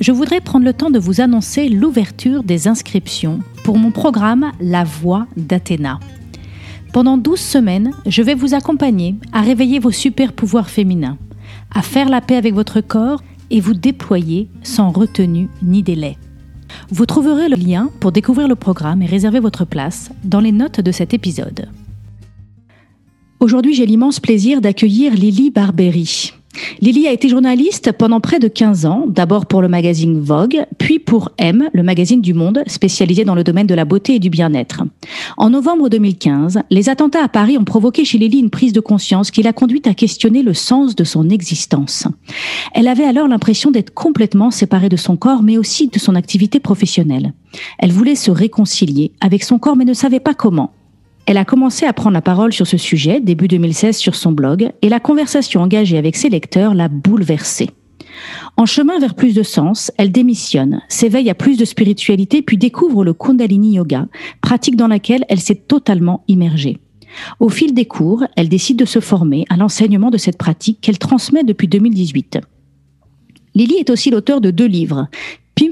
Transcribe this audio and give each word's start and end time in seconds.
je 0.00 0.12
voudrais 0.12 0.40
prendre 0.40 0.64
le 0.64 0.72
temps 0.72 0.90
de 0.90 0.98
vous 0.98 1.20
annoncer 1.20 1.68
l'ouverture 1.68 2.42
des 2.42 2.68
inscriptions 2.68 3.40
pour 3.64 3.78
mon 3.78 3.90
programme 3.90 4.52
La 4.60 4.84
Voix 4.84 5.26
d'Athéna. 5.36 5.98
Pendant 6.92 7.18
12 7.18 7.38
semaines, 7.38 7.92
je 8.06 8.22
vais 8.22 8.34
vous 8.34 8.54
accompagner 8.54 9.16
à 9.32 9.40
réveiller 9.40 9.78
vos 9.78 9.90
super 9.90 10.32
pouvoirs 10.32 10.70
féminins, 10.70 11.18
à 11.74 11.82
faire 11.82 12.08
la 12.08 12.20
paix 12.20 12.36
avec 12.36 12.54
votre 12.54 12.80
corps 12.80 13.22
et 13.50 13.60
vous 13.60 13.74
déployer 13.74 14.48
sans 14.62 14.90
retenue 14.90 15.48
ni 15.62 15.82
délai. 15.82 16.16
Vous 16.90 17.06
trouverez 17.06 17.48
le 17.48 17.56
lien 17.56 17.90
pour 18.00 18.12
découvrir 18.12 18.46
le 18.46 18.54
programme 18.54 19.02
et 19.02 19.06
réserver 19.06 19.40
votre 19.40 19.64
place 19.64 20.10
dans 20.24 20.40
les 20.40 20.52
notes 20.52 20.80
de 20.80 20.92
cet 20.92 21.12
épisode. 21.12 21.68
Aujourd'hui, 23.40 23.74
j'ai 23.74 23.86
l'immense 23.86 24.20
plaisir 24.20 24.60
d'accueillir 24.60 25.14
Lily 25.14 25.50
Barberi. 25.50 26.32
Lily 26.80 27.06
a 27.06 27.12
été 27.12 27.28
journaliste 27.28 27.92
pendant 27.92 28.20
près 28.20 28.38
de 28.38 28.48
15 28.48 28.86
ans, 28.86 29.04
d'abord 29.06 29.46
pour 29.46 29.62
le 29.62 29.68
magazine 29.68 30.20
Vogue, 30.20 30.64
puis 30.78 30.98
pour 30.98 31.30
M, 31.38 31.68
le 31.72 31.82
magazine 31.82 32.20
du 32.20 32.34
Monde, 32.34 32.62
spécialisé 32.66 33.24
dans 33.24 33.34
le 33.34 33.44
domaine 33.44 33.66
de 33.66 33.74
la 33.74 33.84
beauté 33.84 34.14
et 34.14 34.18
du 34.18 34.30
bien-être. 34.30 34.82
En 35.36 35.50
novembre 35.50 35.88
2015, 35.88 36.60
les 36.70 36.88
attentats 36.88 37.22
à 37.22 37.28
Paris 37.28 37.58
ont 37.58 37.64
provoqué 37.64 38.04
chez 38.04 38.18
Lily 38.18 38.38
une 38.38 38.50
prise 38.50 38.72
de 38.72 38.80
conscience 38.80 39.30
qui 39.30 39.42
l'a 39.42 39.52
conduite 39.52 39.86
à 39.86 39.94
questionner 39.94 40.42
le 40.42 40.54
sens 40.54 40.94
de 40.94 41.04
son 41.04 41.28
existence. 41.30 42.06
Elle 42.74 42.88
avait 42.88 43.04
alors 43.04 43.28
l'impression 43.28 43.70
d'être 43.70 43.92
complètement 43.92 44.50
séparée 44.50 44.88
de 44.88 44.96
son 44.96 45.16
corps, 45.16 45.42
mais 45.42 45.58
aussi 45.58 45.88
de 45.88 45.98
son 45.98 46.14
activité 46.14 46.60
professionnelle. 46.60 47.32
Elle 47.78 47.92
voulait 47.92 48.14
se 48.14 48.30
réconcilier 48.30 49.12
avec 49.20 49.44
son 49.44 49.58
corps, 49.58 49.76
mais 49.76 49.84
ne 49.84 49.94
savait 49.94 50.20
pas 50.20 50.34
comment. 50.34 50.72
Elle 51.28 51.36
a 51.36 51.44
commencé 51.44 51.84
à 51.84 51.92
prendre 51.92 52.14
la 52.14 52.22
parole 52.22 52.54
sur 52.54 52.66
ce 52.66 52.78
sujet 52.78 53.20
début 53.20 53.48
2016 53.48 53.98
sur 53.98 54.14
son 54.14 54.32
blog 54.32 54.72
et 54.80 54.88
la 54.88 54.98
conversation 54.98 55.60
engagée 55.60 55.98
avec 55.98 56.16
ses 56.16 56.30
lecteurs 56.30 56.72
l'a 56.72 56.88
bouleversée. 56.88 57.68
En 58.56 58.64
chemin 58.64 58.98
vers 58.98 59.14
plus 59.14 59.34
de 59.34 59.42
sens, 59.42 59.92
elle 59.98 60.10
démissionne, 60.10 60.80
s'éveille 60.88 61.28
à 61.28 61.34
plus 61.34 61.58
de 61.58 61.66
spiritualité 61.66 62.40
puis 62.40 62.56
découvre 62.56 63.04
le 63.04 63.12
Kundalini 63.12 63.74
Yoga, 63.74 64.06
pratique 64.40 64.74
dans 64.74 64.88
laquelle 64.88 65.26
elle 65.28 65.38
s'est 65.38 65.64
totalement 65.68 66.24
immergée. 66.28 66.78
Au 67.40 67.50
fil 67.50 67.74
des 67.74 67.84
cours, 67.84 68.24
elle 68.34 68.48
décide 68.48 68.78
de 68.78 68.86
se 68.86 69.00
former 69.00 69.44
à 69.50 69.58
l'enseignement 69.58 70.10
de 70.10 70.16
cette 70.16 70.38
pratique 70.38 70.80
qu'elle 70.80 70.98
transmet 70.98 71.44
depuis 71.44 71.68
2018. 71.68 72.38
Lily 73.54 73.74
est 73.80 73.90
aussi 73.90 74.08
l'auteur 74.08 74.40
de 74.40 74.50
deux 74.50 74.66
livres, 74.66 75.08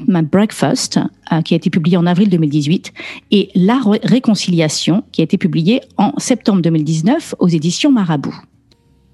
My 0.07 0.23
Breakfast, 0.23 0.99
euh, 1.33 1.43
qui 1.43 1.55
a 1.55 1.57
été 1.57 1.71
publié 1.71 1.97
en 1.97 2.07
avril 2.07 2.29
2018, 2.29 2.93
et 3.31 3.51
La 3.55 3.81
Réconciliation, 4.03 5.05
qui 5.13 5.21
a 5.21 5.25
été 5.25 5.39
publié 5.39 5.81
en 5.97 6.13
septembre 6.19 6.63
2019 6.63 7.35
aux 7.39 7.49
éditions 7.49 7.93
Marabout. 7.93 8.35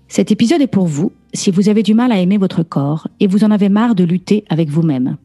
Cet 0.08 0.30
épisode 0.30 0.60
est 0.60 0.66
pour 0.66 0.86
vous 0.86 1.12
si 1.32 1.50
vous 1.50 1.68
avez 1.68 1.82
du 1.82 1.94
mal 1.94 2.12
à 2.12 2.20
aimer 2.20 2.36
votre 2.36 2.62
corps 2.62 3.08
et 3.18 3.26
vous 3.26 3.44
en 3.44 3.50
avez 3.50 3.70
marre 3.70 3.94
de 3.94 4.04
lutter 4.04 4.44
avec 4.50 4.68
vous-même. 4.68 5.16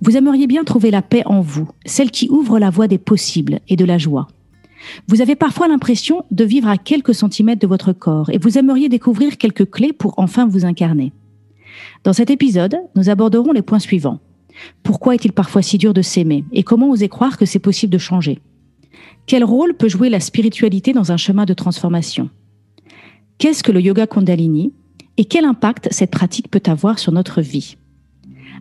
Vous 0.00 0.16
aimeriez 0.16 0.46
bien 0.46 0.64
trouver 0.64 0.90
la 0.90 1.02
paix 1.02 1.22
en 1.26 1.40
vous, 1.40 1.68
celle 1.84 2.10
qui 2.10 2.28
ouvre 2.28 2.58
la 2.58 2.70
voie 2.70 2.86
des 2.86 2.98
possibles 2.98 3.58
et 3.68 3.76
de 3.76 3.84
la 3.84 3.98
joie. 3.98 4.28
Vous 5.08 5.20
avez 5.20 5.36
parfois 5.36 5.68
l'impression 5.68 6.24
de 6.30 6.44
vivre 6.44 6.68
à 6.68 6.78
quelques 6.78 7.14
centimètres 7.14 7.60
de 7.60 7.66
votre 7.66 7.92
corps 7.92 8.30
et 8.30 8.38
vous 8.38 8.58
aimeriez 8.58 8.88
découvrir 8.88 9.38
quelques 9.38 9.70
clés 9.70 9.92
pour 9.92 10.14
enfin 10.18 10.46
vous 10.46 10.64
incarner. 10.64 11.12
Dans 12.04 12.12
cet 12.12 12.30
épisode, 12.30 12.76
nous 12.94 13.08
aborderons 13.08 13.52
les 13.52 13.62
points 13.62 13.78
suivants. 13.78 14.20
Pourquoi 14.82 15.14
est-il 15.14 15.32
parfois 15.32 15.62
si 15.62 15.78
dur 15.78 15.94
de 15.94 16.02
s'aimer 16.02 16.44
Et 16.52 16.62
comment 16.62 16.90
oser 16.90 17.08
croire 17.08 17.38
que 17.38 17.46
c'est 17.46 17.58
possible 17.58 17.92
de 17.92 17.98
changer? 17.98 18.40
Quel 19.26 19.44
rôle 19.44 19.74
peut 19.74 19.88
jouer 19.88 20.10
la 20.10 20.20
spiritualité 20.20 20.92
dans 20.92 21.12
un 21.12 21.16
chemin 21.16 21.44
de 21.44 21.54
transformation? 21.54 22.28
Qu'est-ce 23.38 23.62
que 23.62 23.72
le 23.72 23.80
yoga 23.80 24.06
Kundalini 24.06 24.72
Et 25.16 25.24
quel 25.24 25.44
impact 25.44 25.88
cette 25.90 26.10
pratique 26.10 26.50
peut 26.50 26.62
avoir 26.66 26.98
sur 26.98 27.12
notre 27.12 27.40
vie? 27.40 27.76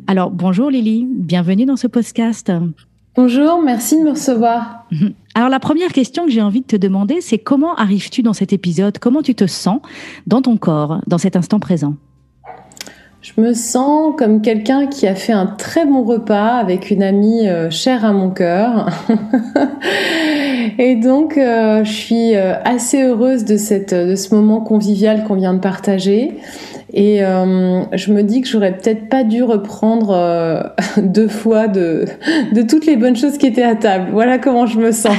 Alors 0.07 0.31
bonjour 0.31 0.69
Lily, 0.69 1.06
bienvenue 1.09 1.66
dans 1.66 1.75
ce 1.75 1.88
podcast. 1.88 2.51
Bonjour, 3.16 3.62
merci 3.62 4.00
de 4.00 4.03
me 4.03 4.12
recevoir. 4.12 4.85
Alors 5.35 5.50
la 5.50 5.59
première 5.59 5.91
question 5.91 6.25
que 6.25 6.31
j'ai 6.31 6.41
envie 6.41 6.62
de 6.62 6.66
te 6.66 6.75
demander, 6.75 7.19
c'est 7.19 7.38
comment 7.38 7.75
arrives-tu 7.75 8.24
dans 8.24 8.34
cet 8.34 8.53
épisode? 8.53 9.00
Comment 9.00 9.22
tu 9.22 9.35
te 9.35 9.47
sens 9.47 9.81
dans 10.28 10.41
ton 10.41 10.57
corps, 10.57 11.01
dans 11.07 11.18
cet 11.18 11.35
instant 11.35 11.59
présent? 11.59 11.96
Je 13.22 13.40
me 13.40 13.54
sens 13.54 14.16
comme 14.18 14.42
quelqu'un 14.42 14.88
qui 14.88 15.06
a 15.06 15.14
fait 15.14 15.32
un 15.32 15.46
très 15.46 15.86
bon 15.86 16.04
repas 16.04 16.56
avec 16.56 16.90
une 16.90 17.04
amie 17.04 17.48
euh, 17.48 17.70
chère 17.70 18.04
à 18.04 18.14
mon 18.14 18.32
cœur. 18.32 18.90
Et 20.80 20.96
donc, 20.96 21.38
euh, 21.38 21.84
je 21.84 21.92
suis 21.92 22.36
euh, 22.36 22.56
assez 22.66 23.04
heureuse 23.04 23.46
de, 23.46 23.58
cette, 23.58 23.94
de 23.94 24.16
ce 24.16 24.34
moment 24.34 24.62
convivial 24.62 25.24
qu'on 25.26 25.36
vient 25.36 25.54
de 25.54 25.60
partager. 25.60 26.40
Et 26.94 27.20
je 27.20 28.12
me 28.12 28.22
dis 28.22 28.42
que 28.42 28.50
j'aurais 28.50 28.76
peut-être 28.76 29.08
pas 29.08 29.24
dû 29.24 29.44
reprendre 29.44 30.74
deux 30.98 31.30
fois 31.30 31.70
de, 31.70 32.04
de 32.52 32.64
toutes 32.64 32.86
les 32.86 32.98
bonnes 32.98 33.16
choses 33.16 33.38
qui 33.38 33.46
étaient 33.48 33.64
à 33.64 33.76
table. 33.76 34.10
Voilà 34.12 34.40
comment 34.40 34.66
je 34.66 34.78
me 34.78 34.92
sens. 34.92 35.16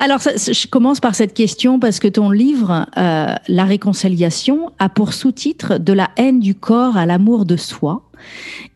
Alors, 0.00 0.20
je 0.20 0.66
commence 0.68 1.00
par 1.00 1.16
cette 1.16 1.34
question 1.34 1.80
parce 1.80 1.98
que 1.98 2.06
ton 2.06 2.30
livre, 2.30 2.86
euh, 2.96 3.34
La 3.48 3.64
réconciliation, 3.64 4.70
a 4.78 4.88
pour 4.88 5.12
sous-titre 5.12 5.78
De 5.78 5.92
la 5.92 6.10
haine 6.16 6.38
du 6.38 6.54
corps 6.54 6.96
à 6.96 7.04
l'amour 7.04 7.44
de 7.44 7.56
soi. 7.56 8.08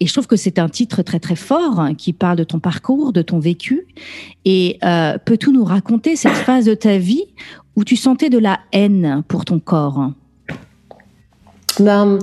Et 0.00 0.06
je 0.06 0.12
trouve 0.12 0.26
que 0.26 0.36
c'est 0.36 0.58
un 0.58 0.68
titre 0.68 1.02
très 1.02 1.20
très 1.20 1.36
fort 1.36 1.78
hein, 1.78 1.94
qui 1.94 2.12
parle 2.12 2.38
de 2.38 2.44
ton 2.44 2.58
parcours, 2.58 3.12
de 3.12 3.22
ton 3.22 3.38
vécu. 3.38 3.86
Et 4.44 4.78
euh, 4.84 5.16
peux-tu 5.24 5.50
nous 5.50 5.64
raconter 5.64 6.16
cette 6.16 6.32
phase 6.32 6.64
de 6.64 6.74
ta 6.74 6.98
vie 6.98 7.24
où 7.76 7.84
tu 7.84 7.96
sentais 7.96 8.28
de 8.28 8.38
la 8.38 8.58
haine 8.72 9.22
pour 9.28 9.44
ton 9.44 9.60
corps? 9.60 10.10
Ben, 11.80 12.18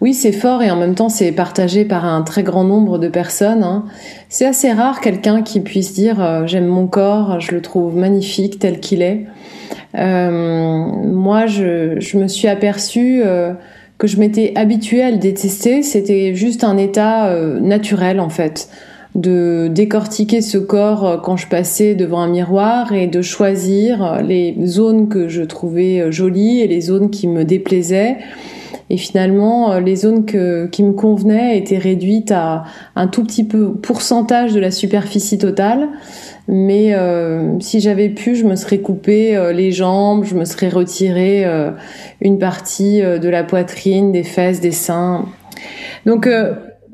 oui, 0.00 0.12
c'est 0.12 0.32
fort 0.32 0.62
et 0.62 0.70
en 0.70 0.76
même 0.76 0.94
temps 0.94 1.08
c'est 1.08 1.32
partagé 1.32 1.84
par 1.84 2.04
un 2.04 2.22
très 2.22 2.42
grand 2.42 2.64
nombre 2.64 2.98
de 2.98 3.08
personnes. 3.08 3.62
Hein. 3.62 3.84
C'est 4.28 4.46
assez 4.46 4.70
rare 4.70 5.00
quelqu'un 5.00 5.42
qui 5.42 5.60
puisse 5.60 5.94
dire 5.94 6.22
euh, 6.22 6.46
j'aime 6.46 6.66
mon 6.66 6.86
corps, 6.86 7.40
je 7.40 7.52
le 7.52 7.62
trouve 7.62 7.96
magnifique 7.96 8.58
tel 8.58 8.80
qu'il 8.80 9.02
est. 9.02 9.24
Euh, 9.96 10.50
moi, 11.04 11.46
je, 11.46 12.18
me 12.18 12.28
suis 12.28 12.48
aperçue 12.48 13.22
euh, 13.24 13.52
que 13.96 14.06
je 14.06 14.18
m'étais 14.18 14.52
habituée 14.56 15.02
à 15.02 15.10
le 15.10 15.18
détester. 15.18 15.82
C'était 15.82 16.34
juste 16.34 16.64
un 16.64 16.76
état 16.76 17.34
naturel 17.60 18.20
en 18.20 18.28
fait 18.28 18.68
de 19.14 19.68
décortiquer 19.70 20.40
ce 20.40 20.58
corps 20.58 21.22
quand 21.22 21.36
je 21.36 21.46
passais 21.46 21.94
devant 21.94 22.20
un 22.20 22.28
miroir 22.28 22.92
et 22.92 23.06
de 23.06 23.22
choisir 23.22 24.20
les 24.22 24.56
zones 24.66 25.08
que 25.08 25.28
je 25.28 25.42
trouvais 25.42 26.10
jolies 26.10 26.60
et 26.60 26.66
les 26.66 26.80
zones 26.80 27.10
qui 27.10 27.28
me 27.28 27.44
déplaisaient 27.44 28.16
et 28.90 28.96
finalement, 28.96 29.72
euh, 29.72 29.80
les 29.80 29.96
zones 29.96 30.24
qui 30.24 30.82
me 30.82 30.92
convenaient 30.92 31.58
étaient 31.58 31.78
réduites 31.78 32.32
à 32.32 32.64
un 32.96 33.06
tout 33.06 33.24
petit 33.24 33.44
peu 33.44 33.72
pourcentage 33.74 34.52
de 34.52 34.60
la 34.60 34.70
superficie 34.70 35.38
totale. 35.38 35.88
Mais 36.46 36.94
euh, 36.94 37.58
si 37.60 37.80
j'avais 37.80 38.10
pu, 38.10 38.34
je 38.34 38.44
me 38.44 38.54
serais 38.54 38.78
coupé 38.78 39.36
euh, 39.36 39.52
les 39.52 39.72
jambes, 39.72 40.24
je 40.24 40.34
me 40.34 40.44
serais 40.44 40.68
retiré 40.68 41.44
une 42.20 42.38
partie 42.38 43.00
de 43.00 43.28
la 43.28 43.44
poitrine, 43.44 44.12
des 44.12 44.22
fesses, 44.22 44.60
des 44.60 44.72
seins. 44.72 45.24
Donc 46.06 46.28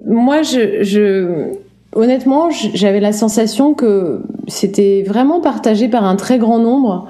moi, 0.06 0.42
je, 0.42 1.52
honnêtement, 1.94 2.50
j'avais 2.74 3.00
la 3.00 3.12
sensation 3.12 3.74
que 3.74 4.22
c'était 4.46 5.04
vraiment 5.06 5.40
partagé 5.40 5.88
par 5.88 6.04
un 6.04 6.16
très 6.16 6.38
grand 6.38 6.58
nombre. 6.58 7.08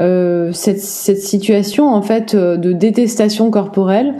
Euh, 0.00 0.50
cette, 0.50 0.80
cette, 0.80 1.20
situation 1.20 1.86
en 1.86 2.02
fait 2.02 2.34
euh, 2.34 2.56
de 2.56 2.72
détestation 2.72 3.48
corporelle. 3.52 4.14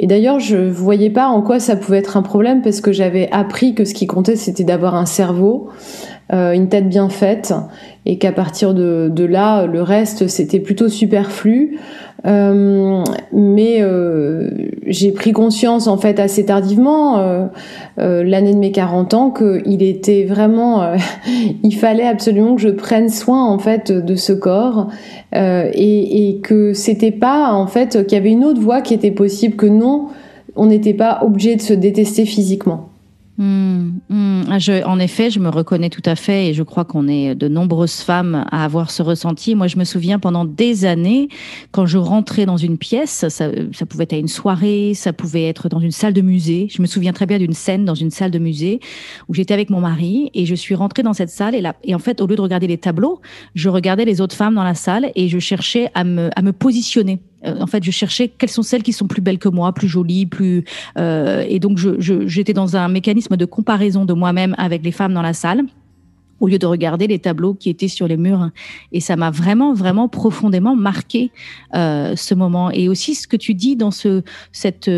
Et 0.00 0.08
d'ailleurs, 0.08 0.40
je 0.40 0.56
voyais 0.56 1.10
pas 1.10 1.28
en 1.28 1.40
quoi 1.40 1.60
ça 1.60 1.76
pouvait 1.76 1.98
être 1.98 2.16
un 2.16 2.22
problème 2.22 2.62
parce 2.62 2.80
que 2.80 2.90
j'avais 2.90 3.28
appris 3.30 3.76
que 3.76 3.84
ce 3.84 3.94
qui 3.94 4.08
comptait 4.08 4.34
c'était 4.34 4.64
d'avoir 4.64 4.96
un 4.96 5.06
cerveau, 5.06 5.68
euh, 6.32 6.50
une 6.50 6.68
tête 6.68 6.88
bien 6.88 7.08
faite, 7.08 7.54
et 8.06 8.18
qu'à 8.18 8.32
partir 8.32 8.74
de, 8.74 9.08
de, 9.08 9.24
là, 9.24 9.66
le 9.66 9.82
reste 9.82 10.26
c'était 10.26 10.58
plutôt 10.58 10.88
superflu. 10.88 11.78
Euh, 12.26 13.02
mais 13.32 13.78
euh, 13.80 14.50
j'ai 14.86 15.12
pris 15.12 15.32
conscience 15.32 15.86
en 15.86 15.96
fait 15.96 16.20
assez 16.20 16.44
tardivement, 16.44 17.18
euh, 17.18 17.48
l'année 17.96 18.52
de 18.52 18.58
mes 18.58 18.72
40 18.72 19.14
ans, 19.14 19.30
qu'il 19.30 19.82
était 19.82 20.24
vraiment, 20.24 20.94
il 21.62 21.74
fallait 21.74 22.06
absolument 22.06 22.56
que 22.56 22.62
je 22.62 22.68
prenne 22.68 23.08
soin 23.08 23.44
en 23.44 23.58
fait 23.58 23.90
de 23.92 24.14
ce 24.16 24.32
corps 24.32 24.88
et, 25.32 26.28
et 26.28 26.40
que 26.40 26.74
c'était 26.74 27.12
pas 27.12 27.52
en 27.52 27.66
fait 27.66 28.06
qu'il 28.06 28.18
y 28.18 28.20
avait 28.20 28.32
une 28.32 28.44
autre 28.44 28.60
voie 28.60 28.80
qui 28.80 28.94
était 28.94 29.10
possible 29.10 29.56
que 29.56 29.66
non 29.66 30.08
on 30.56 30.66
n'était 30.66 30.94
pas 30.94 31.20
obligé 31.22 31.56
de 31.56 31.62
se 31.62 31.72
détester 31.72 32.26
physiquement. 32.26 32.89
Hmm, 33.40 34.00
hmm. 34.10 34.42
Ah, 34.50 34.58
en 34.86 34.98
effet, 34.98 35.30
je 35.30 35.40
me 35.40 35.48
reconnais 35.48 35.88
tout 35.88 36.02
à 36.04 36.14
fait 36.14 36.48
et 36.48 36.52
je 36.52 36.62
crois 36.62 36.84
qu'on 36.84 37.08
est 37.08 37.34
de 37.34 37.48
nombreuses 37.48 38.02
femmes 38.02 38.44
à 38.50 38.64
avoir 38.66 38.90
ce 38.90 39.02
ressenti. 39.02 39.54
Moi, 39.54 39.66
je 39.66 39.78
me 39.78 39.84
souviens 39.84 40.18
pendant 40.18 40.44
des 40.44 40.84
années, 40.84 41.30
quand 41.72 41.86
je 41.86 41.96
rentrais 41.96 42.44
dans 42.44 42.58
une 42.58 42.76
pièce, 42.76 43.26
ça, 43.30 43.48
pouvait 43.86 44.04
être 44.04 44.12
à 44.12 44.18
une 44.18 44.28
soirée, 44.28 44.92
ça 44.92 45.14
pouvait 45.14 45.44
être 45.44 45.70
dans 45.70 45.80
une 45.80 45.90
salle 45.90 46.12
de 46.12 46.20
musée. 46.20 46.68
Je 46.70 46.82
me 46.82 46.86
souviens 46.86 47.14
très 47.14 47.24
bien 47.24 47.38
d'une 47.38 47.54
scène 47.54 47.86
dans 47.86 47.94
une 47.94 48.10
salle 48.10 48.30
de 48.30 48.38
musée 48.38 48.78
où 49.26 49.32
j'étais 49.32 49.54
avec 49.54 49.70
mon 49.70 49.80
mari 49.80 50.30
et 50.34 50.44
je 50.44 50.54
suis 50.54 50.74
rentrée 50.74 51.02
dans 51.02 51.14
cette 51.14 51.30
salle 51.30 51.54
et, 51.54 51.62
là, 51.62 51.76
et 51.82 51.94
en 51.94 51.98
fait, 51.98 52.20
au 52.20 52.26
lieu 52.26 52.36
de 52.36 52.42
regarder 52.42 52.66
les 52.66 52.76
tableaux, 52.76 53.22
je 53.54 53.70
regardais 53.70 54.04
les 54.04 54.20
autres 54.20 54.36
femmes 54.36 54.54
dans 54.54 54.64
la 54.64 54.74
salle 54.74 55.12
et 55.14 55.28
je 55.28 55.38
cherchais 55.38 55.90
à 55.94 56.04
me, 56.04 56.28
à 56.36 56.42
me 56.42 56.52
positionner 56.52 57.20
en 57.44 57.66
fait, 57.66 57.82
je 57.82 57.90
cherchais 57.90 58.28
quelles 58.28 58.50
sont 58.50 58.62
celles 58.62 58.82
qui 58.82 58.92
sont 58.92 59.06
plus 59.06 59.22
belles 59.22 59.38
que 59.38 59.48
moi, 59.48 59.72
plus 59.72 59.88
jolies, 59.88 60.26
plus 60.26 60.64
euh, 60.98 61.44
et 61.48 61.58
donc 61.58 61.78
j'étais 61.78 62.52
dans 62.52 62.76
un 62.76 62.88
mécanisme 62.88 63.36
de 63.36 63.44
comparaison 63.44 64.04
de 64.04 64.12
moi-même 64.12 64.54
avec 64.58 64.84
les 64.84 64.92
femmes 64.92 65.14
dans 65.14 65.22
la 65.22 65.32
salle 65.32 65.62
au 66.40 66.48
lieu 66.48 66.58
de 66.58 66.66
regarder 66.66 67.06
les 67.06 67.18
tableaux 67.18 67.52
qui 67.52 67.68
étaient 67.68 67.88
sur 67.88 68.08
les 68.08 68.16
murs. 68.16 68.50
Et 68.92 69.00
ça 69.00 69.14
m'a 69.14 69.30
vraiment, 69.30 69.74
vraiment 69.74 70.08
profondément 70.08 70.74
marqué 70.74 71.30
euh, 71.74 72.16
ce 72.16 72.34
moment. 72.34 72.70
Et 72.70 72.88
aussi 72.88 73.14
ce 73.14 73.28
que 73.28 73.36
tu 73.36 73.52
dis 73.52 73.76
dans 73.76 73.90
ce, 73.90 74.22
cette, 74.50 74.88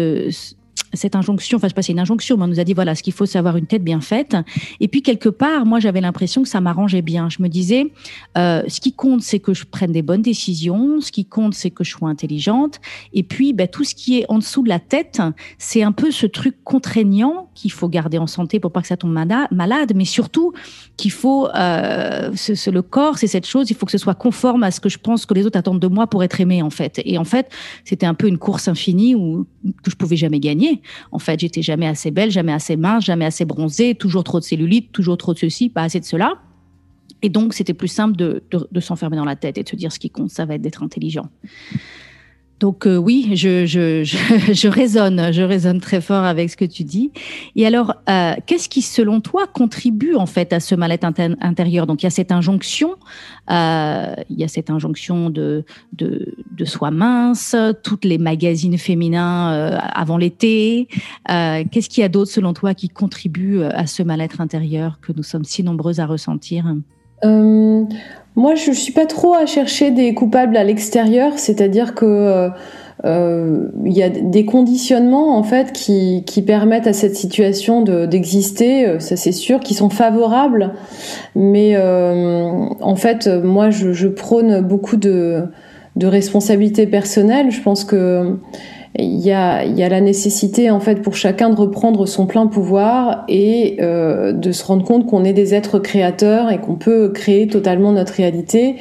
cette 0.95 1.17
injonction, 1.17 1.57
enfin, 1.57 1.69
je 1.69 1.71
sais 1.71 1.75
pas, 1.75 1.83
c'est 1.83 1.93
une 1.93 2.01
injonction, 2.01 2.37
mais 2.37 2.45
on 2.45 2.49
nous 2.49 2.61
a 2.61 2.65
dit, 2.65 2.75
voilà, 2.75 2.95
ce 2.95 3.03
qu'il 3.03 3.13
faut, 3.13 3.27
c'est 3.27 3.39
avoir 3.39 3.57
une 3.57 3.67
tête 3.67 3.85
bien 3.85 4.01
faite. 4.01 4.37
Et 4.81 4.89
puis, 4.89 5.03
quelque 5.03 5.29
part, 5.29 5.67
moi, 5.67 5.81
j'avais 5.81 6.01
l'impression 6.01 6.43
que 6.43 6.49
ça 6.49 6.61
m'arrangeait 6.61 7.03
bien. 7.03 7.29
Je 7.29 7.43
me 7.43 7.49
disais, 7.49 7.93
euh, 8.37 8.63
ce 8.69 8.81
qui 8.81 8.93
compte, 8.93 9.23
c'est 9.23 9.39
que 9.39 9.55
je 9.55 9.65
prenne 9.65 9.93
des 9.93 10.03
bonnes 10.03 10.23
décisions. 10.23 11.01
Ce 11.01 11.13
qui 11.13 11.25
compte, 11.25 11.55
c'est 11.55 11.71
que 11.71 11.85
je 11.85 11.91
sois 11.91 12.09
intelligente. 12.09 12.81
Et 13.13 13.23
puis, 13.23 13.53
ben, 13.53 13.69
tout 13.69 13.85
ce 13.85 13.95
qui 13.95 14.19
est 14.19 14.27
en 14.29 14.39
dessous 14.39 14.63
de 14.63 14.69
la 14.69 14.81
tête, 14.81 15.21
c'est 15.59 15.83
un 15.83 15.93
peu 15.93 16.11
ce 16.11 16.27
truc 16.27 16.57
contraignant 16.65 17.51
qu'il 17.55 17.73
faut 17.73 17.89
garder 17.89 18.19
en 18.19 18.27
santé 18.27 18.61
pour 18.61 18.73
pas 18.73 18.81
que 18.81 18.87
ça 18.87 18.97
tombe 18.97 19.13
malade, 19.13 19.93
mais 19.95 20.05
surtout 20.05 20.53
qu'il 20.97 21.11
faut, 21.11 21.49
euh, 21.49 22.31
le 22.31 22.81
corps, 22.81 23.19
c'est 23.19 23.27
cette 23.27 23.47
chose, 23.47 23.71
il 23.71 23.77
faut 23.77 23.87
que 23.87 23.93
ce 23.93 23.99
soit 23.99 24.15
conforme 24.15 24.63
à 24.63 24.71
ce 24.71 24.81
que 24.81 24.89
je 24.89 24.99
pense 24.99 25.27
que 25.27 25.35
les 25.35 25.47
autres 25.47 25.59
attendent 25.59 25.81
de 25.81 25.87
moi 25.87 26.07
pour 26.07 26.25
être 26.25 26.41
aimé, 26.41 26.63
en 26.63 26.71
fait. 26.71 27.01
Et 27.05 27.19
en 27.19 27.25
fait, 27.25 27.51
c'était 27.85 28.07
un 28.07 28.15
peu 28.15 28.27
une 28.27 28.39
course 28.39 28.69
infinie 28.69 29.15
où, 29.15 29.47
que 29.83 29.91
je 29.91 29.97
pouvais 29.97 30.17
jamais 30.17 30.41
gagner. 30.41 30.83
En 31.11 31.19
fait, 31.19 31.41
j'étais 31.41 31.63
jamais 31.63 31.87
assez 31.87 32.11
belle, 32.11 32.31
jamais 32.31 32.53
assez 32.53 32.77
mince, 32.77 33.05
jamais 33.05 33.25
assez 33.27 33.45
bronzée, 33.45 33.95
toujours 33.95 34.25
trop 34.25 34.41
de 34.41 34.45
cellulite, 34.45 34.93
toujours 34.93 35.17
trop 35.17 35.35
de 35.35 35.39
ceci, 35.39 35.69
pas 35.69 35.83
assez 35.83 36.01
de 36.01 36.05
cela. 36.05 36.35
Et 37.21 37.29
donc, 37.29 37.55
c'était 37.55 37.75
plus 37.75 37.89
simple 37.89 38.17
de, 38.17 38.43
de 38.51 38.81
s'enfermer 38.81 39.17
dans 39.17 39.25
la 39.25 39.37
tête 39.37 39.57
et 39.59 39.63
de 39.63 39.69
se 39.69 39.77
dire 39.77 39.93
ce 39.93 39.99
qui 39.99 40.11
compte, 40.11 40.31
ça 40.31 40.45
va 40.45 40.55
être 40.55 40.63
d'être 40.63 40.83
intelligent. 40.83 41.29
Donc 42.63 42.87
euh, 42.87 42.97
oui, 42.97 43.31
je, 43.35 43.67
je, 43.67 44.05
je, 44.05 44.17
je, 44.53 45.79
très 45.81 46.01
fort 46.01 46.23
avec 46.23 46.49
ce 46.49 46.57
que 46.57 46.65
tu 46.65 46.85
dis. 46.85 47.11
Et 47.57 47.67
alors, 47.67 47.97
euh, 48.09 48.35
qu'est-ce 48.47 48.69
qui, 48.69 48.83
selon 48.83 49.21
toi, 49.21 49.49
contribue 49.49 50.15
en 50.15 50.27
fait 50.27 50.53
à 50.53 50.61
ce 50.61 50.77
mal-être 50.77 51.05
intérieur? 51.41 51.89
Donc 51.89 52.03
il 52.03 52.07
y 52.07 52.07
a 52.07 52.11
cette 52.11 52.31
injonction, 52.31 52.95
euh, 53.51 54.15
il 54.31 54.39
y 54.39 54.45
a 54.45 54.49
cette 54.49 54.71
injonction 54.71 55.29
de, 55.29 55.65
de, 55.93 56.65
soi 56.65 56.93
mince, 56.93 57.57
toutes 57.83 58.05
les 58.05 58.19
magazines 58.19 58.79
féminins 58.79 59.77
avant 59.93 60.17
l'été. 60.17 60.87
Qu'est-ce 61.27 61.89
qu'il 61.89 62.03
y 62.03 62.05
a 62.05 62.09
d'autre, 62.09 62.31
selon 62.31 62.53
toi, 62.53 62.75
qui 62.75 62.89
contribue 62.89 63.65
à 63.65 63.89
ce 63.89 64.05
mal-être 64.05 64.41
intérieur 64.41 65.01
que 65.01 65.13
nous 65.13 65.25
sommes 65.25 65.45
si 65.45 65.65
nombreux 65.65 65.99
à 65.99 66.07
ressentir? 66.07 66.73
Moi, 68.35 68.55
je 68.55 68.71
suis 68.73 68.93
pas 68.93 69.07
trop 69.07 69.35
à 69.35 69.47
chercher 69.47 69.91
des 69.91 70.15
coupables 70.15 70.57
à 70.57 70.65
l'extérieur, 70.65 71.35
c'est-à-dire 71.37 71.95
que 71.95 72.07
euh, 72.07 72.49
euh, 73.05 73.69
il 73.85 73.93
y 73.93 74.03
a 74.03 74.09
des 74.09 74.47
conditionnements 74.47 75.37
en 75.37 75.43
fait 75.43 75.73
qui, 75.73 76.23
qui 76.25 76.41
permettent 76.41 76.87
à 76.87 76.95
cette 76.95 77.17
situation 77.17 77.83
d'exister, 77.83 78.87
euh, 78.87 78.99
ça 79.01 79.17
c'est 79.17 79.33
sûr, 79.33 79.61
qui 79.61 79.75
sont 79.75 79.91
favorables. 79.91 80.73
Mais 81.35 81.77
en 81.77 82.97
fait, 82.97 83.27
moi, 83.29 83.69
je, 83.69 83.93
je, 83.93 84.09
prône 84.09 84.63
beaucoup 84.63 84.97
de, 84.97 85.45
de 85.97 86.07
responsabilité 86.07 86.87
personnelle. 86.87 87.51
Je 87.51 87.61
pense 87.61 87.85
que 87.85 88.39
il 88.99 89.21
y 89.21 89.33
a, 89.33 89.65
y 89.65 89.83
a 89.83 89.89
la 89.89 90.01
nécessité 90.01 90.71
en 90.71 90.81
fait 90.81 90.97
pour 90.97 91.17
chacun 91.17 91.49
de 91.49 91.57
reprendre 91.57 92.07
son 92.07 92.27
plein 92.27 92.47
pouvoir 92.47 93.25
et 93.29 93.79
euh, 93.81 94.33
de 94.33 94.53
se 94.53 94.65
rendre 94.65 94.85
compte 94.85 95.07
qu'on 95.07 95.25
est 95.25 95.33
des 95.33 95.55
êtres 95.55 95.79
créateurs 95.79 96.51
et 96.51 96.59
qu'on 96.59 96.75
peut 96.75 97.09
créer 97.09 97.47
totalement 97.47 97.93
notre 97.93 98.13
réalité 98.13 98.77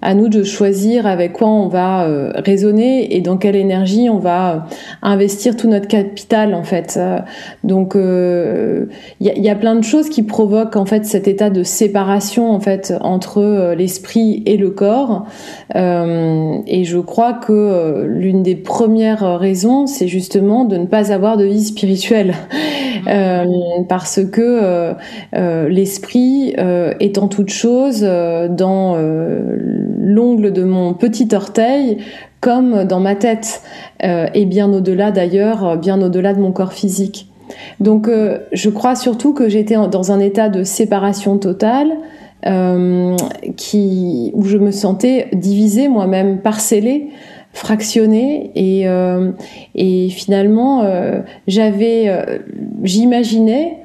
à 0.00 0.14
nous 0.14 0.28
de 0.28 0.44
choisir 0.44 1.06
avec 1.06 1.32
quoi 1.32 1.48
on 1.48 1.68
va 1.68 2.04
euh, 2.04 2.30
raisonner 2.36 3.16
et 3.16 3.20
dans 3.20 3.36
quelle 3.36 3.56
énergie 3.56 4.08
on 4.08 4.18
va 4.18 4.52
euh, 4.52 4.58
investir 5.02 5.56
tout 5.56 5.68
notre 5.68 5.88
capital 5.88 6.54
en 6.54 6.62
fait. 6.62 6.96
Euh, 6.96 7.18
donc 7.64 7.94
il 7.96 9.26
y, 9.26 9.40
y, 9.40 9.50
a 9.50 9.54
plein 9.54 9.74
de 9.74 9.82
choses 9.82 10.08
qui 10.08 10.22
provoquent 10.22 10.76
en 10.76 10.84
fait 10.84 11.04
cet 11.04 11.26
état 11.26 11.50
de 11.50 11.62
séparation 11.62 12.50
en 12.50 12.60
fait 12.60 12.94
entre 13.00 13.74
l'esprit 13.76 14.42
et 14.46 14.56
le 14.56 14.70
corps. 14.70 15.26
et 15.74 16.84
je 16.84 16.98
crois 16.98 17.32
que 17.32 18.04
l'une 18.06 18.42
des 18.42 18.56
premières 18.56 19.38
raisons, 19.38 19.86
c'est 19.86 20.08
justement 20.08 20.64
de 20.64 20.76
ne 20.76 20.86
pas 20.86 21.12
avoir 21.12 21.36
de 21.36 21.44
vie 21.44 21.64
spirituelle, 21.64 22.34
parce 23.88 24.20
que 24.24 24.94
l'esprit 25.68 26.54
étant 27.00 27.28
toute 27.28 27.50
chose 27.50 28.02
dans 28.02 28.96
l'ongle 29.88 30.52
de 30.52 30.64
mon 30.64 30.94
petit 30.94 31.28
orteil 31.32 31.98
comme 32.40 32.84
dans 32.84 33.00
ma 33.00 33.14
tête, 33.14 33.62
euh, 34.04 34.26
et 34.34 34.44
bien 34.44 34.72
au-delà 34.72 35.10
d'ailleurs, 35.10 35.76
bien 35.76 36.00
au-delà 36.00 36.34
de 36.34 36.40
mon 36.40 36.52
corps 36.52 36.72
physique. 36.72 37.28
Donc 37.80 38.08
euh, 38.08 38.38
je 38.52 38.70
crois 38.70 38.94
surtout 38.94 39.32
que 39.32 39.48
j'étais 39.48 39.74
dans 39.74 40.12
un 40.12 40.20
état 40.20 40.48
de 40.48 40.62
séparation 40.62 41.38
totale, 41.38 41.90
euh, 42.46 43.16
qui, 43.56 44.30
où 44.34 44.44
je 44.44 44.58
me 44.58 44.70
sentais 44.70 45.28
divisée 45.32 45.88
moi-même, 45.88 46.38
parcellée, 46.38 47.08
fractionnée, 47.52 48.52
et, 48.54 48.86
et 49.74 50.08
finalement 50.10 50.84
j'avais, 51.48 52.38
j'imaginais 52.84 53.78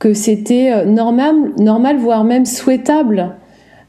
que 0.00 0.14
c'était 0.14 0.84
normal, 0.86 1.36
normal, 1.58 1.98
voire 1.98 2.24
même 2.24 2.46
souhaitable 2.46 3.36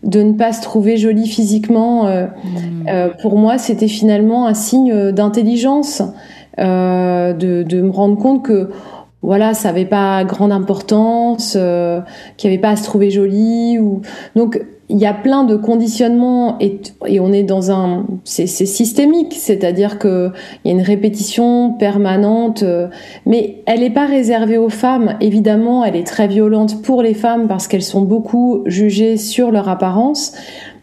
de 0.04 0.22
ne 0.24 0.34
pas 0.34 0.52
se 0.54 0.62
trouver 0.62 0.98
jolie 0.98 1.28
physiquement, 1.28 2.08
euh, 2.08 2.26
hmm. 2.26 2.88
euh, 2.88 3.10
pour 3.22 3.38
moi, 3.38 3.58
c'était 3.58 3.88
finalement 3.88 4.48
un 4.48 4.54
signe 4.54 5.12
d'intelligence, 5.12 6.02
euh, 6.60 7.34
de, 7.34 7.64
de, 7.64 7.82
me 7.82 7.92
rendre 7.92 8.18
compte 8.18 8.44
que 8.44 8.70
voilà, 9.22 9.54
ça 9.54 9.70
n'avait 9.70 9.86
pas 9.86 10.24
grande 10.24 10.52
importance, 10.52 11.56
euh, 11.56 12.02
qu'il 12.38 12.50
n'y 12.50 12.56
avait 12.56 12.62
pas 12.62 12.72
à 12.72 12.76
se 12.76 12.84
trouver 12.84 13.12
jolie. 13.12 13.78
Ou... 13.80 14.02
Donc, 14.36 14.62
il 14.92 15.00
y 15.00 15.06
a 15.06 15.14
plein 15.14 15.46
de 15.46 15.56
conditionnements 15.56 16.58
et, 16.60 16.82
on 17.20 17.32
est 17.32 17.44
dans 17.44 17.72
un 17.72 18.06
c'est 18.26 18.46
systémique 18.48 19.34
c'est-à-dire 19.34 19.98
que 19.98 20.32
il 20.64 20.72
y 20.72 20.74
a 20.74 20.78
une 20.78 20.84
répétition 20.84 21.74
permanente 21.74 22.64
euh, 22.64 22.88
mais 23.26 23.64
elle 23.66 23.80
n'est 23.80 23.90
pas 23.90 24.06
réservée 24.06 24.58
aux 24.58 24.70
femmes. 24.70 25.16
Évidemment 25.22 25.86
elle 25.86 25.96
est 25.96 26.06
très 26.06 26.28
violente 26.28 26.82
pour 26.82 27.02
les 27.02 27.14
femmes 27.14 27.48
parce 27.48 27.68
qu'elles 27.68 27.82
sont 27.82 28.02
beaucoup 28.02 28.64
jugées 28.66 29.16
sur 29.18 29.52
leur 29.52 29.70
apparence 29.70 30.34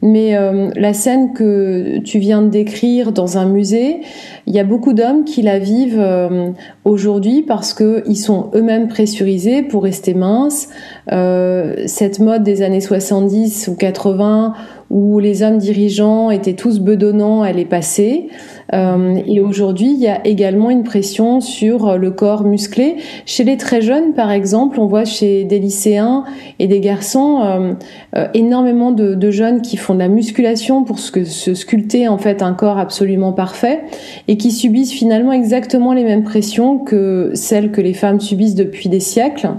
mais 0.03 0.37
euh, 0.37 0.71
la 0.77 0.93
scène 0.93 1.33
que 1.33 1.99
tu 1.99 2.19
viens 2.19 2.43
de 2.43 2.49
décrire 2.49 3.13
dans 3.13 3.39
un 3.39 3.47
musée, 3.47 4.01
il 4.47 4.55
y 4.55 4.61
a 4.61 4.65
beaucoup 4.65 4.93
d'hommes 4.93 5.25
qui 5.25 5.43
la 5.43 5.59
vivent 5.59 6.01
euh, 6.01 6.51
aujourd'hui 6.85 7.43
parce 7.43 7.75
qu'ils 7.75 8.17
sont 8.17 8.51
eux-mêmes 8.55 8.89
pressurisés 8.89 9.63
pour 9.63 9.83
rester 9.83 10.15
minces. 10.15 10.69
Euh, 11.13 11.75
cette 11.87 12.21
mode 12.21 12.45
des 12.45 12.63
années 12.63 12.81
70 12.81 13.69
ou 13.69 13.75
80 13.75 14.55
où 14.91 15.19
les 15.19 15.43
hommes 15.43 15.59
dirigeants 15.59 16.31
étaient 16.31 16.55
tous 16.55 16.81
bedonnants, 16.81 17.45
elle 17.45 17.59
est 17.59 17.67
passée. 17.67 18.29
Euh, 18.75 19.17
et 19.27 19.41
aujourd'hui, 19.41 19.93
il 19.93 20.01
y 20.01 20.09
a 20.09 20.27
également 20.27 20.71
une 20.71 20.83
pression 20.83 21.41
sur 21.41 21.99
le 21.99 22.11
corps 22.11 22.45
musclé. 22.45 22.97
Chez 23.27 23.45
les 23.45 23.57
très 23.57 23.81
jeunes, 23.81 24.15
par 24.15 24.31
exemple, 24.31 24.81
on 24.81 24.87
voit 24.87 25.05
chez 25.05 25.45
des 25.45 25.59
lycéens 25.59 26.25
et 26.59 26.67
des 26.67 26.81
garçons 26.81 27.41
euh, 27.43 27.73
euh, 28.17 28.29
énormément 28.35 28.93
de, 28.93 29.15
de, 29.15 29.31
jeunes 29.31 29.63
qui 29.63 29.77
font 29.77 29.95
de 29.95 29.99
la 29.99 30.09
musculation 30.09 30.85
pour 30.85 30.99
se, 30.99 31.25
se 31.25 31.55
sculpter 31.55 32.09
en 32.09 32.19
fait 32.19 32.43
un 32.43 32.55
corps 32.55 32.79
absolument 32.79 33.33
parfait 33.33 33.83
et 34.27 34.37
qui 34.37 34.51
subissent 34.51 34.93
finalement 34.93 35.33
exactement 35.33 35.93
les 35.93 36.05
mêmes 36.05 36.25
pressions 36.25 36.79
que 36.79 37.31
celles 37.35 37.71
que 37.71 37.81
les 37.81 37.95
femmes 37.95 38.21
subissent 38.21 38.55
depuis 38.55 38.89
des 38.89 39.01
siècles 39.01 39.51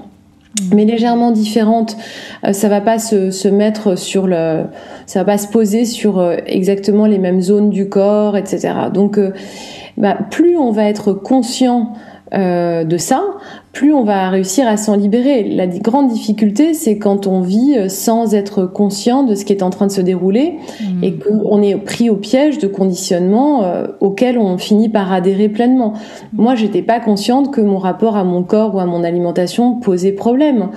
mais 0.73 0.85
légèrement 0.85 1.31
différente. 1.31 1.97
Euh, 2.45 2.53
ça 2.53 2.69
va 2.69 2.81
pas 2.81 2.99
se, 2.99 3.31
se, 3.31 3.47
mettre 3.47 3.97
sur 3.97 4.27
le, 4.27 4.63
ça 5.05 5.19
va 5.19 5.25
pas 5.25 5.37
se 5.37 5.47
poser 5.47 5.85
sur 5.85 6.19
euh, 6.19 6.37
exactement 6.45 7.05
les 7.05 7.17
mêmes 7.17 7.41
zones 7.41 7.69
du 7.69 7.89
corps, 7.89 8.37
etc. 8.37 8.73
Donc, 8.93 9.17
euh, 9.17 9.31
bah, 9.97 10.17
plus 10.29 10.57
on 10.57 10.71
va 10.71 10.85
être 10.85 11.13
conscient 11.13 11.93
de 12.31 12.97
ça, 12.97 13.23
plus 13.71 13.93
on 13.93 14.03
va 14.03 14.29
réussir 14.29 14.67
à 14.67 14.77
s'en 14.77 14.95
libérer. 14.95 15.43
La 15.43 15.67
grande 15.67 16.09
difficulté, 16.09 16.73
c'est 16.73 16.97
quand 16.97 17.27
on 17.27 17.41
vit 17.41 17.75
euh, 17.77 17.87
sans 17.87 18.33
être 18.33 18.65
conscient 18.65 19.23
de 19.23 19.35
ce 19.35 19.45
qui 19.45 19.53
est 19.53 19.63
en 19.63 19.69
train 19.69 19.87
de 19.87 19.91
se 19.91 20.01
dérouler 20.01 20.55
mmh. 20.81 21.03
et 21.03 21.13
qu'on 21.13 21.61
est 21.61 21.75
pris 21.75 22.09
au 22.09 22.15
piège 22.15 22.57
de 22.57 22.67
conditionnement 22.67 23.63
euh, 23.63 23.87
auquel 23.99 24.37
on 24.37 24.57
finit 24.57 24.89
par 24.89 25.13
adhérer 25.13 25.49
pleinement. 25.49 25.93
Moi, 26.33 26.55
j'étais 26.55 26.81
pas 26.81 26.99
consciente 26.99 27.53
que 27.53 27.61
mon 27.61 27.77
rapport 27.77 28.17
à 28.17 28.23
mon 28.23 28.43
corps 28.43 28.75
ou 28.75 28.79
à 28.79 28.85
mon 28.85 29.03
alimentation 29.03 29.79
posait 29.79 30.13
problème 30.13 30.69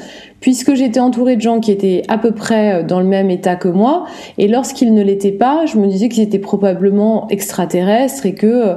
puisque 0.43 0.75
j'étais 0.75 1.01
entourée 1.01 1.37
de 1.37 1.41
gens 1.41 1.61
qui 1.61 1.71
étaient 1.71 2.03
à 2.09 2.19
peu 2.19 2.33
près 2.33 2.75
euh, 2.75 2.83
dans 2.83 3.01
le 3.01 3.07
même 3.07 3.31
état 3.31 3.57
que 3.57 3.69
moi, 3.69 4.05
et 4.37 4.49
lorsqu'ils 4.49 4.93
ne 4.93 5.03
l'étaient 5.03 5.33
pas, 5.33 5.65
je 5.65 5.79
me 5.79 5.87
disais 5.87 6.11
qu'ils 6.11 6.25
étaient 6.25 6.39
probablement 6.39 7.29
extraterrestres 7.31 8.27
et 8.27 8.35
que 8.35 8.47
euh, 8.47 8.75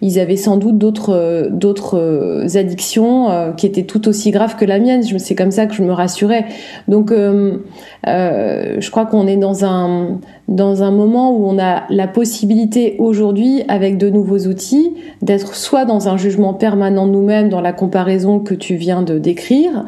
ils 0.00 0.18
avaient 0.18 0.36
sans 0.36 0.56
doute 0.56 0.78
d'autres 0.78 1.14
euh, 1.14 1.48
d'autres 1.50 2.56
addictions 2.56 3.52
qui 3.56 3.66
étaient 3.66 3.82
tout 3.82 4.08
aussi 4.08 4.30
graves 4.30 4.56
que 4.56 4.64
la 4.64 4.78
mienne. 4.78 5.02
C'est 5.02 5.34
comme 5.34 5.50
ça 5.50 5.66
que 5.66 5.74
je 5.74 5.82
me 5.82 5.92
rassurais. 5.92 6.44
Donc, 6.86 7.10
je 7.10 8.90
crois 8.90 9.06
qu'on 9.06 9.26
est 9.26 9.36
dans 9.36 9.64
un 9.64 10.20
dans 10.48 10.82
un 10.82 10.90
moment 10.90 11.30
où 11.32 11.46
on 11.46 11.58
a 11.58 11.84
la 11.90 12.08
possibilité 12.08 12.96
aujourd'hui, 12.98 13.62
avec 13.68 13.98
de 13.98 14.08
nouveaux 14.08 14.46
outils, 14.46 14.94
d'être 15.20 15.54
soit 15.54 15.84
dans 15.84 16.08
un 16.08 16.16
jugement 16.16 16.54
permanent 16.54 17.06
nous-mêmes, 17.06 17.50
dans 17.50 17.60
la 17.60 17.74
comparaison 17.74 18.40
que 18.40 18.54
tu 18.54 18.76
viens 18.76 19.02
de 19.02 19.18
décrire, 19.18 19.84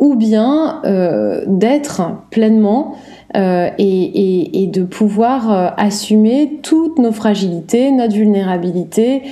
ou 0.00 0.16
bien 0.16 0.80
euh, 0.84 1.44
d'être 1.46 2.02
pleinement 2.30 2.96
euh, 3.36 3.68
et, 3.78 4.66
de 4.72 4.82
pouvoir 4.82 5.52
euh, 5.52 5.68
assumer 5.76 6.58
toutes 6.62 6.98
nos 6.98 7.12
fragilités, 7.12 7.92
notre 7.92 8.14
vulnérabilité. 8.14 9.22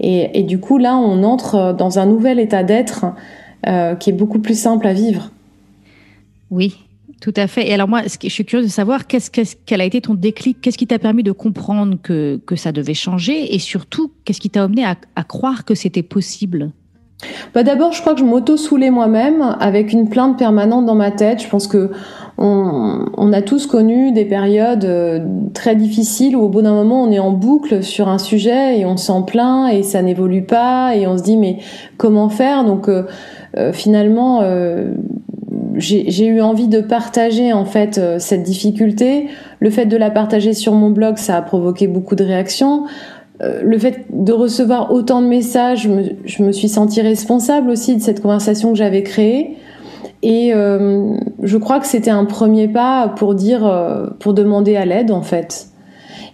Et, 0.00 0.44
du 0.44 0.60
coup, 0.60 0.78
là, 0.78 0.96
on 0.96 1.24
entre 1.24 1.74
dans 1.76 1.98
un 1.98 2.06
nouvel 2.06 2.38
état 2.38 2.62
d'être 2.62 3.06
qui 3.98 4.10
est 4.10 4.12
beaucoup 4.12 4.38
plus 4.38 4.58
simple 4.58 4.86
à 4.86 4.92
vivre. 4.92 5.32
Oui, 6.52 6.76
tout 7.20 7.34
à 7.36 7.48
fait. 7.48 7.68
Et 7.68 7.74
alors 7.74 7.88
moi, 7.88 8.02
je 8.22 8.28
suis 8.28 8.44
curieuse 8.44 8.66
de 8.66 8.72
savoir 8.72 9.08
qu'est-ce, 9.08 9.56
quel 9.66 9.80
a 9.80 9.84
été 9.84 10.00
ton 10.00 10.14
déclic, 10.14 10.60
qu'est-ce 10.60 10.78
qui 10.78 10.86
t'a 10.86 11.00
permis 11.00 11.24
de 11.24 11.32
comprendre 11.32 11.96
que, 12.00 12.40
que 12.46 12.54
ça 12.54 12.70
devait 12.70 12.94
changer? 12.94 13.52
Et 13.56 13.58
surtout, 13.58 14.12
qu'est-ce 14.24 14.40
qui 14.40 14.50
t'a 14.50 14.62
amené 14.62 14.84
à 14.84 15.24
croire 15.24 15.64
que 15.64 15.74
c'était 15.74 16.04
possible? 16.04 16.70
Bah 17.54 17.62
D'abord, 17.62 17.92
je 17.92 18.00
crois 18.00 18.14
que 18.14 18.20
je 18.20 18.24
m'auto-soulais 18.24 18.90
moi-même 18.90 19.56
avec 19.60 19.92
une 19.92 20.08
plainte 20.08 20.38
permanente 20.38 20.86
dans 20.86 20.94
ma 20.94 21.10
tête. 21.10 21.42
Je 21.42 21.48
pense 21.48 21.66
que 21.66 21.90
on, 22.40 23.06
on 23.16 23.32
a 23.32 23.42
tous 23.42 23.66
connu 23.66 24.12
des 24.12 24.24
périodes 24.24 24.84
euh, 24.84 25.18
très 25.54 25.74
difficiles 25.74 26.36
où 26.36 26.42
au 26.42 26.48
bout 26.48 26.62
d'un 26.62 26.72
moment 26.72 27.02
on 27.02 27.10
est 27.10 27.18
en 27.18 27.32
boucle 27.32 27.82
sur 27.82 28.08
un 28.08 28.18
sujet 28.18 28.78
et 28.78 28.86
on 28.86 28.96
s'en 28.96 29.22
plaint 29.22 29.72
et 29.72 29.82
ça 29.82 30.02
n'évolue 30.02 30.44
pas 30.44 30.94
et 30.94 31.08
on 31.08 31.18
se 31.18 31.24
dit 31.24 31.36
mais 31.36 31.58
comment 31.96 32.28
faire? 32.28 32.64
Donc 32.64 32.88
euh, 32.88 33.02
euh, 33.56 33.72
finalement, 33.72 34.42
j'ai 35.74 36.26
eu 36.26 36.40
envie 36.40 36.68
de 36.68 36.80
partager 36.80 37.52
en 37.52 37.64
fait 37.64 38.00
cette 38.18 38.44
difficulté. 38.44 39.26
Le 39.58 39.70
fait 39.70 39.86
de 39.86 39.96
la 39.96 40.10
partager 40.10 40.52
sur 40.52 40.74
mon 40.74 40.90
blog, 40.90 41.16
ça 41.16 41.36
a 41.36 41.42
provoqué 41.42 41.88
beaucoup 41.88 42.14
de 42.14 42.24
réactions. 42.24 42.84
Euh, 43.40 43.60
le 43.62 43.78
fait 43.78 44.06
de 44.10 44.32
recevoir 44.32 44.92
autant 44.92 45.22
de 45.22 45.26
messages, 45.26 45.88
je 46.24 46.42
me, 46.42 46.52
suis 46.52 46.68
sentie 46.68 47.00
responsable 47.00 47.70
aussi 47.70 47.96
de 47.96 48.02
cette 48.02 48.20
conversation 48.20 48.72
que 48.72 48.78
j'avais 48.78 49.02
créée. 49.02 49.56
Et 50.22 50.52
euh, 50.52 51.14
je 51.42 51.56
crois 51.58 51.78
que 51.78 51.86
c'était 51.86 52.10
un 52.10 52.24
premier 52.24 52.66
pas 52.66 53.08
pour 53.08 53.34
dire, 53.34 53.64
euh, 53.64 54.08
pour 54.18 54.34
demander 54.34 54.74
à 54.76 54.84
l'aide 54.84 55.12
en 55.12 55.22
fait. 55.22 55.68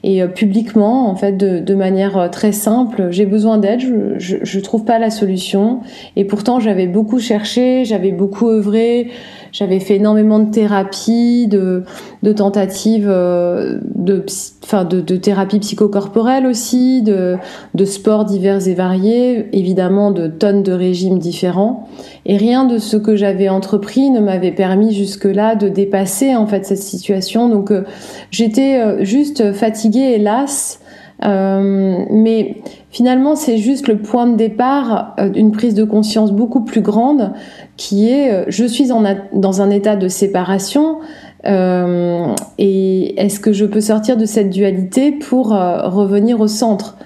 Et 0.07 0.23
publiquement, 0.27 1.09
en 1.09 1.17
fait, 1.17 1.33
de, 1.33 1.75
manière 1.75 2.29
très 2.31 2.53
simple, 2.53 3.09
j'ai 3.11 3.25
besoin 3.25 3.57
d'aide, 3.57 3.81
je, 4.19 4.37
je, 4.43 4.61
trouve 4.61 4.85
pas 4.85 4.99
la 4.99 5.09
solution. 5.09 5.81
Et 6.15 6.27
pourtant, 6.27 6.61
j'avais 6.61 6.87
beaucoup 6.87 7.19
cherché, 7.19 7.87
j'avais 7.87 8.13
beaucoup 8.13 8.51
œuvré, 8.51 9.09
j'avais 9.55 9.79
fait 9.79 9.95
énormément 9.97 10.41
de 10.41 10.51
thérapie, 10.51 11.47
de, 11.47 11.85
de 12.25 12.33
tentatives 12.33 13.09
euh, 13.09 13.79
de, 13.95 14.27
enfin 14.65 14.85
de, 14.85 15.01
de 15.01 15.15
thérapie 15.15 15.61
psychocorporelle 15.61 16.45
aussi, 16.45 17.03
de, 17.03 17.37
de 17.73 17.85
sports 17.85 18.25
divers 18.25 18.67
et 18.67 18.75
variés, 18.75 19.47
évidemment 19.57 20.11
de 20.11 20.27
tonnes 20.27 20.65
de 20.65 20.73
régimes 20.73 21.21
différents. 21.21 21.89
Et 22.27 22.37
rien 22.37 22.65
de 22.65 22.79
ce 22.79 22.97
que 22.97 23.15
j'avais 23.15 23.49
entrepris 23.49 24.11
ne 24.11 24.19
m'avait 24.19 24.51
permis 24.51 24.93
jusque-là 24.93 25.55
de 25.55 25.69
dépasser 25.69 26.35
en 26.35 26.49
fait 26.49 26.67
cette 26.67 26.79
situation. 26.79 27.49
Donc 27.49 27.71
euh, 27.71 27.85
j'étais 28.33 28.81
euh, 28.81 29.05
juste 29.05 29.53
fatiguée 29.53 30.19
lasse. 30.19 30.81
Mais 31.23 32.57
finalement, 32.91 33.35
c'est 33.37 33.59
juste 33.59 33.89
le 33.89 33.99
point 33.99 34.27
de 34.27 34.37
départ 34.37 35.17
d'une 35.33 35.53
prise 35.53 35.75
de 35.75 35.85
conscience 35.85 36.33
beaucoup 36.33 36.65
plus 36.65 36.83
grande 36.83 37.33
qui 37.77 38.09
est 38.09 38.33
euh, 38.33 38.45
je 38.49 38.65
suis 38.65 38.93
en 38.93 39.03
dans 39.33 39.63
un 39.63 39.71
état 39.71 39.97
de 39.97 40.09
séparation 40.09 40.99
euh, 41.47 42.35
et 42.59 43.21
est-ce 43.21 43.41
que 43.41 43.53
je 43.53 43.65
peux 43.65 43.81
sortir 43.81 44.17
de 44.17 44.25
cette 44.25 44.51
dualité 44.51 45.13
pour 45.13 45.53
euh, 45.53 45.89
revenir 45.89 46.41
au 46.41 46.47
centre? 46.47 46.97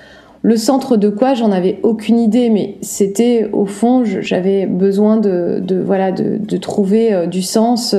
Le 0.42 0.57
centre 0.57 0.97
de 0.97 1.09
quoi 1.09 1.35
j'en 1.35 1.50
avais 1.50 1.80
aucune 1.83 2.18
idée 2.18 2.49
mais 2.50 2.76
c'était 2.80 3.49
au 3.52 3.66
fond 3.66 4.04
j'avais 4.04 4.66
besoin 4.66 5.16
de, 5.16 5.62
voilà 5.85 6.12
de, 6.12 6.57
trouver 6.57 7.12
euh, 7.12 7.26
du 7.26 7.42
sens 7.42 7.95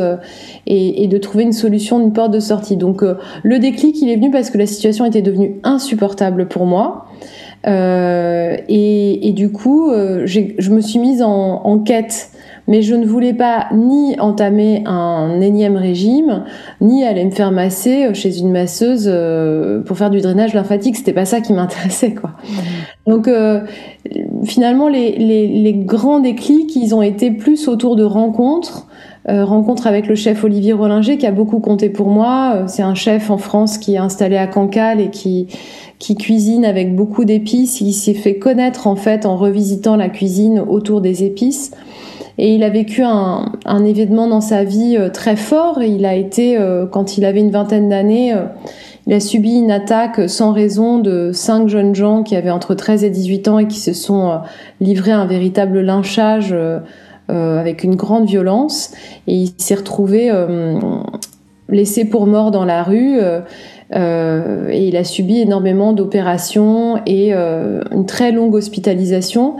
et, 0.65 1.03
et, 1.03 1.07
de 1.07 1.17
trouver 1.17 1.43
une 1.43 1.53
solution 1.53 2.01
une 2.01 2.13
porte 2.13 2.31
de 2.31 2.39
sortie. 2.39 2.77
Donc 2.77 3.03
le 3.43 3.59
déclic 3.59 4.01
il 4.01 4.09
est 4.09 4.15
venu 4.15 4.31
parce 4.31 4.49
que 4.49 4.57
la 4.57 4.65
situation 4.65 5.05
était 5.05 5.21
devenue 5.21 5.59
insupportable 5.63 6.47
pour 6.47 6.65
moi. 6.65 7.05
Et, 7.65 9.27
et, 9.27 9.33
du 9.33 9.51
coup 9.51 9.91
je 9.91 10.71
me 10.71 10.81
suis 10.81 10.99
mise 10.99 11.21
en 11.21 11.79
quête 11.79 12.31
mais 12.69 12.83
je 12.83 12.93
ne 12.93 13.05
voulais 13.05 13.33
pas 13.33 13.65
ni 13.73 14.17
entamer 14.19 14.83
un 14.85 15.41
énième 15.41 15.75
régime, 15.75 16.43
ni 16.81 17.03
aller 17.03 17.25
me 17.25 17.31
faire 17.31 17.51
masser 17.51 18.05
euh, 18.05 18.13
chez 18.13 18.37
une 18.37 18.51
masseuse 18.51 19.09
euh, 19.11 19.81
pour 19.81 19.97
faire 19.97 20.11
du 20.11 20.21
drainage 20.21 20.53
lymphatique. 20.53 20.95
C'était 20.95 21.11
pas 21.11 21.25
ça 21.25 21.41
qui 21.41 21.51
m'intéressait, 21.51 22.13
quoi. 22.13 22.33
Donc 23.07 23.27
euh, 23.27 23.61
finalement, 24.43 24.87
les, 24.87 25.73
grands 25.83 26.19
déclics, 26.19 26.75
ils 26.75 26.93
ont 26.93 27.01
été 27.01 27.31
plus 27.31 27.67
autour 27.67 27.95
de 27.95 28.03
rencontres. 28.03 28.87
rencontre 29.27 29.87
avec 29.87 30.07
le 30.07 30.13
chef 30.13 30.43
Olivier 30.43 30.73
Rollinger 30.73 31.17
qui 31.17 31.25
a 31.25 31.31
beaucoup 31.31 31.59
compté 31.59 31.89
pour 31.89 32.09
moi. 32.09 32.65
C'est 32.67 32.83
un 32.83 32.93
chef 32.93 33.31
en 33.31 33.39
France 33.39 33.79
qui 33.79 33.95
est 33.95 33.97
installé 33.97 34.37
à 34.37 34.45
Cancale 34.45 35.01
et 35.01 35.09
qui 35.09 35.47
qui 35.97 36.15
cuisine 36.15 36.65
avec 36.65 36.95
beaucoup 36.95 37.25
d'épices. 37.25 37.81
Il 37.81 37.93
s'est 37.93 38.13
fait 38.13 38.35
connaître 38.35 38.87
en 38.87 38.95
fait 38.95 39.25
en 39.25 39.35
revisitant 39.35 39.97
la 39.97 40.09
cuisine 40.09 40.59
autour 40.59 41.01
des 41.01 41.23
épices. 41.23 41.71
Et 42.41 42.55
il 42.55 42.63
a 42.63 42.69
vécu 42.69 43.03
un, 43.03 43.51
événement 43.85 44.27
dans 44.27 44.39
sa 44.39 44.63
vie 44.63 44.95
euh, 44.97 45.09
très 45.09 45.35
fort. 45.35 45.83
Il 45.83 46.05
a 46.05 46.15
été, 46.15 46.57
euh, 46.57 46.85
quand 46.85 47.17
il 47.17 47.25
avait 47.25 47.41
une 47.41 47.51
vingtaine 47.51 47.89
d'années, 47.89 48.33
euh, 48.33 48.45
il 49.07 49.13
a 49.13 49.19
subi 49.19 49.55
une 49.55 49.71
attaque 49.71 50.29
sans 50.29 50.53
raison 50.53 50.99
de 50.99 51.31
cinq 51.33 51.67
jeunes 51.67 51.93
gens 51.93 52.23
qui 52.23 52.37
avaient 52.37 52.49
entre 52.49 52.75
13 52.75 53.03
et 53.03 53.09
18 53.09 53.49
ans 53.49 53.59
et 53.59 53.67
qui 53.67 53.79
se 53.79 53.91
sont 53.91 54.39
livrés 54.79 55.11
à 55.11 55.19
un 55.19 55.25
véritable 55.25 55.81
lynchage 55.81 56.55
avec 57.27 57.83
une 57.83 57.95
grande 57.95 58.27
violence. 58.27 58.91
Et 59.25 59.33
il 59.33 59.51
s'est 59.57 59.75
retrouvé 59.75 60.31
laissé 61.69 62.05
pour 62.05 62.27
mort 62.27 62.51
dans 62.51 62.65
la 62.65 62.83
rue. 62.83 63.19
et 63.91 64.87
il 64.87 64.95
a 64.95 65.03
subi 65.03 65.39
énormément 65.39 65.93
d'opérations 65.93 67.01
et 67.07 67.33
une 67.33 68.05
très 68.05 68.31
longue 68.31 68.53
hospitalisation 68.53 69.55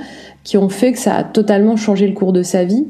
qui 0.50 0.58
ont 0.58 0.70
fait 0.70 0.94
que 0.94 0.98
ça 0.98 1.14
a 1.14 1.24
totalement 1.24 1.78
changé 1.78 2.08
le 2.08 2.16
cours 2.16 2.34
de 2.34 2.42
sa 2.42 2.64
vie. 2.64 2.88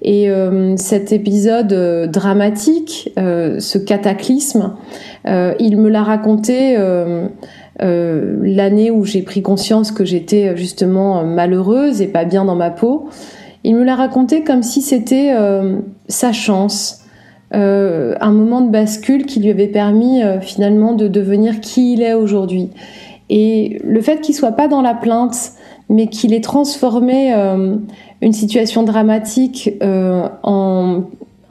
Et 0.00 0.30
euh, 0.30 0.76
cet 0.76 1.10
épisode 1.10 1.72
euh, 1.72 2.06
dramatique, 2.06 3.10
euh, 3.18 3.58
ce 3.58 3.78
cataclysme, 3.78 4.76
il 5.26 5.76
me 5.76 5.88
l'a 5.88 6.04
raconté 6.04 6.78
l'année 7.80 8.90
où 8.92 9.04
j'ai 9.04 9.22
pris 9.22 9.42
conscience 9.42 9.90
que 9.90 10.04
j'étais 10.04 10.56
justement 10.56 11.24
malheureuse 11.24 12.00
et 12.00 12.06
pas 12.06 12.24
bien 12.24 12.44
dans 12.44 12.54
ma 12.54 12.70
peau. 12.70 13.08
Il 13.64 13.74
me 13.74 13.82
l'a 13.82 13.96
raconté 13.96 14.44
comme 14.44 14.62
si 14.62 14.80
c'était 14.80 15.34
sa 16.08 16.32
chance, 16.32 17.04
un 17.50 18.30
moment 18.30 18.62
de 18.62 18.70
bascule 18.70 19.26
qui 19.26 19.40
lui 19.40 19.50
avait 19.50 19.66
permis 19.66 20.22
finalement 20.40 20.94
de 20.94 21.06
devenir 21.06 21.60
qui 21.60 21.92
il 21.92 22.02
est 22.02 22.14
aujourd'hui. 22.14 22.70
Et 23.28 23.80
le 23.84 24.00
fait 24.00 24.22
qu'il 24.22 24.34
soit 24.34 24.52
pas 24.52 24.66
dans 24.66 24.80
la 24.80 24.94
plainte, 24.94 25.52
mais 25.90 26.06
qu'il 26.06 26.32
ait 26.32 26.40
transformé 26.40 27.34
euh, 27.34 27.76
une 28.22 28.32
situation 28.32 28.82
dramatique 28.84 29.70
euh, 29.82 30.26
en 30.42 31.02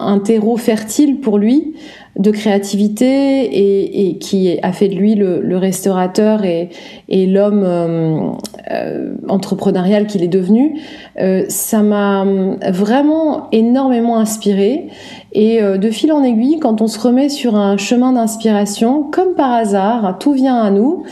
un 0.01 0.19
terreau 0.19 0.55
fertile 0.55 1.19
pour 1.19 1.37
lui 1.37 1.75
de 2.17 2.31
créativité 2.31 4.07
et, 4.07 4.17
qui 4.17 4.57
a 4.61 4.71
fait 4.71 4.87
de 4.87 4.95
lui 4.95 5.15
le, 5.15 5.57
restaurateur 5.57 6.45
et, 6.45 6.69
et 7.09 7.25
l'homme 7.25 8.37
euh, 8.71 8.79
euh 8.79 9.15
entrepreneurial 9.27 10.07
qu'il 10.07 10.23
est 10.23 10.27
devenu, 10.27 10.79
euh, 11.19 11.43
ça 11.49 11.81
m'a 11.81 12.25
vraiment 12.71 13.47
énormément 13.51 14.17
inspiré. 14.17 14.87
Et 15.31 15.61
euh, 15.61 15.77
de 15.77 15.91
fil 15.91 16.11
en 16.11 16.23
aiguille, 16.23 16.59
quand 16.59 16.81
on 16.81 16.87
se 16.87 16.99
remet 16.99 17.29
sur 17.29 17.55
un 17.55 17.77
chemin 17.77 18.13
d'inspiration, 18.13 19.03
comme 19.03 19.35
par 19.35 19.51
hasard, 19.51 20.17
tout 20.19 20.33
vient 20.33 20.57
à 20.57 20.71
nous. 20.71 21.03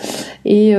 Et 0.46 0.74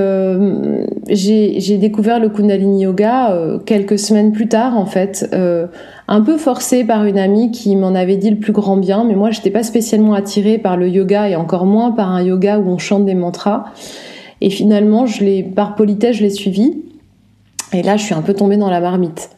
j'ai 1.08 1.78
découvert 1.78 2.18
le 2.18 2.28
Kundalini 2.28 2.82
Yoga 2.82 3.32
euh, 3.32 3.58
quelques 3.58 3.98
semaines 3.98 4.32
plus 4.32 4.48
tard, 4.48 4.76
en 4.76 4.86
fait, 4.86 5.28
euh, 5.32 5.66
un 6.06 6.20
peu 6.20 6.36
forcé 6.36 6.84
par 6.84 7.04
une 7.04 7.18
amie 7.18 7.50
qui 7.50 7.76
m'en 7.76 7.94
avait 7.94 8.16
dit 8.16 8.30
le 8.30 8.38
plus 8.38 8.52
grand 8.52 8.76
bien, 8.76 9.04
mais 9.04 9.14
moi, 9.14 9.30
j'étais 9.30 9.50
pas 9.50 9.62
spécialement 9.62 10.14
attirée 10.14 10.58
par 10.58 10.76
le 10.76 10.88
yoga 10.88 11.28
et 11.28 11.36
encore 11.36 11.66
moins 11.66 11.92
par 11.92 12.10
un 12.10 12.22
yoga 12.22 12.58
où 12.58 12.68
on 12.68 12.78
chante 12.78 13.04
des 13.04 13.14
mantras. 13.14 13.66
Et 14.40 14.50
finalement, 14.50 15.06
je 15.06 15.24
l'ai, 15.24 15.42
par 15.42 15.74
politesse, 15.74 16.16
je 16.16 16.22
l'ai 16.22 16.30
suivi. 16.30 16.82
Et 17.72 17.82
là, 17.82 17.96
je 17.96 18.04
suis 18.04 18.14
un 18.14 18.22
peu 18.22 18.34
tombée 18.34 18.56
dans 18.56 18.70
la 18.70 18.80
marmite. 18.80 19.30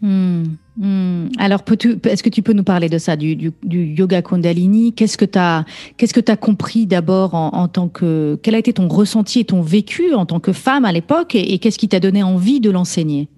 Hmm. 0.00 0.42
Hmm. 0.76 1.28
Alors, 1.38 1.60
est-ce 2.04 2.22
que 2.22 2.28
tu 2.28 2.42
peux 2.42 2.52
nous 2.54 2.64
parler 2.64 2.88
de 2.88 2.98
ça, 2.98 3.16
du, 3.16 3.52
yoga 3.70 4.22
Kundalini? 4.22 4.92
Qu'est-ce 4.92 5.16
que 5.16 5.24
tu 5.24 5.38
as, 5.38 5.64
qu'est-ce 5.96 6.14
que 6.14 6.30
as 6.30 6.36
compris 6.36 6.86
d'abord 6.86 7.34
en, 7.34 7.68
tant 7.68 7.88
que, 7.88 8.38
quel 8.42 8.54
a 8.54 8.58
été 8.58 8.72
ton 8.72 8.88
ressenti 8.88 9.40
et 9.40 9.44
ton 9.44 9.62
vécu 9.62 10.14
en 10.14 10.26
tant 10.26 10.40
que 10.40 10.52
femme 10.52 10.84
à 10.84 10.92
l'époque, 10.92 11.34
et 11.34 11.58
qu'est-ce 11.58 11.78
qui 11.78 11.88
t'a 11.88 12.00
donné 12.00 12.22
envie 12.22 12.60
de 12.60 12.70
l'enseigner? 12.70 13.28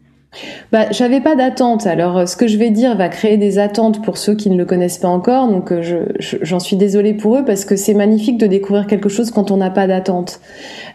Bah, 0.73 0.91
j'avais 0.91 1.21
pas 1.21 1.37
d'attente. 1.37 1.87
Alors, 1.87 2.19
euh, 2.19 2.27
ce 2.27 2.37
que 2.37 2.47
je 2.47 2.57
vais 2.57 2.71
dire 2.71 2.97
va 2.97 3.09
créer 3.09 3.37
des 3.37 3.59
attentes 3.59 4.03
pour 4.03 4.19
ceux 4.19 4.35
qui 4.35 4.51
ne 4.51 4.57
le 4.57 4.65
connaissent 4.65 4.99
pas 4.99 5.09
encore. 5.09 5.49
Donc, 5.49 5.71
euh, 5.71 5.83
je, 6.19 6.37
j'en 6.43 6.61
suis 6.61 6.77
désolée 6.77 7.15
pour 7.15 7.37
eux 7.37 7.45
parce 7.45 7.65
que 7.65 7.77
c'est 7.77 7.95
magnifique 7.95 8.39
de 8.39 8.47
découvrir 8.47 8.87
quelque 8.87 9.09
chose 9.09 9.31
quand 9.31 9.51
on 9.51 9.57
n'a 9.57 9.71
pas 9.71 9.87
d'attente. 9.87 10.41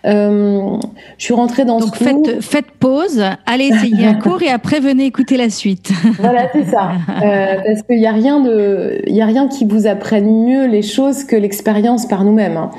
Euh, 0.06 0.78
je 1.18 1.24
suis 1.24 1.34
rentrée 1.34 1.66
dans 1.66 1.80
Donc, 1.80 1.96
ce 1.96 2.04
faites, 2.04 2.42
faites 2.42 2.72
pause, 2.80 3.24
allez 3.46 3.66
essayer 3.66 4.06
un 4.06 4.16
cours 4.16 4.42
et 4.42 4.50
après 4.50 4.80
venez 4.80 5.06
écouter 5.06 5.38
la 5.38 5.50
suite. 5.50 5.92
voilà, 6.20 6.48
c'est 6.54 6.66
ça. 6.66 6.92
Euh, 7.22 7.56
parce 7.66 7.84
qu'il 7.84 7.98
n'y 7.98 8.08
a 8.08 8.12
rien 8.12 8.40
de, 8.40 9.02
il 9.08 9.16
y 9.16 9.22
a 9.22 9.26
rien 9.26 9.48
qui 9.48 9.66
vous 9.66 9.88
apprenne 9.88 10.46
mieux 10.46 10.68
les 10.68 10.82
choses 10.82 11.24
que 11.24 11.36
l'expérience 11.36 12.06
par 12.06 12.24
nous-mêmes. 12.24 12.58
Hein. 12.58 12.72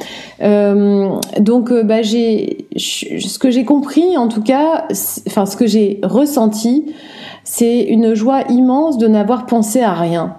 Euh, 0.42 1.10
donc, 1.38 1.72
bah, 1.72 2.02
j'ai, 2.02 2.66
ce 2.76 3.38
que 3.38 3.50
j'ai 3.50 3.64
compris, 3.64 4.16
en 4.16 4.28
tout 4.28 4.42
cas, 4.42 4.86
enfin, 5.26 5.46
ce 5.46 5.56
que 5.56 5.66
j'ai 5.66 6.00
ressenti, 6.02 6.94
c'est 7.44 7.82
une 7.82 8.14
joie 8.14 8.42
immense 8.48 8.98
de 8.98 9.08
n'avoir 9.08 9.46
pensé 9.46 9.80
à 9.80 9.92
rien. 9.92 10.36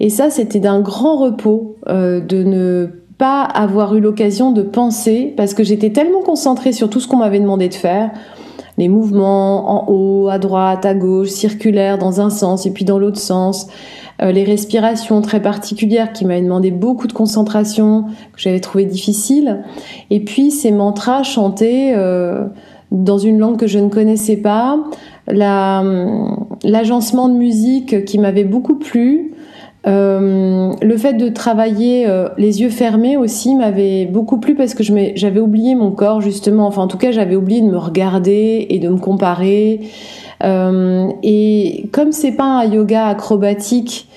Et 0.00 0.10
ça, 0.10 0.30
c'était 0.30 0.58
d'un 0.58 0.80
grand 0.80 1.16
repos 1.16 1.76
euh, 1.88 2.20
de 2.20 2.42
ne 2.42 2.88
avoir 3.30 3.94
eu 3.94 4.00
l'occasion 4.00 4.52
de 4.52 4.62
penser 4.62 5.32
parce 5.36 5.54
que 5.54 5.62
j'étais 5.62 5.90
tellement 5.90 6.22
concentrée 6.22 6.72
sur 6.72 6.90
tout 6.90 7.00
ce 7.00 7.08
qu'on 7.08 7.18
m'avait 7.18 7.40
demandé 7.40 7.68
de 7.68 7.74
faire 7.74 8.10
les 8.78 8.88
mouvements 8.88 9.70
en 9.70 9.92
haut, 9.92 10.28
à 10.28 10.38
droite, 10.38 10.86
à 10.86 10.94
gauche, 10.94 11.28
circulaires 11.28 11.98
dans 11.98 12.20
un 12.20 12.30
sens 12.30 12.66
et 12.66 12.70
puis 12.70 12.84
dans 12.84 12.98
l'autre 12.98 13.18
sens, 13.18 13.68
euh, 14.22 14.32
les 14.32 14.44
respirations 14.44 15.20
très 15.20 15.40
particulières 15.40 16.12
qui 16.12 16.24
m'avaient 16.24 16.42
demandé 16.42 16.70
beaucoup 16.70 17.06
de 17.06 17.12
concentration, 17.12 18.04
que 18.32 18.40
j'avais 18.40 18.60
trouvé 18.60 18.84
difficile, 18.84 19.62
et 20.10 20.20
puis 20.20 20.50
ces 20.50 20.70
mantras 20.70 21.22
chantés 21.22 21.92
euh, 21.94 22.44
dans 22.90 23.18
une 23.18 23.38
langue 23.38 23.58
que 23.58 23.66
je 23.66 23.78
ne 23.78 23.88
connaissais 23.88 24.36
pas, 24.36 24.78
l'agencement 25.28 27.28
de 27.28 27.34
musique 27.34 28.04
qui 28.04 28.18
m'avait 28.18 28.44
beaucoup 28.44 28.76
plu, 28.76 29.32
euh, 29.84 30.72
le 30.80 30.96
fait 30.96 31.14
de 31.14 31.28
travailler 31.28 32.08
euh, 32.08 32.28
les 32.38 32.60
yeux 32.60 32.70
fermés 32.70 33.16
aussi 33.16 33.56
m'avait 33.56 34.06
beaucoup 34.06 34.38
plu 34.38 34.54
parce 34.54 34.74
que 34.74 34.84
j'avais 34.84 35.40
oublié 35.40 35.74
mon 35.74 35.90
corps 35.90 36.20
justement. 36.20 36.66
Enfin, 36.66 36.82
en 36.82 36.88
tout 36.88 36.98
cas, 36.98 37.10
j'avais 37.10 37.36
oublié 37.36 37.60
de 37.62 37.66
me 37.66 37.78
regarder 37.78 38.66
et 38.70 38.78
de 38.78 38.88
me 38.88 38.98
comparer. 38.98 39.80
Euh, 40.44 41.08
et 41.22 41.88
comme 41.92 42.12
c'est 42.12 42.32
pas 42.32 42.60
un 42.60 42.64
yoga 42.64 43.06
acrobatique 43.06 44.08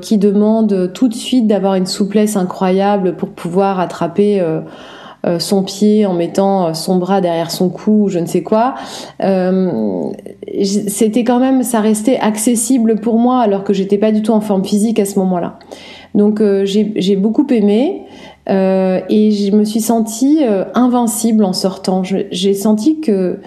qui 0.00 0.16
demande 0.16 0.92
tout 0.94 1.08
de 1.08 1.14
suite 1.14 1.48
d'avoir 1.48 1.74
une 1.74 1.86
souplesse 1.86 2.36
incroyable 2.36 3.16
pour 3.16 3.30
pouvoir 3.30 3.80
attraper 3.80 4.40
son 5.38 5.62
pied 5.62 6.06
en 6.06 6.14
mettant 6.14 6.68
euh, 6.68 6.74
son 6.74 6.96
bras 6.96 7.20
derrière 7.20 7.50
son 7.50 7.68
cou, 7.68 8.08
je 8.08 8.18
ne 8.18 8.26
sais 8.26 8.42
quoi. 8.42 8.74
Euh, 9.22 10.10
c'était 10.62 11.24
quand 11.24 11.40
même, 11.40 11.62
ça 11.62 11.80
restait 11.80 12.18
accessible 12.18 12.96
pour 12.96 13.18
moi 13.18 13.40
alors 13.40 13.64
que 13.64 13.72
j'étais 13.72 13.98
pas 13.98 14.12
du 14.12 14.22
tout 14.22 14.32
en 14.32 14.40
forme 14.40 14.64
physique 14.64 14.98
à 14.98 15.04
ce 15.04 15.18
moment-là. 15.18 15.58
Donc 16.14 16.42
j'ai 16.64 17.16
beaucoup 17.16 17.46
aimé. 17.50 18.02
Euh, 18.48 19.00
et 19.08 19.30
je 19.30 19.52
me 19.54 19.64
suis 19.64 19.80
sentie 19.80 20.40
invincible 20.74 21.44
en 21.44 21.52
sortant. 21.52 22.02
J'ai 22.02 22.54
senti 22.54 23.00
que 23.00 23.38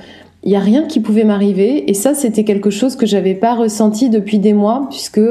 il 0.46 0.52
y 0.52 0.56
a 0.56 0.60
rien 0.60 0.84
qui 0.84 1.00
pouvait 1.00 1.24
m'arriver 1.24 1.90
et 1.90 1.94
ça 1.94 2.14
c'était 2.14 2.44
quelque 2.44 2.70
chose 2.70 2.98
que 2.98 3.06
j'avais 3.06 3.34
pas 3.34 3.56
ressenti 3.56 4.10
depuis 4.10 4.40
des 4.40 4.54
mois 4.54 4.88
puisque 4.90 5.22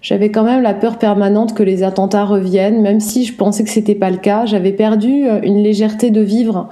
j'avais 0.00 0.30
quand 0.30 0.44
même 0.44 0.62
la 0.62 0.74
peur 0.74 0.98
permanente 0.98 1.54
que 1.54 1.62
les 1.62 1.82
attentats 1.82 2.24
reviennent, 2.24 2.80
même 2.80 3.00
si 3.00 3.24
je 3.24 3.34
pensais 3.34 3.64
que 3.64 3.70
c'était 3.70 3.96
pas 3.96 4.10
le 4.10 4.16
cas. 4.16 4.46
J'avais 4.46 4.72
perdu 4.72 5.26
euh, 5.26 5.40
une 5.42 5.62
légèreté 5.62 6.10
de 6.10 6.20
vivre. 6.20 6.68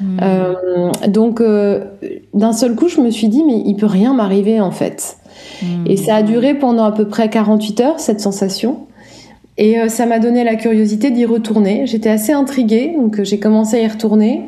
Hmm. 0.00 0.18
Euh, 0.22 0.90
donc, 1.08 1.40
euh, 1.40 1.84
d'un 2.32 2.52
seul 2.52 2.74
coup, 2.74 2.88
je 2.88 3.00
me 3.00 3.10
suis 3.10 3.28
dit, 3.28 3.44
mais 3.44 3.62
il 3.64 3.76
peut 3.76 3.86
rien 3.86 4.14
m'arriver 4.14 4.60
en 4.60 4.72
fait. 4.72 5.18
Hmm. 5.62 5.86
Et 5.86 5.96
ça 5.96 6.16
a 6.16 6.22
duré 6.22 6.54
pendant 6.54 6.84
à 6.84 6.92
peu 6.92 7.06
près 7.06 7.28
48 7.28 7.80
heures, 7.80 8.00
cette 8.00 8.20
sensation. 8.20 8.86
Et 9.56 9.78
euh, 9.78 9.88
ça 9.88 10.06
m'a 10.06 10.18
donné 10.18 10.42
la 10.42 10.56
curiosité 10.56 11.12
d'y 11.12 11.24
retourner. 11.24 11.86
J'étais 11.86 12.10
assez 12.10 12.32
intriguée, 12.32 12.94
donc 12.98 13.22
j'ai 13.22 13.38
commencé 13.38 13.76
à 13.76 13.80
y 13.80 13.86
retourner. 13.86 14.42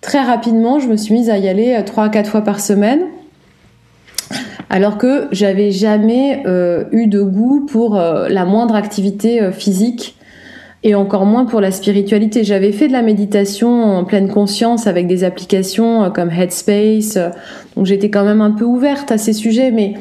Très 0.00 0.22
rapidement, 0.22 0.78
je 0.78 0.86
me 0.86 0.96
suis 0.96 1.14
mise 1.14 1.30
à 1.30 1.38
y 1.38 1.48
aller 1.48 1.76
trois 1.84 2.04
à 2.04 2.08
quatre 2.10 2.30
fois 2.30 2.42
par 2.42 2.60
semaine 2.60 3.00
alors 4.70 4.98
que 4.98 5.28
j'avais 5.32 5.70
jamais 5.70 6.42
euh, 6.46 6.84
eu 6.92 7.06
de 7.06 7.22
goût 7.22 7.66
pour 7.66 7.96
euh, 7.96 8.28
la 8.28 8.44
moindre 8.44 8.74
activité 8.74 9.40
euh, 9.40 9.52
physique 9.52 10.16
et 10.82 10.94
encore 10.94 11.24
moins 11.24 11.46
pour 11.46 11.60
la 11.60 11.70
spiritualité. 11.70 12.44
J'avais 12.44 12.72
fait 12.72 12.88
de 12.88 12.92
la 12.92 13.02
méditation 13.02 13.84
en 13.84 14.04
pleine 14.04 14.28
conscience 14.28 14.86
avec 14.86 15.06
des 15.06 15.24
applications 15.24 16.10
comme 16.12 16.30
Headspace, 16.30 17.18
donc 17.74 17.86
j'étais 17.86 18.08
quand 18.08 18.24
même 18.24 18.40
un 18.40 18.52
peu 18.52 18.64
ouverte 18.64 19.10
à 19.10 19.18
ces 19.18 19.32
sujets, 19.32 19.72
mais 19.72 19.94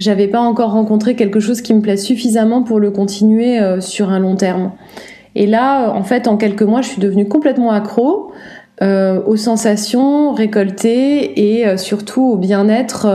j'avais 0.00 0.26
pas 0.26 0.40
encore 0.40 0.72
rencontré 0.72 1.14
quelque 1.14 1.38
chose 1.38 1.60
qui 1.60 1.72
me 1.72 1.80
plaise 1.82 2.02
suffisamment 2.02 2.62
pour 2.62 2.80
le 2.80 2.90
continuer 2.90 3.60
sur 3.80 4.10
un 4.10 4.18
long 4.18 4.34
terme. 4.34 4.72
Et 5.36 5.46
là, 5.46 5.90
en 5.92 6.02
fait, 6.02 6.26
en 6.26 6.36
quelques 6.36 6.62
mois, 6.62 6.82
je 6.82 6.88
suis 6.88 7.00
devenue 7.00 7.28
complètement 7.28 7.70
accro. 7.70 8.32
Aux 8.80 9.36
sensations 9.36 10.32
récoltées 10.32 11.58
et 11.58 11.76
surtout 11.76 12.22
au 12.22 12.36
bien-être 12.36 13.06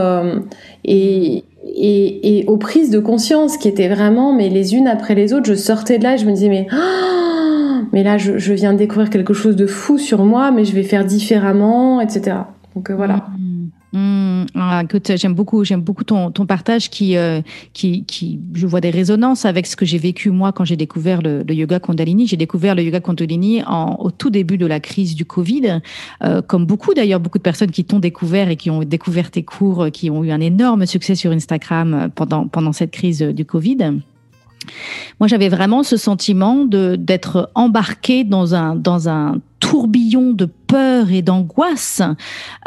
et, 0.84 1.44
et, 1.64 2.38
et, 2.38 2.46
aux 2.46 2.56
prises 2.56 2.90
de 2.90 2.98
conscience 2.98 3.56
qui 3.56 3.68
étaient 3.68 3.88
vraiment, 3.88 4.32
mais 4.32 4.48
les 4.48 4.74
unes 4.74 4.88
après 4.88 5.14
les 5.14 5.32
autres, 5.32 5.46
je 5.46 5.54
sortais 5.54 5.98
de 5.98 6.04
là 6.04 6.14
et 6.14 6.18
je 6.18 6.26
me 6.26 6.32
disais, 6.32 6.48
mais, 6.48 6.66
mais 7.92 8.02
là, 8.02 8.18
je, 8.18 8.38
je, 8.38 8.52
viens 8.52 8.72
de 8.72 8.78
découvrir 8.78 9.10
quelque 9.10 9.34
chose 9.34 9.56
de 9.56 9.66
fou 9.66 9.98
sur 9.98 10.24
moi, 10.24 10.50
mais 10.50 10.64
je 10.64 10.74
vais 10.74 10.82
faire 10.82 11.04
différemment, 11.04 12.00
etc. 12.00 12.36
Donc 12.74 12.90
euh, 12.90 12.94
voilà. 12.94 13.26
Mmh. 13.38 13.98
Mmh. 13.98 14.29
Ah, 14.54 14.82
écoute, 14.84 15.12
j'aime 15.16 15.34
beaucoup, 15.34 15.64
j'aime 15.64 15.80
beaucoup 15.80 16.04
ton, 16.04 16.30
ton 16.30 16.46
partage 16.46 16.90
qui, 16.90 17.16
euh, 17.16 17.40
qui, 17.72 18.04
qui, 18.04 18.40
je 18.54 18.66
vois 18.66 18.80
des 18.80 18.90
résonances 18.90 19.44
avec 19.44 19.66
ce 19.66 19.76
que 19.76 19.84
j'ai 19.84 19.98
vécu 19.98 20.30
moi 20.30 20.52
quand 20.52 20.64
j'ai 20.64 20.76
découvert 20.76 21.22
le, 21.22 21.42
le, 21.42 21.54
yoga 21.54 21.80
Kundalini. 21.80 22.26
J'ai 22.26 22.36
découvert 22.36 22.74
le 22.74 22.82
yoga 22.82 23.00
Kundalini 23.00 23.62
en, 23.64 23.96
au 23.98 24.10
tout 24.10 24.30
début 24.30 24.58
de 24.58 24.66
la 24.66 24.80
crise 24.80 25.14
du 25.14 25.24
Covid, 25.24 25.80
euh, 26.22 26.42
comme 26.42 26.66
beaucoup 26.66 26.94
d'ailleurs, 26.94 27.20
beaucoup 27.20 27.38
de 27.38 27.42
personnes 27.42 27.70
qui 27.70 27.84
t'ont 27.84 27.98
découvert 27.98 28.48
et 28.48 28.56
qui 28.56 28.70
ont 28.70 28.80
découvert 28.80 29.30
tes 29.30 29.42
cours, 29.42 29.88
qui 29.92 30.10
ont 30.10 30.24
eu 30.24 30.30
un 30.30 30.40
énorme 30.40 30.86
succès 30.86 31.14
sur 31.14 31.30
Instagram 31.32 32.10
pendant 32.14 32.46
pendant 32.46 32.72
cette 32.72 32.90
crise 32.90 33.20
du 33.20 33.44
Covid. 33.44 34.00
Moi, 35.18 35.28
j'avais 35.28 35.48
vraiment 35.48 35.82
ce 35.82 35.96
sentiment 35.96 36.64
de 36.64 36.96
d'être 36.96 37.50
embarqué 37.54 38.24
dans 38.24 38.54
un 38.54 38.74
dans 38.74 39.08
un 39.08 39.40
tourbillon 39.60 40.32
de 40.32 40.46
peur 40.46 41.12
et 41.12 41.22
d'angoisse 41.22 42.02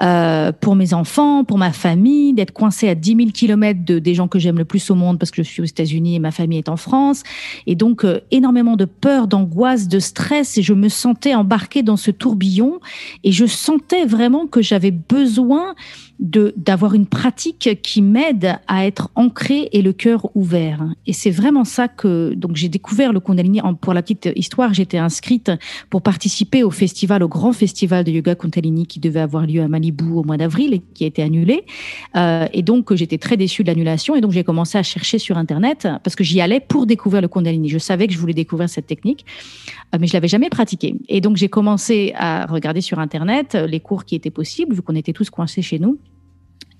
euh, 0.02 0.52
pour 0.52 0.76
mes 0.76 0.94
enfants, 0.94 1.44
pour 1.44 1.58
ma 1.58 1.74
famille, 1.74 2.34
d'être 2.34 2.52
coincé 2.52 2.88
à 2.88 2.96
10 2.96 3.16
000 3.16 3.30
kilomètres 3.32 3.84
de, 3.84 4.00
des 4.00 4.14
gens 4.14 4.28
que 4.28 4.40
j'aime 4.40 4.58
le 4.58 4.66
plus 4.66 4.90
au 4.92 4.96
monde 4.96 5.18
parce 5.18 5.32
que 5.32 5.42
je 5.44 5.50
suis 5.50 5.62
aux 5.62 5.66
États-Unis 5.66 6.16
et 6.16 6.20
ma 6.20 6.32
famille 6.32 6.60
est 6.60 6.70
en 6.70 6.78
France. 6.78 7.24
Et 7.66 7.76
donc, 7.76 8.06
euh, 8.06 8.20
énormément 8.32 8.76
de 8.76 8.86
peur, 8.86 9.28
d'angoisse, 9.28 9.88
de 9.88 10.00
stress. 10.00 10.58
Et 10.58 10.62
je 10.62 10.74
me 10.74 10.88
sentais 10.88 11.34
embarquée 11.34 11.82
dans 11.82 11.98
ce 11.98 12.12
tourbillon 12.12 12.80
et 13.24 13.32
je 13.32 13.46
sentais 13.46 14.06
vraiment 14.06 14.46
que 14.46 14.62
j'avais 14.62 14.92
besoin 14.92 15.76
d'avoir 16.24 16.94
une 16.94 17.06
pratique 17.06 17.82
qui 17.84 18.02
m'aide 18.02 18.56
à 18.68 18.86
être 18.86 19.12
ancrée 19.16 19.68
et 19.74 19.82
le 19.82 19.92
cœur 19.92 20.30
ouvert. 20.36 20.86
Et 21.06 21.12
c'est 21.12 21.30
vraiment 21.30 21.66
ça 21.66 21.90
que 21.90 22.34
donc 22.34 22.56
j'ai 22.56 22.70
découvert 22.70 23.12
le 23.12 23.20
Kundalini. 23.20 23.60
Pour 23.82 23.94
la 23.94 24.02
petite 24.02 24.30
histoire, 24.38 24.74
j'étais 24.74 24.98
inscrite 24.98 25.52
pour 25.90 26.02
participer 26.02 26.64
au 26.64 26.72
festival, 26.72 27.24
au 27.24 27.28
grand 27.28 27.52
festival 27.52 28.06
de 28.06 28.12
yoga 28.12 28.36
Kundalini 28.36 28.88
qui 28.88 29.02
devait 29.02 29.20
avoir 29.20 29.46
lieu 29.46 29.62
à 29.62 29.68
Malibu 29.68 30.06
au 30.06 30.24
mois 30.24 30.38
d'avril 30.38 30.74
et 30.74 30.82
qui 30.94 31.04
a 31.04 31.08
été 31.08 31.22
annulé. 31.22 31.66
Euh, 32.16 32.48
et 32.54 32.62
donc, 32.62 32.94
j'étais 32.94 33.18
très 33.18 33.36
déçue 33.36 33.64
de 33.64 33.68
l'annulation. 33.68 34.16
Et 34.16 34.22
donc, 34.22 34.32
j'ai 34.32 34.46
commencé 34.46 34.78
à 34.78 34.84
chercher 34.84 35.20
sur 35.20 35.38
Internet 35.38 35.90
parce 36.06 36.16
que 36.16 36.24
j'y 36.24 36.40
allais 36.40 36.62
pour 36.62 36.86
découvrir 36.86 37.22
le 37.22 37.28
Kundalini. 37.28 37.68
Je 37.68 37.80
savais 37.80 38.08
que 38.08 38.14
je 38.14 38.20
voulais 38.20 38.34
découvrir 38.34 38.70
cette 38.70 38.88
technique, 38.88 39.26
euh, 39.94 39.98
mais 40.00 40.08
je 40.08 40.14
l'avais 40.14 40.30
jamais 40.30 40.50
pratiquée. 40.50 40.96
Et 41.10 41.20
donc, 41.20 41.36
j'ai 41.36 41.50
commencé 41.50 42.14
à 42.16 42.46
regarder 42.46 42.80
sur 42.80 43.00
Internet 43.00 43.56
les 43.56 43.82
cours 43.82 44.06
qui 44.06 44.16
étaient 44.16 44.32
possibles, 44.32 44.74
vu 44.74 44.82
qu'on 44.82 44.96
était 44.96 45.12
tous 45.12 45.30
coincés 45.30 45.62
chez 45.62 45.80
nous 45.80 45.98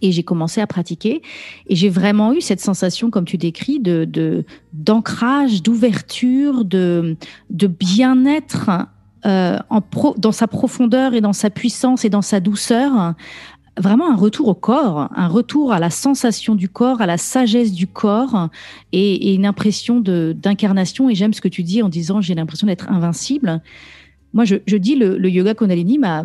et 0.04 0.12
j'ai 0.12 0.24
commencé 0.24 0.62
à 0.62 0.68
pratiquer 0.68 1.22
et 1.68 1.76
j'ai 1.76 1.90
vraiment 1.90 2.34
eu 2.34 2.42
cette 2.42 2.60
sensation 2.60 3.10
comme 3.10 3.26
tu 3.26 3.38
décris 3.38 3.80
de 3.80 4.46
d'ancrage 4.74 5.64
d'ouverture 5.64 6.66
de 6.66 7.16
de 7.50 7.68
bien-être 7.68 8.70
dans 9.26 10.32
sa 10.32 10.48
profondeur 10.48 11.14
et 11.14 11.22
dans 11.22 11.34
sa 11.34 11.50
puissance 11.50 12.04
et 12.04 12.10
dans 12.10 12.22
sa 12.22 12.42
douceur, 12.42 13.14
vraiment 13.78 14.12
un 14.12 14.16
retour 14.16 14.48
au 14.48 14.54
corps, 14.54 15.10
un 15.16 15.28
retour 15.28 15.74
à 15.74 15.80
la 15.80 15.90
sensation 15.90 16.56
du 16.56 16.70
corps, 16.70 17.02
à 17.02 17.06
la 17.06 17.18
sagesse 17.18 17.72
du 17.72 17.88
corps 17.88 18.50
et, 18.92 19.34
une 19.34 19.46
impression 19.46 20.00
d'incarnation. 20.00 21.10
Et 21.10 21.16
j'aime 21.16 21.34
ce 21.34 21.42
que 21.42 21.48
tu 21.48 21.64
dis 21.64 21.82
en 21.82 21.90
disant 21.90 22.22
j'ai 22.22 22.36
l'impression 22.36 22.68
d'être 22.68 22.90
invincible. 22.90 23.62
Moi, 24.34 24.46
je, 24.46 24.76
dis 24.78 24.96
le, 24.96 25.18
le 25.18 25.30
yoga 25.30 25.54
Kundalini 25.54 26.00
m'a 26.00 26.24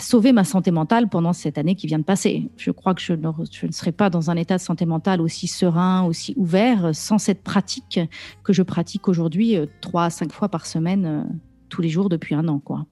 sauvé 0.00 0.32
ma 0.32 0.44
santé 0.44 0.70
mentale 0.70 1.08
pendant 1.08 1.32
cette 1.32 1.58
année 1.58 1.74
qui 1.74 1.88
vient 1.88 1.98
de 1.98 2.04
passer. 2.04 2.48
Je 2.56 2.70
crois 2.70 2.94
que 2.94 3.00
je 3.00 3.14
ne, 3.14 3.72
serais 3.72 3.92
pas 3.92 4.10
dans 4.10 4.30
un 4.30 4.36
état 4.36 4.56
de 4.56 4.62
santé 4.62 4.86
mentale 4.86 5.20
aussi 5.20 5.48
serein, 5.48 6.04
aussi 6.04 6.34
ouvert 6.36 6.90
sans 6.92 7.18
cette 7.18 7.42
pratique 7.42 7.98
que 8.44 8.52
je 8.52 8.62
pratique 8.62 9.08
aujourd'hui 9.08 9.56
euh, 9.56 9.66
trois 9.80 10.04
à 10.04 10.10
cinq 10.10 10.32
fois 10.32 10.48
par 10.48 10.66
semaine, 10.66 11.04
euh, 11.04 11.22
tous 11.68 11.82
les 11.82 11.88
jours 11.88 12.08
depuis 12.08 12.34
un 12.34 12.46
an, 12.46 12.60
quoi. 12.60 12.86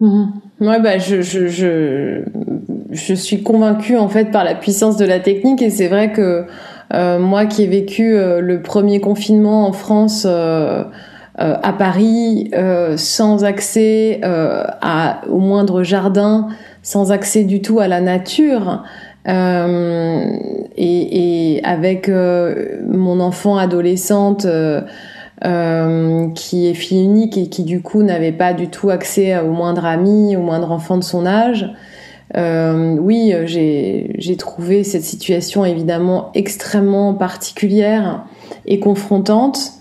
Mmh. 0.00 0.26
Bah, 0.60 0.98
je, 0.98 2.22
suis 3.14 3.42
convaincue 3.42 3.96
en 3.96 4.08
fait 4.08 4.30
par 4.30 4.44
la 4.44 4.54
puissance 4.54 4.98
de 4.98 5.06
la 5.06 5.20
technique 5.20 5.62
et 5.62 5.70
c'est 5.70 5.88
vrai 5.88 6.12
que 6.12 6.44
euh, 6.92 7.18
moi 7.18 7.46
qui 7.46 7.62
ai 7.62 7.66
vécu 7.66 8.14
euh, 8.14 8.40
le 8.40 8.60
premier 8.60 9.00
confinement 9.00 9.66
en 9.66 9.72
France 9.72 10.24
euh, 10.26 10.84
euh 10.84 10.84
à 11.38 11.72
Paris 11.72 12.50
sans 12.96 13.44
accès 13.44 14.20
à, 14.22 15.20
au 15.28 15.38
moindre 15.38 15.82
jardin, 15.82 16.48
sans 16.82 17.12
accès 17.12 17.44
du 17.44 17.60
tout 17.60 17.78
à 17.78 17.88
la 17.88 18.00
nature. 18.00 18.82
Et, 19.28 19.32
et, 20.76 21.64
avec 21.64 22.08
mon 22.08 23.20
enfant 23.20 23.58
adolescente 23.58 24.46
euh, 25.44 26.30
qui 26.30 26.66
est 26.66 26.72
fille 26.72 27.04
unique 27.04 27.36
et 27.36 27.50
qui 27.50 27.62
du 27.62 27.82
coup 27.82 28.02
n'avait 28.02 28.32
pas 28.32 28.54
du 28.54 28.68
tout 28.68 28.88
accès 28.88 29.38
au 29.38 29.50
moindre 29.50 29.84
ami, 29.84 30.34
au 30.34 30.40
moindre 30.40 30.72
enfant 30.72 30.96
de 30.96 31.04
son 31.04 31.26
âge. 31.26 31.70
Euh, 32.38 32.96
oui, 32.98 33.34
j'ai 33.44 34.36
trouvé 34.38 34.82
cette 34.82 35.02
situation 35.02 35.66
évidemment 35.66 36.30
extrêmement 36.34 37.12
particulière 37.12 38.24
et 38.64 38.80
confrontante. 38.80 39.72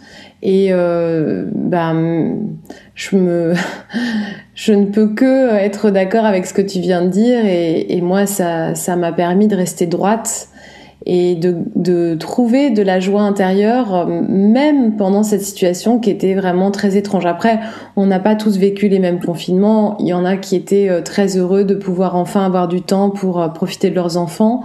Et 0.47 0.67
euh, 0.69 1.45
ben, 1.55 2.37
je 2.93 3.15
me, 3.15 3.53
je 4.55 4.73
ne 4.73 4.85
peux 4.85 5.07
que 5.15 5.55
être 5.55 5.89
d'accord 5.89 6.23
avec 6.23 6.45
ce 6.45 6.53
que 6.53 6.61
tu 6.61 6.79
viens 6.79 7.01
de 7.01 7.09
dire. 7.09 7.43
Et, 7.45 7.97
et 7.97 8.01
moi, 8.01 8.27
ça, 8.27 8.75
ça 8.75 8.95
m'a 8.95 9.11
permis 9.11 9.47
de 9.47 9.55
rester 9.55 9.87
droite 9.87 10.49
et 11.07 11.35
de, 11.35 11.55
de, 11.75 12.15
trouver 12.15 12.71
de 12.71 12.81
la 12.81 12.99
joie 12.99 13.21
intérieure, 13.21 13.93
euh, 13.93 14.21
même 14.27 14.95
pendant 14.95 15.21
cette 15.21 15.43
situation 15.43 15.99
qui 15.99 16.09
était 16.09 16.33
vraiment 16.33 16.71
très 16.71 16.97
étrange. 16.97 17.27
Après, 17.27 17.59
on 17.95 18.07
n'a 18.07 18.19
pas 18.19 18.35
tous 18.35 18.57
vécu 18.57 18.87
les 18.87 18.97
mêmes 18.97 19.19
confinements. 19.19 19.97
Il 19.99 20.07
y 20.07 20.13
en 20.13 20.25
a 20.25 20.35
qui 20.35 20.55
étaient 20.55 20.89
euh, 20.89 21.01
très 21.01 21.37
heureux 21.37 21.63
de 21.63 21.75
pouvoir 21.75 22.15
enfin 22.15 22.43
avoir 22.43 22.67
du 22.67 22.81
temps 22.81 23.11
pour 23.11 23.39
euh, 23.39 23.49
profiter 23.49 23.91
de 23.91 23.95
leurs 23.95 24.17
enfants, 24.17 24.63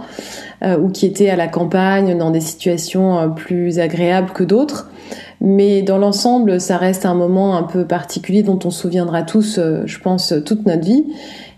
ou 0.63 0.89
qui 0.89 1.07
étaient 1.07 1.31
à 1.31 1.35
la 1.35 1.47
campagne 1.47 2.15
dans 2.15 2.29
des 2.29 2.39
situations 2.39 3.31
plus 3.35 3.79
agréables 3.79 4.29
que 4.29 4.43
d'autres. 4.43 4.91
Mais 5.39 5.81
dans 5.81 5.97
l'ensemble, 5.97 6.61
ça 6.61 6.77
reste 6.77 7.03
un 7.03 7.15
moment 7.15 7.57
un 7.57 7.63
peu 7.63 7.83
particulier 7.85 8.43
dont 8.43 8.59
on 8.63 8.69
se 8.69 8.81
souviendra 8.81 9.23
tous, 9.23 9.59
je 9.59 9.99
pense, 9.99 10.35
toute 10.45 10.67
notre 10.67 10.85
vie. 10.85 11.05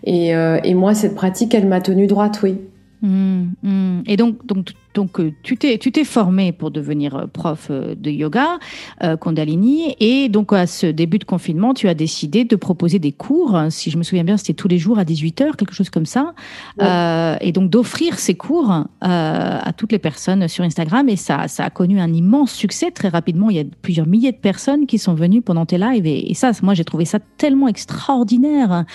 Et, 0.06 0.30
et 0.30 0.74
moi, 0.74 0.94
cette 0.94 1.16
pratique, 1.16 1.54
elle 1.54 1.68
m'a 1.68 1.82
tenue 1.82 2.08
droite, 2.08 2.40
oui. 2.44 2.60
Mmh, 3.04 3.52
mmh. 3.64 4.04
Et 4.08 4.16
donc, 4.18 4.46
donc 4.46 4.70
donc, 4.94 5.20
euh, 5.20 5.34
tu 5.42 5.58
t'es, 5.58 5.78
tu 5.78 5.92
t'es 5.92 6.04
formé 6.04 6.52
pour 6.52 6.70
devenir 6.70 7.16
euh, 7.16 7.26
prof 7.26 7.68
euh, 7.72 7.96
de 7.96 8.12
yoga, 8.12 8.60
euh, 9.04 9.18
Kundalini, 9.18 9.96
et 10.00 10.30
donc 10.30 10.54
à 10.54 10.68
ce 10.68 10.86
début 10.86 11.18
de 11.18 11.24
confinement, 11.24 11.74
tu 11.74 11.88
as 11.88 11.96
décidé 11.96 12.46
de 12.46 12.56
proposer 12.56 13.00
des 13.00 13.12
cours. 13.12 13.60
Si 13.70 13.90
je 13.90 13.98
me 13.98 14.04
souviens 14.04 14.24
bien, 14.24 14.38
c'était 14.38 14.54
tous 14.54 14.68
les 14.68 14.78
jours 14.78 15.00
à 15.00 15.04
18h, 15.04 15.56
quelque 15.56 15.74
chose 15.74 15.90
comme 15.90 16.06
ça. 16.06 16.34
Euh, 16.82 17.36
et 17.42 17.52
donc 17.52 17.70
d'offrir 17.70 18.20
ces 18.20 18.36
cours 18.36 18.72
euh, 18.72 18.84
à 19.02 19.74
toutes 19.76 19.92
les 19.92 20.00
personnes 20.00 20.48
sur 20.48 20.64
Instagram. 20.64 21.10
Et 21.10 21.16
ça, 21.16 21.48
ça 21.48 21.66
a 21.66 21.70
connu 21.70 22.00
un 22.00 22.14
immense 22.14 22.52
succès 22.52 22.92
très 22.92 23.10
rapidement. 23.10 23.50
Il 23.50 23.56
y 23.56 23.60
a 23.60 23.64
plusieurs 23.82 24.08
milliers 24.08 24.32
de 24.32 24.38
personnes 24.38 24.86
qui 24.86 25.00
sont 25.00 25.16
venues 25.16 25.42
pendant 25.42 25.66
tes 25.66 25.78
lives. 25.78 26.06
Et, 26.06 26.30
et 26.30 26.34
ça, 26.36 26.52
moi, 26.62 26.76
j'ai 26.76 26.86
trouvé 26.86 27.06
ça 27.06 27.20
tellement 27.38 27.68
extraordinaire. 27.68 28.86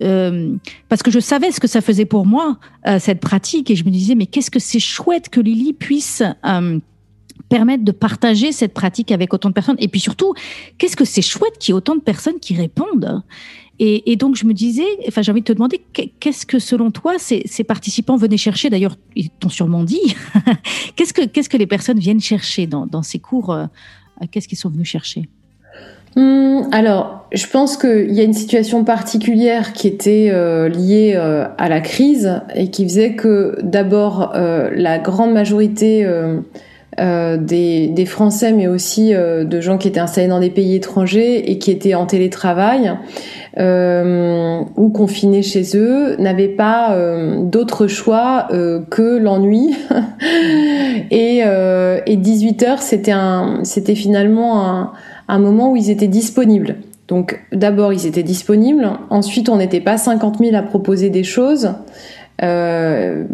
parce 0.00 1.02
que 1.02 1.10
je 1.10 1.20
savais 1.20 1.50
ce 1.50 1.60
que 1.60 1.66
ça 1.66 1.80
faisait 1.80 2.04
pour 2.04 2.26
moi, 2.26 2.58
cette 2.98 3.20
pratique. 3.20 3.70
Et 3.70 3.76
je 3.76 3.84
me 3.84 3.90
disais, 3.90 4.14
mais 4.14 4.26
qu'est-ce 4.26 4.50
que 4.50 4.60
c'est 4.60 4.80
chouette 4.80 5.28
que 5.30 5.40
Lily 5.46 5.72
puisse 5.72 6.22
euh, 6.44 6.78
permettre 7.48 7.84
de 7.84 7.92
partager 7.92 8.52
cette 8.52 8.74
pratique 8.74 9.12
avec 9.12 9.32
autant 9.32 9.48
de 9.48 9.54
personnes. 9.54 9.76
Et 9.78 9.88
puis 9.88 10.00
surtout, 10.00 10.34
qu'est-ce 10.78 10.96
que 10.96 11.04
c'est 11.04 11.22
chouette 11.22 11.58
qu'il 11.58 11.72
y 11.72 11.74
ait 11.74 11.76
autant 11.76 11.96
de 11.96 12.00
personnes 12.00 12.40
qui 12.40 12.54
répondent. 12.54 13.22
Et, 13.78 14.16
donc 14.16 14.36
je 14.36 14.46
me 14.46 14.54
disais, 14.54 14.86
enfin 15.06 15.20
j'ai 15.20 15.30
envie 15.30 15.42
de 15.42 15.46
te 15.46 15.52
demander, 15.52 15.82
qu'est-ce 15.92 16.46
que 16.46 16.58
selon 16.58 16.90
toi 16.90 17.18
ces, 17.18 17.44
participants 17.64 18.16
venaient 18.16 18.38
chercher? 18.38 18.70
D'ailleurs, 18.70 18.96
ils 19.14 19.28
t'ont 19.28 19.50
sûrement 19.50 19.84
dit. 19.84 20.16
qu'est-ce 20.96 21.12
que 21.12 21.26
que 21.26 21.56
les 21.58 21.66
personnes 21.66 21.98
viennent 21.98 22.20
chercher 22.20 22.66
dans, 22.66 23.02
ces 23.02 23.18
cours? 23.18 23.52
Euh, 23.52 23.66
Qu'est-ce 24.30 24.48
qu'ils 24.48 24.56
sont 24.56 24.70
venus 24.70 24.88
chercher? 24.88 25.28
Hum, 26.16 26.68
alors, 26.72 27.16
je 27.32 27.46
pense 27.46 27.76
qu'il 27.76 28.12
y 28.12 28.20
a 28.20 28.22
une 28.22 28.32
situation 28.32 28.84
particulière 28.84 29.72
qui 29.72 29.88
était 29.88 30.30
euh, 30.32 30.68
liée 30.68 31.14
euh, 31.16 31.46
à 31.58 31.68
la 31.68 31.80
crise 31.80 32.40
et 32.54 32.70
qui 32.70 32.84
faisait 32.84 33.14
que 33.14 33.58
d'abord 33.62 34.32
euh, 34.34 34.70
la 34.74 34.98
grande 34.98 35.32
majorité 35.32 36.06
des, 36.98 38.06
Français, 38.06 38.52
mais 38.52 38.68
aussi 38.68 39.12
de 39.12 39.60
gens 39.60 39.76
qui 39.76 39.88
étaient 39.88 40.00
installés 40.00 40.28
dans 40.28 40.40
des 40.40 40.48
pays 40.48 40.76
étrangers 40.76 41.50
et 41.50 41.58
qui 41.58 41.70
étaient 41.70 41.94
en 41.94 42.06
télétravail 42.06 42.92
ou 43.58 44.88
confinés 44.90 45.42
chez 45.42 45.76
eux, 45.76 46.16
n'avaient 46.18 46.48
pas 46.48 46.96
d'autre 47.42 47.86
choix 47.86 48.48
que 48.88 49.18
l'ennui. 49.18 49.76
et, 51.10 51.42
et 52.06 52.16
18 52.16 52.62
heures, 52.62 52.82
c'était 52.82 53.94
finalement 53.94 54.64
un 54.64 54.92
un 55.28 55.38
moment 55.38 55.72
où 55.72 55.76
ils 55.76 55.90
étaient 55.90 56.08
disponibles. 56.08 56.76
Donc 57.08 57.40
d'abord 57.52 57.92
ils 57.92 58.06
étaient 58.06 58.24
disponibles, 58.24 58.90
ensuite 59.10 59.48
on 59.48 59.56
n'était 59.56 59.80
pas 59.80 59.96
50 59.96 60.38
000 60.38 60.56
à 60.56 60.62
proposer 60.62 61.10
des 61.10 61.24
choses. 61.24 61.70
Euh, 62.42 63.24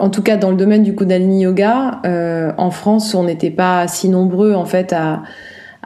en 0.00 0.10
tout 0.10 0.22
cas 0.22 0.36
dans 0.36 0.50
le 0.50 0.56
domaine 0.56 0.82
du 0.82 0.94
Kundalini 0.94 1.42
Yoga, 1.42 2.00
euh, 2.06 2.52
en 2.56 2.70
France 2.70 3.14
on 3.14 3.24
n'était 3.24 3.50
pas 3.50 3.86
si 3.86 4.08
nombreux 4.08 4.54
en 4.54 4.64
fait 4.64 4.92
à, 4.92 5.22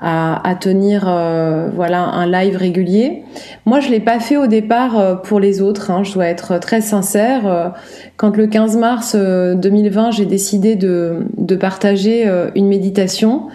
à, 0.01 0.55
tenir 0.59 1.05
euh, 1.07 1.69
voilà 1.75 2.05
un 2.05 2.27
live 2.27 2.57
régulier. 2.57 3.25
Moi 3.67 3.81
je 3.81 3.91
l'ai 3.91 4.01
pas 4.01 4.21
fait 4.21 4.37
au 4.37 4.47
départ 4.47 5.23
pour 5.23 5.41
les 5.41 5.61
autres, 5.61 5.91
hein, 5.91 6.03
je 6.05 6.15
dois 6.15 6.27
être 6.27 6.59
très 6.59 6.81
sincère. 6.81 7.75
Quand 8.17 8.37
le 8.37 8.47
15 8.47 8.77
mars 8.77 9.17
2020 9.17 10.13
j'ai 10.13 10.27
décidé 10.27 10.77
de, 10.77 11.27
de 11.37 11.57
partager 11.57 12.27
une 12.55 12.69
méditation, 12.69 13.49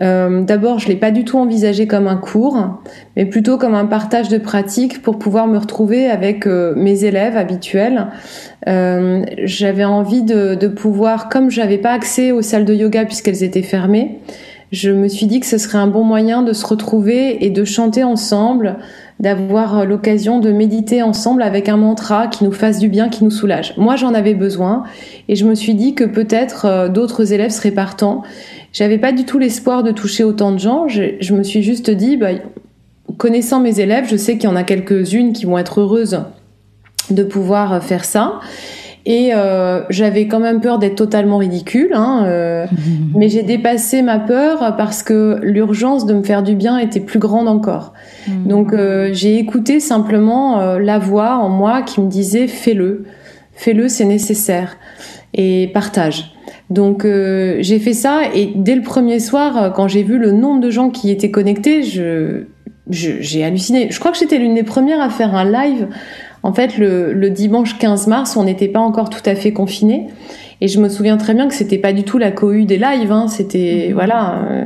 euh, 0.00 0.42
D'abord, 0.42 0.78
je 0.78 0.88
l'ai 0.88 0.96
pas 0.96 1.10
du 1.10 1.24
tout 1.24 1.38
envisagé 1.38 1.86
comme 1.86 2.06
un 2.06 2.16
cours, 2.16 2.80
mais 3.16 3.24
plutôt 3.24 3.56
comme 3.56 3.74
un 3.74 3.86
partage 3.86 4.28
de 4.28 4.38
pratiques 4.38 5.02
pour 5.02 5.18
pouvoir 5.18 5.46
me 5.46 5.58
retrouver 5.58 6.06
avec 6.08 6.46
euh, 6.46 6.74
mes 6.76 7.04
élèves 7.04 7.36
habituels. 7.36 8.08
Euh, 8.68 9.24
j'avais 9.44 9.84
envie 9.84 10.22
de, 10.22 10.54
de, 10.54 10.68
pouvoir, 10.68 11.28
comme 11.28 11.50
j'avais 11.50 11.78
pas 11.78 11.92
accès 11.92 12.30
aux 12.32 12.42
salles 12.42 12.64
de 12.64 12.74
yoga 12.74 13.04
puisqu'elles 13.04 13.42
étaient 13.42 13.62
fermées, 13.62 14.18
je 14.72 14.90
me 14.90 15.08
suis 15.08 15.26
dit 15.26 15.40
que 15.40 15.46
ce 15.46 15.58
serait 15.58 15.78
un 15.78 15.86
bon 15.86 16.02
moyen 16.02 16.42
de 16.42 16.52
se 16.52 16.66
retrouver 16.66 17.44
et 17.44 17.50
de 17.50 17.64
chanter 17.64 18.02
ensemble, 18.02 18.76
d'avoir 19.20 19.86
l'occasion 19.86 20.40
de 20.40 20.50
méditer 20.50 21.02
ensemble 21.02 21.42
avec 21.42 21.68
un 21.68 21.76
mantra 21.76 22.26
qui 22.26 22.44
nous 22.44 22.52
fasse 22.52 22.80
du 22.80 22.88
bien, 22.88 23.08
qui 23.08 23.22
nous 23.22 23.30
soulage. 23.30 23.74
Moi, 23.78 23.94
j'en 23.96 24.12
avais 24.12 24.34
besoin 24.34 24.82
et 25.28 25.36
je 25.36 25.46
me 25.46 25.54
suis 25.54 25.74
dit 25.74 25.94
que 25.94 26.04
peut-être 26.04 26.88
d'autres 26.88 27.32
élèves 27.32 27.52
seraient 27.52 27.70
partants. 27.70 28.22
J'avais 28.76 28.98
pas 28.98 29.12
du 29.12 29.24
tout 29.24 29.38
l'espoir 29.38 29.82
de 29.82 29.90
toucher 29.90 30.22
autant 30.22 30.52
de 30.52 30.58
gens. 30.58 30.86
Je, 30.86 31.32
me 31.34 31.42
suis 31.42 31.62
juste 31.62 31.88
dit, 31.88 32.18
bah, 32.18 32.32
connaissant 33.16 33.58
mes 33.58 33.80
élèves, 33.80 34.04
je 34.06 34.16
sais 34.16 34.36
qu'il 34.36 34.50
y 34.50 34.52
en 34.52 34.56
a 34.56 34.64
quelques-unes 34.64 35.32
qui 35.32 35.46
vont 35.46 35.56
être 35.56 35.80
heureuses 35.80 36.20
de 37.08 37.22
pouvoir 37.22 37.82
faire 37.82 38.04
ça. 38.04 38.38
Et 39.06 39.30
euh, 39.32 39.80
j'avais 39.88 40.28
quand 40.28 40.40
même 40.40 40.60
peur 40.60 40.78
d'être 40.78 40.96
totalement 40.96 41.38
ridicule, 41.38 41.92
hein, 41.94 42.24
euh, 42.26 42.66
mais 43.14 43.30
j'ai 43.30 43.42
dépassé 43.42 44.02
ma 44.02 44.18
peur 44.18 44.76
parce 44.76 45.02
que 45.02 45.40
l'urgence 45.42 46.04
de 46.04 46.12
me 46.12 46.22
faire 46.22 46.42
du 46.42 46.54
bien 46.54 46.76
était 46.76 47.00
plus 47.00 47.18
grande 47.18 47.48
encore. 47.48 47.94
Mm. 48.28 48.46
Donc 48.46 48.74
euh, 48.74 49.08
j'ai 49.14 49.38
écouté 49.38 49.80
simplement 49.80 50.76
la 50.76 50.98
voix 50.98 51.36
en 51.38 51.48
moi 51.48 51.80
qui 51.80 52.02
me 52.02 52.10
disait 52.10 52.46
fais-le, 52.46 53.06
fais-le, 53.54 53.88
c'est 53.88 54.04
nécessaire 54.04 54.76
et 55.32 55.70
partage. 55.72 56.35
Donc 56.70 57.04
euh, 57.04 57.58
j'ai 57.60 57.78
fait 57.78 57.92
ça 57.92 58.22
et 58.34 58.52
dès 58.54 58.74
le 58.74 58.82
premier 58.82 59.20
soir, 59.20 59.56
euh, 59.56 59.70
quand 59.70 59.86
j'ai 59.86 60.02
vu 60.02 60.18
le 60.18 60.32
nombre 60.32 60.60
de 60.60 60.70
gens 60.70 60.90
qui 60.90 61.10
étaient 61.10 61.30
connectés, 61.30 61.82
je 61.82 62.44
j'ai 62.88 63.44
halluciné. 63.44 63.88
Je 63.90 63.98
crois 63.98 64.12
que 64.12 64.18
j'étais 64.18 64.38
l'une 64.38 64.54
des 64.54 64.62
premières 64.62 65.00
à 65.00 65.10
faire 65.10 65.34
un 65.34 65.44
live 65.44 65.88
En 66.42 66.52
fait, 66.52 66.78
le, 66.78 67.12
le 67.12 67.30
dimanche 67.30 67.78
15 67.78 68.06
mars, 68.06 68.36
on 68.36 68.44
n'était 68.44 68.68
pas 68.68 68.78
encore 68.80 69.10
tout 69.10 69.22
à 69.26 69.34
fait 69.34 69.52
confiné. 69.52 70.06
Et 70.62 70.68
je 70.68 70.80
me 70.80 70.88
souviens 70.88 71.18
très 71.18 71.34
bien 71.34 71.48
que 71.48 71.54
c'était 71.54 71.76
pas 71.76 71.92
du 71.92 72.02
tout 72.02 72.16
la 72.16 72.30
cohue 72.30 72.64
des 72.64 72.78
lives, 72.78 73.12
hein, 73.12 73.28
c'était 73.28 73.86
mhm. 73.88 73.94
voilà. 73.94 74.42
Euh, 74.50 74.64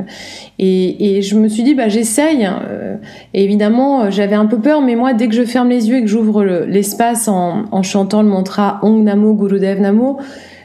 et, 0.57 1.17
et, 1.17 1.21
je 1.21 1.35
me 1.35 1.49
suis 1.49 1.63
dit 1.63 1.73
bah 1.73 1.89
j'essaye. 1.89 2.47
Euh, 2.47 2.95
évidemment, 3.33 4.09
j'avais 4.09 4.35
un 4.35 4.45
peu 4.45 4.59
peur, 4.59 4.81
mais 4.81 4.95
moi 4.95 5.13
dès 5.13 5.27
que 5.27 5.35
je 5.35 5.43
ferme 5.43 5.69
les 5.69 5.89
yeux 5.89 5.97
et 5.97 6.01
que 6.01 6.07
j'ouvre 6.07 6.43
l'espace 6.43 7.27
en, 7.27 7.65
en, 7.71 7.83
chantant 7.83 8.21
le 8.21 8.29
mantra 8.29 8.79
Ong 8.83 9.03
Namo 9.03 9.33
Gurudev 9.33 9.81
Namo, 9.81 10.19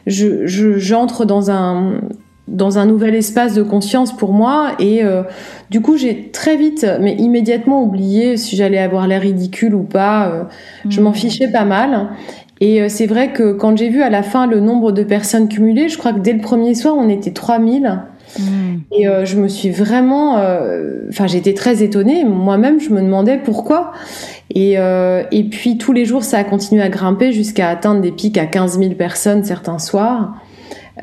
je 0.06 0.46
j'entre 0.78 1.24
dans 1.24 1.50
un 1.50 2.00
dans 2.48 2.78
un 2.78 2.86
nouvel 2.86 3.14
espace 3.14 3.54
de 3.54 3.62
conscience 3.62 4.16
pour 4.16 4.32
moi 4.32 4.72
et 4.78 5.02
euh, 5.02 5.22
du 5.70 5.80
coup 5.80 5.96
j'ai 5.96 6.30
très 6.30 6.56
vite 6.56 6.86
mais 7.00 7.14
immédiatement 7.16 7.82
oublié 7.82 8.36
si 8.36 8.54
j'allais 8.54 8.78
avoir 8.78 9.08
l'air 9.08 9.22
ridicule 9.22 9.74
ou 9.74 9.82
pas 9.82 10.28
euh, 10.28 10.44
je 10.88 11.00
m'en 11.00 11.10
mhm. 11.10 11.16
fichais 11.16 11.48
pas 11.48 11.64
mal 11.64 12.10
et 12.60 12.82
euh, 12.82 12.88
c'est 12.88 13.06
vrai 13.06 13.32
que 13.32 13.52
quand 13.52 13.76
j'ai 13.76 13.88
vu 13.88 14.00
à 14.00 14.10
la 14.10 14.22
fin 14.22 14.46
le 14.46 14.60
nombre 14.60 14.92
de 14.92 15.02
personnes 15.02 15.48
cumulées 15.48 15.88
je 15.88 15.98
crois 15.98 16.12
que 16.12 16.20
dès 16.20 16.32
le 16.32 16.40
premier 16.40 16.76
soir 16.76 16.94
on 16.96 17.08
était 17.08 17.32
3000 17.32 18.00
mhm. 18.38 18.80
et 18.92 19.06
je 19.24 19.36
me 19.36 19.48
suis 19.48 19.70
vraiment 19.70 20.36
enfin 21.08 21.26
j'étais 21.26 21.54
très 21.54 21.82
étonnée. 21.82 22.24
Moi-même 22.24 22.80
je 22.80 22.90
me 22.90 23.00
demandais 23.00 23.38
pourquoi. 23.38 23.92
Et, 24.54 24.74
et 24.74 25.44
puis 25.44 25.78
tous 25.78 25.92
les 25.92 26.04
jours 26.04 26.24
ça 26.24 26.38
a 26.38 26.44
continué 26.44 26.82
à 26.82 26.88
grimper 26.88 27.32
jusqu'à 27.32 27.68
atteindre 27.68 28.00
des 28.00 28.12
pics 28.12 28.38
à 28.38 28.46
15 28.46 28.78
000 28.78 28.94
personnes 28.94 29.44
certains 29.44 29.78
soirs 29.78 30.34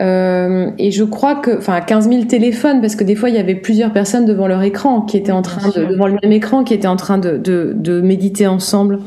euh, 0.01 0.71
et 0.79 0.91
je 0.91 1.03
crois 1.03 1.35
que, 1.35 1.55
enfin, 1.57 1.79
15 1.79 2.09
000 2.09 2.23
téléphones, 2.23 2.81
parce 2.81 2.95
que 2.95 3.03
des 3.03 3.15
fois 3.15 3.29
il 3.29 3.35
y 3.35 3.39
avait 3.39 3.55
plusieurs 3.55 3.93
personnes 3.93 4.25
devant 4.25 4.47
leur 4.47 4.63
écran 4.63 5.01
qui 5.01 5.17
étaient 5.17 5.31
en 5.31 5.43
train 5.43 5.69
de, 5.69 5.85
devant 5.85 6.07
le 6.07 6.17
même 6.21 6.31
écran, 6.31 6.63
qui 6.63 6.73
étaient 6.73 6.87
en 6.87 6.95
train 6.95 7.19
de, 7.19 7.37
de, 7.37 7.73
de, 7.75 8.01
méditer 8.01 8.47
ensemble. 8.47 8.99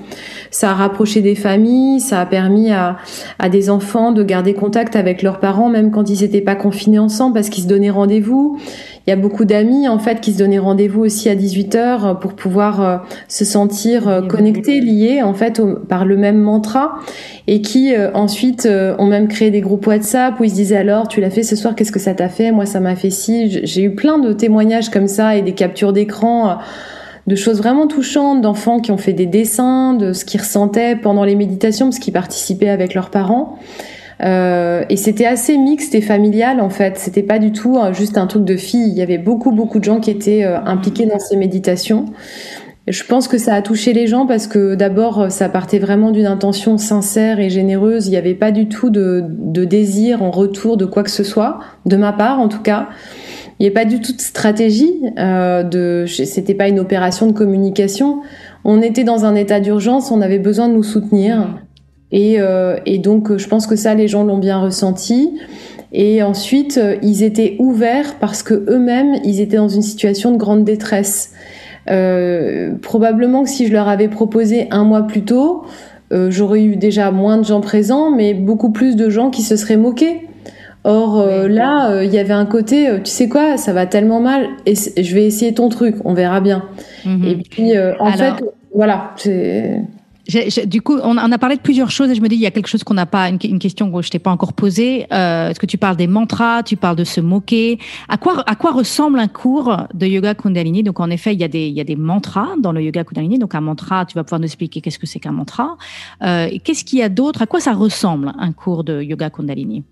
Ça 0.52 0.70
a 0.70 0.74
rapproché 0.74 1.22
des 1.22 1.34
familles, 1.34 2.00
ça 2.00 2.20
a 2.20 2.26
permis 2.26 2.70
à, 2.70 2.98
à 3.40 3.48
des 3.48 3.68
enfants 3.68 4.12
de 4.12 4.22
garder 4.22 4.54
contact 4.54 4.94
avec 4.94 5.22
leurs 5.22 5.40
parents, 5.40 5.68
même 5.68 5.90
quand 5.90 6.08
ils 6.08 6.20
n'étaient 6.20 6.40
pas 6.40 6.54
confinés 6.54 7.00
ensemble, 7.00 7.34
parce 7.34 7.48
qu'ils 7.48 7.64
se 7.64 7.68
donnaient 7.68 7.90
rendez-vous. 7.90 8.58
Il 9.06 9.10
y 9.10 9.12
a 9.12 9.16
beaucoup 9.16 9.44
d'amis 9.44 9.86
en 9.86 10.00
fait 10.00 10.20
qui 10.20 10.32
se 10.32 10.38
donnaient 10.38 10.58
rendez-vous 10.58 11.02
aussi 11.02 11.28
à 11.28 11.36
18h 11.36 12.18
pour 12.18 12.34
pouvoir 12.34 12.82
euh, 12.82 12.96
se 13.28 13.44
sentir 13.44 14.08
euh, 14.08 14.20
connectés, 14.20 14.80
liés 14.80 15.22
en 15.22 15.32
fait 15.32 15.62
par 15.88 16.04
le 16.04 16.16
même 16.16 16.38
mantra 16.38 16.98
et 17.46 17.62
qui 17.62 17.94
euh, 17.94 18.10
ensuite 18.14 18.68
ont 18.98 19.06
même 19.06 19.28
créé 19.28 19.52
des 19.52 19.60
groupes 19.60 19.86
WhatsApp 19.86 20.40
où 20.40 20.44
ils 20.44 20.50
se 20.50 20.56
disaient 20.56 20.75
alors 20.76 21.08
tu 21.08 21.20
l'as 21.20 21.30
fait 21.30 21.42
ce 21.42 21.56
soir, 21.56 21.74
qu'est-ce 21.74 21.92
que 21.92 21.98
ça 21.98 22.14
t'a 22.14 22.28
fait? 22.28 22.52
Moi 22.52 22.66
ça 22.66 22.80
m'a 22.80 22.96
fait 22.96 23.10
ci. 23.10 23.60
J'ai 23.64 23.82
eu 23.82 23.94
plein 23.94 24.18
de 24.18 24.32
témoignages 24.32 24.90
comme 24.90 25.08
ça 25.08 25.36
et 25.36 25.42
des 25.42 25.52
captures 25.52 25.92
d'écran 25.92 26.58
de 27.26 27.34
choses 27.34 27.58
vraiment 27.58 27.86
touchantes 27.86 28.40
d'enfants 28.40 28.78
qui 28.78 28.92
ont 28.92 28.96
fait 28.96 29.12
des 29.12 29.26
dessins 29.26 29.94
de 29.94 30.12
ce 30.12 30.24
qu'ils 30.24 30.40
ressentaient 30.40 30.94
pendant 30.96 31.24
les 31.24 31.34
méditations 31.34 31.86
parce 31.86 31.98
qu'ils 31.98 32.12
participaient 32.12 32.68
avec 32.68 32.94
leurs 32.94 33.10
parents. 33.10 33.58
Euh, 34.22 34.84
et 34.88 34.96
c'était 34.96 35.26
assez 35.26 35.58
mixte 35.58 35.94
et 35.94 36.00
familial 36.00 36.60
en 36.60 36.70
fait. 36.70 36.96
C'était 36.98 37.22
pas 37.22 37.38
du 37.38 37.52
tout 37.52 37.76
euh, 37.76 37.92
juste 37.92 38.16
un 38.16 38.26
truc 38.26 38.44
de 38.44 38.56
filles. 38.56 38.88
Il 38.88 38.96
y 38.96 39.02
avait 39.02 39.18
beaucoup 39.18 39.50
beaucoup 39.50 39.78
de 39.78 39.84
gens 39.84 40.00
qui 40.00 40.10
étaient 40.10 40.44
euh, 40.44 40.58
impliqués 40.64 41.06
dans 41.06 41.18
ces 41.18 41.36
méditations. 41.36 42.06
Je 42.88 43.04
pense 43.04 43.26
que 43.26 43.38
ça 43.38 43.54
a 43.54 43.62
touché 43.62 43.92
les 43.92 44.06
gens 44.06 44.26
parce 44.26 44.46
que 44.46 44.74
d'abord 44.74 45.30
ça 45.30 45.48
partait 45.48 45.78
vraiment 45.78 46.12
d'une 46.12 46.26
intention 46.26 46.78
sincère 46.78 47.40
et 47.40 47.50
généreuse. 47.50 48.06
Il 48.06 48.10
n'y 48.10 48.16
avait 48.16 48.34
pas 48.34 48.52
du 48.52 48.68
tout 48.68 48.90
de, 48.90 49.24
de, 49.28 49.64
désir 49.64 50.22
en 50.22 50.30
retour 50.30 50.76
de 50.76 50.84
quoi 50.84 51.02
que 51.02 51.10
ce 51.10 51.24
soit, 51.24 51.58
de 51.84 51.96
ma 51.96 52.12
part 52.12 52.38
en 52.38 52.48
tout 52.48 52.62
cas. 52.62 52.88
Il 53.58 53.62
n'y 53.62 53.66
avait 53.68 53.74
pas 53.74 53.84
du 53.86 54.00
tout 54.00 54.12
de 54.12 54.20
stratégie. 54.20 54.92
Euh, 55.18 56.06
c'était 56.06 56.54
pas 56.54 56.68
une 56.68 56.78
opération 56.78 57.26
de 57.26 57.32
communication. 57.32 58.20
On 58.64 58.82
était 58.82 59.04
dans 59.04 59.24
un 59.24 59.34
état 59.34 59.60
d'urgence. 59.60 60.10
On 60.10 60.20
avait 60.20 60.38
besoin 60.38 60.68
de 60.68 60.74
nous 60.74 60.82
soutenir. 60.82 61.58
Et, 62.12 62.36
euh, 62.38 62.76
et, 62.84 62.98
donc, 62.98 63.36
je 63.36 63.48
pense 63.48 63.66
que 63.66 63.74
ça, 63.74 63.94
les 63.94 64.08
gens 64.08 64.24
l'ont 64.24 64.38
bien 64.38 64.60
ressenti. 64.60 65.38
Et 65.92 66.22
ensuite, 66.22 66.76
euh, 66.76 66.96
ils 67.02 67.22
étaient 67.22 67.56
ouverts 67.58 68.16
parce 68.20 68.42
que 68.42 68.54
eux-mêmes, 68.68 69.16
ils 69.24 69.40
étaient 69.40 69.56
dans 69.56 69.68
une 69.68 69.82
situation 69.82 70.32
de 70.32 70.36
grande 70.36 70.64
détresse. 70.64 71.32
Euh, 71.90 72.72
probablement 72.82 73.44
que 73.44 73.48
si 73.48 73.66
je 73.66 73.72
leur 73.72 73.88
avais 73.88 74.08
proposé 74.08 74.68
un 74.70 74.84
mois 74.84 75.02
plus 75.02 75.22
tôt, 75.22 75.64
euh, 76.12 76.30
j'aurais 76.30 76.64
eu 76.64 76.76
déjà 76.76 77.10
moins 77.10 77.38
de 77.38 77.44
gens 77.44 77.60
présents, 77.60 78.10
mais 78.10 78.34
beaucoup 78.34 78.70
plus 78.70 78.96
de 78.96 79.08
gens 79.08 79.30
qui 79.30 79.42
se 79.42 79.56
seraient 79.56 79.76
moqués. 79.76 80.28
Or 80.84 81.20
euh, 81.20 81.48
là, 81.48 82.02
il 82.02 82.12
y 82.12 82.18
avait 82.18 82.32
un 82.32 82.46
côté, 82.46 82.88
tu 83.02 83.10
sais 83.10 83.28
quoi, 83.28 83.56
ça 83.56 83.72
va 83.72 83.86
tellement 83.86 84.20
mal, 84.20 84.46
et 84.66 84.74
je 84.74 85.14
vais 85.14 85.24
essayer 85.24 85.52
ton 85.52 85.68
truc, 85.68 85.96
on 86.04 86.14
verra 86.14 86.40
bien. 86.40 86.62
Mhm. 87.04 87.24
Et 87.24 87.36
puis, 87.36 87.72
en 87.98 88.12
fait, 88.12 88.44
voilà, 88.72 89.12
c'est 89.16 89.80
du 90.66 90.82
coup, 90.82 90.98
on, 91.02 91.16
a 91.16 91.38
parlé 91.38 91.56
de 91.56 91.60
plusieurs 91.60 91.90
choses 91.90 92.10
et 92.10 92.14
je 92.14 92.20
me 92.20 92.28
dis, 92.28 92.34
il 92.34 92.40
y 92.40 92.46
a 92.46 92.50
quelque 92.50 92.66
chose 92.66 92.82
qu'on 92.84 92.94
n'a 92.94 93.06
pas, 93.06 93.28
une, 93.28 93.38
question 93.58 93.90
que 93.90 94.02
je 94.02 94.10
t'ai 94.10 94.18
pas 94.18 94.30
encore 94.30 94.52
posée. 94.52 95.06
Euh, 95.12 95.50
Est-ce 95.50 95.60
que 95.60 95.66
tu 95.66 95.78
parles 95.78 95.96
des 95.96 96.06
mantras, 96.06 96.62
tu 96.62 96.76
parles 96.76 96.96
de 96.96 97.04
se 97.04 97.20
moquer? 97.20 97.78
À 98.08 98.16
quoi, 98.16 98.42
à 98.46 98.56
quoi 98.56 98.72
ressemble 98.72 99.18
un 99.18 99.28
cours 99.28 99.76
de 99.94 100.06
yoga 100.06 100.34
Kundalini? 100.34 100.82
Donc, 100.82 101.00
en 101.00 101.10
effet, 101.10 101.32
il 101.32 101.40
y, 101.40 101.44
a 101.44 101.48
des, 101.48 101.68
il 101.68 101.74
y 101.74 101.80
a 101.80 101.84
des 101.84 101.96
mantras 101.96 102.48
dans 102.58 102.72
le 102.72 102.82
yoga 102.82 103.04
Kundalini. 103.04 103.38
Donc, 103.38 103.54
un 103.54 103.60
mantra, 103.60 104.04
tu 104.04 104.14
vas 104.14 104.24
pouvoir 104.24 104.40
nous 104.40 104.46
expliquer 104.46 104.80
qu'est-ce 104.80 104.98
que 104.98 105.06
c'est 105.06 105.20
qu'un 105.20 105.32
mantra. 105.32 105.76
Euh, 106.22 106.48
Qu'est-ce 106.64 106.84
qu'il 106.84 106.98
y 106.98 107.02
a 107.02 107.08
d'autre? 107.08 107.42
À 107.42 107.46
quoi 107.46 107.60
ça 107.60 107.72
ressemble 107.72 108.32
un 108.38 108.52
cours 108.52 108.82
de 108.82 109.02
yoga 109.02 109.30
Kundalini? 109.30 109.84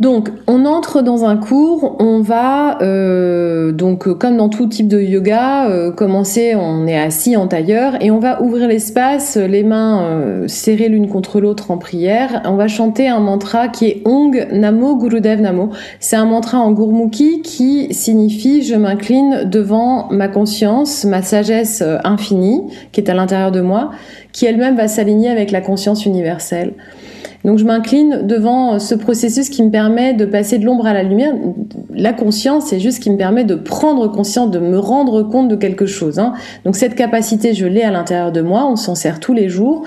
Donc, 0.00 0.28
on 0.46 0.64
entre 0.64 1.02
dans 1.02 1.24
un 1.24 1.36
cours, 1.36 1.96
on 1.98 2.20
va, 2.20 2.78
euh, 2.82 3.72
donc 3.72 4.06
comme 4.16 4.36
dans 4.36 4.48
tout 4.48 4.68
type 4.68 4.86
de 4.86 5.00
yoga, 5.00 5.68
euh, 5.68 5.90
commencer, 5.90 6.54
on 6.54 6.86
est 6.86 6.96
assis 6.96 7.36
en 7.36 7.48
tailleur 7.48 8.00
et 8.00 8.12
on 8.12 8.20
va 8.20 8.40
ouvrir 8.40 8.68
l'espace, 8.68 9.36
les 9.36 9.64
mains 9.64 10.04
euh, 10.04 10.46
serrées 10.46 10.88
l'une 10.88 11.08
contre 11.08 11.40
l'autre 11.40 11.72
en 11.72 11.78
prière. 11.78 12.42
On 12.44 12.54
va 12.54 12.68
chanter 12.68 13.08
un 13.08 13.18
mantra 13.18 13.66
qui 13.66 13.86
est 13.86 14.02
Ong 14.04 14.46
Namo 14.52 14.94
Gurudev 14.94 15.40
Namo. 15.40 15.70
C'est 15.98 16.16
un 16.16 16.26
mantra 16.26 16.58
en 16.58 16.70
Gurmukhi 16.70 17.42
qui 17.42 17.92
signifie 17.92 18.62
je 18.62 18.76
m'incline 18.76 19.50
devant 19.50 20.12
ma 20.12 20.28
conscience, 20.28 21.06
ma 21.06 21.22
sagesse 21.22 21.82
infinie 22.04 22.62
qui 22.92 23.00
est 23.00 23.10
à 23.10 23.14
l'intérieur 23.14 23.50
de 23.50 23.62
moi, 23.62 23.90
qui 24.30 24.46
elle-même 24.46 24.76
va 24.76 24.86
s'aligner 24.86 25.28
avec 25.28 25.50
la 25.50 25.60
conscience 25.60 26.06
universelle. 26.06 26.74
Donc 27.44 27.58
je 27.58 27.64
m'incline 27.64 28.26
devant 28.26 28.78
ce 28.78 28.94
processus 28.94 29.48
qui 29.48 29.62
me 29.62 29.70
permet 29.70 30.14
de 30.14 30.24
passer 30.24 30.58
de 30.58 30.64
l'ombre 30.64 30.86
à 30.86 30.92
la 30.92 31.02
lumière. 31.02 31.34
La 31.94 32.12
conscience, 32.12 32.66
c'est 32.66 32.80
juste 32.80 32.98
ce 32.98 33.00
qui 33.00 33.10
me 33.10 33.16
permet 33.16 33.44
de 33.44 33.54
prendre 33.54 34.08
conscience, 34.08 34.50
de 34.50 34.58
me 34.58 34.78
rendre 34.78 35.22
compte 35.22 35.48
de 35.48 35.56
quelque 35.56 35.86
chose. 35.86 36.18
Hein. 36.18 36.34
Donc 36.64 36.76
cette 36.76 36.94
capacité, 36.94 37.54
je 37.54 37.66
l'ai 37.66 37.82
à 37.82 37.90
l'intérieur 37.90 38.32
de 38.32 38.40
moi, 38.40 38.66
on 38.66 38.76
s'en 38.76 38.94
sert 38.94 39.20
tous 39.20 39.32
les 39.32 39.48
jours. 39.48 39.82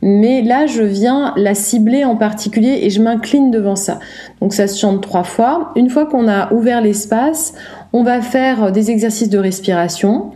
Mais 0.00 0.42
là, 0.42 0.66
je 0.66 0.82
viens 0.82 1.32
la 1.36 1.54
cibler 1.54 2.04
en 2.04 2.16
particulier 2.16 2.80
et 2.82 2.90
je 2.90 3.00
m'incline 3.00 3.50
devant 3.50 3.76
ça. 3.76 4.00
Donc 4.40 4.52
ça 4.52 4.66
se 4.66 4.78
chante 4.78 5.00
trois 5.00 5.22
fois. 5.22 5.72
Une 5.76 5.90
fois 5.90 6.06
qu'on 6.06 6.28
a 6.28 6.52
ouvert 6.52 6.80
l'espace, 6.80 7.54
on 7.92 8.02
va 8.02 8.22
faire 8.22 8.72
des 8.72 8.90
exercices 8.90 9.28
de 9.28 9.38
respiration. 9.38 10.30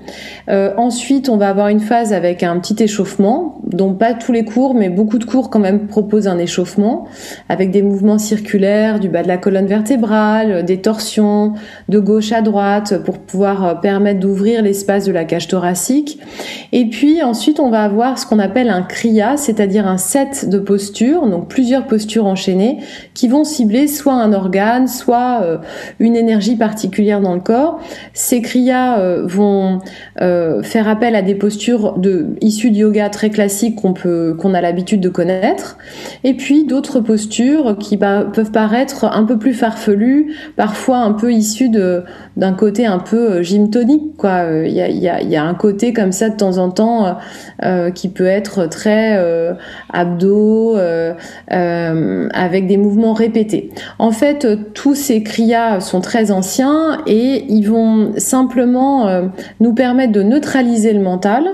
Euh, 0.48 0.74
ensuite, 0.76 1.28
on 1.28 1.38
va 1.38 1.48
avoir 1.48 1.68
une 1.68 1.80
phase 1.80 2.12
avec 2.12 2.42
un 2.42 2.58
petit 2.60 2.82
échauffement, 2.82 3.60
dont 3.64 3.94
pas 3.94 4.12
tous 4.12 4.32
les 4.32 4.44
cours, 4.44 4.74
mais 4.74 4.90
beaucoup 4.90 5.18
de 5.18 5.24
cours 5.24 5.48
quand 5.48 5.58
même 5.58 5.86
proposent 5.86 6.28
un 6.28 6.38
échauffement, 6.38 7.06
avec 7.48 7.70
des 7.70 7.82
mouvements 7.82 8.18
circulaires 8.18 9.00
du 9.00 9.08
bas 9.08 9.22
de 9.22 9.28
la 9.28 9.38
colonne 9.38 9.66
vertébrale, 9.66 10.64
des 10.64 10.82
torsions 10.82 11.54
de 11.88 11.98
gauche 11.98 12.32
à 12.32 12.42
droite 12.42 13.02
pour 13.04 13.18
pouvoir 13.18 13.64
euh, 13.64 13.74
permettre 13.74 14.20
d'ouvrir 14.20 14.60
l'espace 14.62 15.06
de 15.06 15.12
la 15.12 15.24
cage 15.24 15.48
thoracique. 15.48 16.18
Et 16.72 16.86
puis 16.90 17.22
ensuite, 17.22 17.58
on 17.58 17.70
va 17.70 17.82
avoir 17.82 18.18
ce 18.18 18.26
qu'on 18.26 18.38
appelle 18.38 18.68
un 18.68 18.82
kriya, 18.82 19.38
c'est-à-dire 19.38 19.86
un 19.86 19.98
set 19.98 20.48
de 20.48 20.58
postures, 20.58 21.26
donc 21.26 21.48
plusieurs 21.48 21.86
postures 21.86 22.26
enchaînées, 22.26 22.78
qui 23.14 23.28
vont 23.28 23.44
cibler 23.44 23.86
soit 23.86 24.14
un 24.14 24.34
organe, 24.34 24.88
soit 24.88 25.40
euh, 25.42 25.58
une 26.00 26.16
énergie 26.16 26.56
particulière 26.56 27.22
dans 27.22 27.34
le 27.34 27.45
Ces 28.14 28.42
kriyas 28.42 28.98
vont 29.24 29.80
euh, 30.22 30.62
faire 30.62 30.88
appel 30.88 31.14
à 31.14 31.22
des 31.22 31.34
postures 31.34 31.94
issues 32.40 32.70
de 32.70 32.76
yoga 32.76 33.10
très 33.10 33.30
classiques 33.30 33.76
qu'on 33.76 34.54
a 34.54 34.60
l'habitude 34.60 35.00
de 35.00 35.08
connaître, 35.08 35.76
et 36.24 36.34
puis 36.34 36.64
d'autres 36.64 37.00
postures 37.00 37.76
qui 37.78 37.96
peuvent 37.96 38.50
paraître 38.52 39.04
un 39.04 39.24
peu 39.24 39.38
plus 39.38 39.52
farfelues, 39.52 40.34
parfois 40.56 40.98
un 40.98 41.12
peu 41.12 41.32
issues 41.32 41.68
d'un 41.68 42.52
côté 42.54 42.86
un 42.86 42.98
peu 42.98 43.32
euh, 43.32 43.42
gym 43.42 43.70
tonique, 43.70 44.16
quoi. 44.16 44.44
Il 44.64 44.72
y 44.72 44.80
a, 44.80 45.22
y, 45.22 45.36
a, 45.36 45.44
un 45.44 45.54
côté 45.54 45.92
comme 45.92 46.12
ça 46.12 46.30
de 46.30 46.36
temps 46.36 46.58
en 46.58 46.70
temps 46.70 47.16
euh, 47.62 47.90
qui 47.90 48.08
peut 48.08 48.26
être 48.26 48.66
très 48.66 49.16
euh, 49.18 49.52
abdos, 49.92 50.76
avec 51.48 52.66
des 52.66 52.76
mouvements 52.76 53.12
répétés. 53.12 53.70
En 53.98 54.10
fait, 54.10 54.46
tous 54.74 54.94
ces 54.94 55.22
kriyas 55.22 55.80
sont 55.80 56.00
très 56.00 56.30
anciens 56.30 56.98
et 57.06 57.35
ils 57.48 57.64
vont 57.64 58.12
simplement 58.16 59.08
nous 59.60 59.74
permettre 59.74 60.12
de 60.12 60.22
neutraliser 60.22 60.92
le 60.92 61.00
mental, 61.00 61.44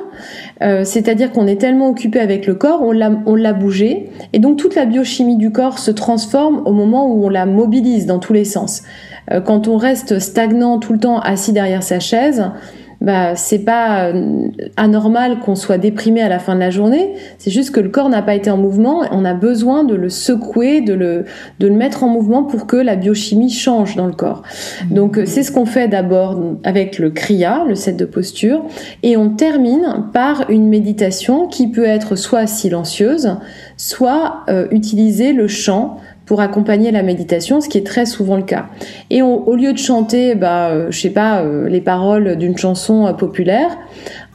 euh, 0.63 0.85
c'est-à-dire 0.85 1.33
qu'on 1.33 1.47
est 1.47 1.61
tellement 1.61 1.89
occupé 1.89 2.21
avec 2.21 2.47
le 2.47 2.55
corps, 2.55 2.83
on 2.83 3.35
l'a 3.35 3.53
bougé, 3.53 4.11
et 4.33 4.39
donc 4.39 4.59
toute 4.59 4.75
la 4.75 4.85
biochimie 4.85 5.37
du 5.37 5.51
corps 5.51 5.79
se 5.79 5.91
transforme 5.91 6.63
au 6.67 6.73
moment 6.73 7.07
où 7.07 7.27
on 7.27 7.29
la 7.29 7.47
mobilise 7.47 8.07
dans 8.07 8.19
tous 8.19 8.33
les 8.33 8.45
sens. 8.45 8.83
Euh, 9.31 9.41
quand 9.41 9.69
on 9.69 9.77
reste 9.77 10.19
stagnant 10.19 10.79
tout 10.79 10.93
le 10.93 10.99
temps 10.99 11.21
assis 11.21 11.53
derrière 11.53 11.83
sa 11.83 12.01
chaise, 12.01 12.45
bah 13.03 13.35
c'est 13.35 13.59
pas 13.59 14.07
euh, 14.07 14.47
anormal 14.77 15.41
qu'on 15.41 15.57
soit 15.57 15.77
déprimé 15.77 16.23
à 16.23 16.29
la 16.29 16.39
fin 16.39 16.55
de 16.55 16.61
la 16.61 16.71
journée. 16.71 17.15
C'est 17.37 17.51
juste 17.51 17.73
que 17.73 17.81
le 17.81 17.89
corps 17.89 18.09
n'a 18.09 18.23
pas 18.23 18.35
été 18.35 18.49
en 18.49 18.57
mouvement. 18.57 19.03
On 19.11 19.25
a 19.25 19.35
besoin 19.35 19.83
de 19.83 19.97
le 19.97 20.09
secouer, 20.09 20.81
de 20.81 20.95
le 20.95 21.25
de 21.59 21.67
le 21.67 21.75
mettre 21.75 22.05
en 22.05 22.09
mouvement 22.09 22.45
pour 22.45 22.67
que 22.69 22.77
la 22.77 22.95
biochimie 22.95 23.51
change 23.51 23.97
dans 23.97 24.07
le 24.07 24.13
corps. 24.13 24.43
Donc 24.91 25.19
euh, 25.19 25.27
c'est 25.27 25.43
ce 25.43 25.51
qu'on 25.51 25.67
fait 25.67 25.89
d'abord 25.89 26.41
avec 26.63 27.01
le 27.01 27.11
kriya, 27.11 27.65
le 27.67 27.75
set 27.75 27.97
de 27.97 28.05
posture, 28.05 28.65
et 29.03 29.17
on 29.17 29.31
termine 29.31 30.05
par 30.13 30.49
une 30.49 30.69
méditation 30.69 31.49
qui 31.49 31.69
peut 31.69 31.85
être 31.85 32.15
soit 32.15 32.47
silencieuse, 32.47 33.37
soit 33.77 34.45
euh, 34.49 34.69
utiliser 34.71 35.33
le 35.33 35.49
chant 35.49 35.99
pour 36.27 36.41
accompagner 36.41 36.91
la 36.91 37.03
méditation, 37.03 37.61
ce 37.61 37.69
qui 37.69 37.79
est 37.79 37.87
très 37.87 38.07
souvent 38.07 38.37
le 38.37 38.43
cas. 38.43 38.67
Et 39.11 39.23
au 39.23 39.55
lieu 39.55 39.73
de 39.73 39.79
chanter, 39.79 40.35
bah, 40.35 40.69
euh, 40.69 40.87
je 40.91 41.01
sais 41.01 41.11
pas, 41.11 41.43
euh, 41.43 41.69
les 41.69 41.81
paroles 41.81 42.37
d'une 42.37 42.57
chanson 42.57 43.07
euh, 43.07 43.13
populaire, 43.13 43.77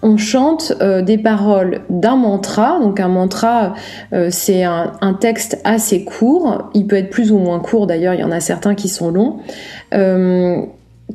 on 0.04 0.18
chante 0.18 0.74
des 0.80 1.18
paroles 1.18 1.82
d'un 1.90 2.18
mantra. 2.18 2.80
Donc 2.80 3.00
un 3.00 3.08
mantra, 3.08 3.74
c'est 4.30 4.64
un, 4.64 4.92
un, 5.02 5.14
texte 5.16 5.60
assez 5.64 6.06
court. 6.06 6.70
Il 6.76 6.86
peut 6.86 6.98
être 6.98 7.10
plus 7.10 7.32
ou 7.32 7.40
moins 7.40 7.60
court 7.60 7.88
d'ailleurs. 7.88 8.14
Il 8.14 8.20
y 8.20 8.24
en 8.24 8.32
a 8.32 8.40
certains 8.40 8.76
qui 8.76 8.90
sont 8.90 9.10
longs 9.10 9.40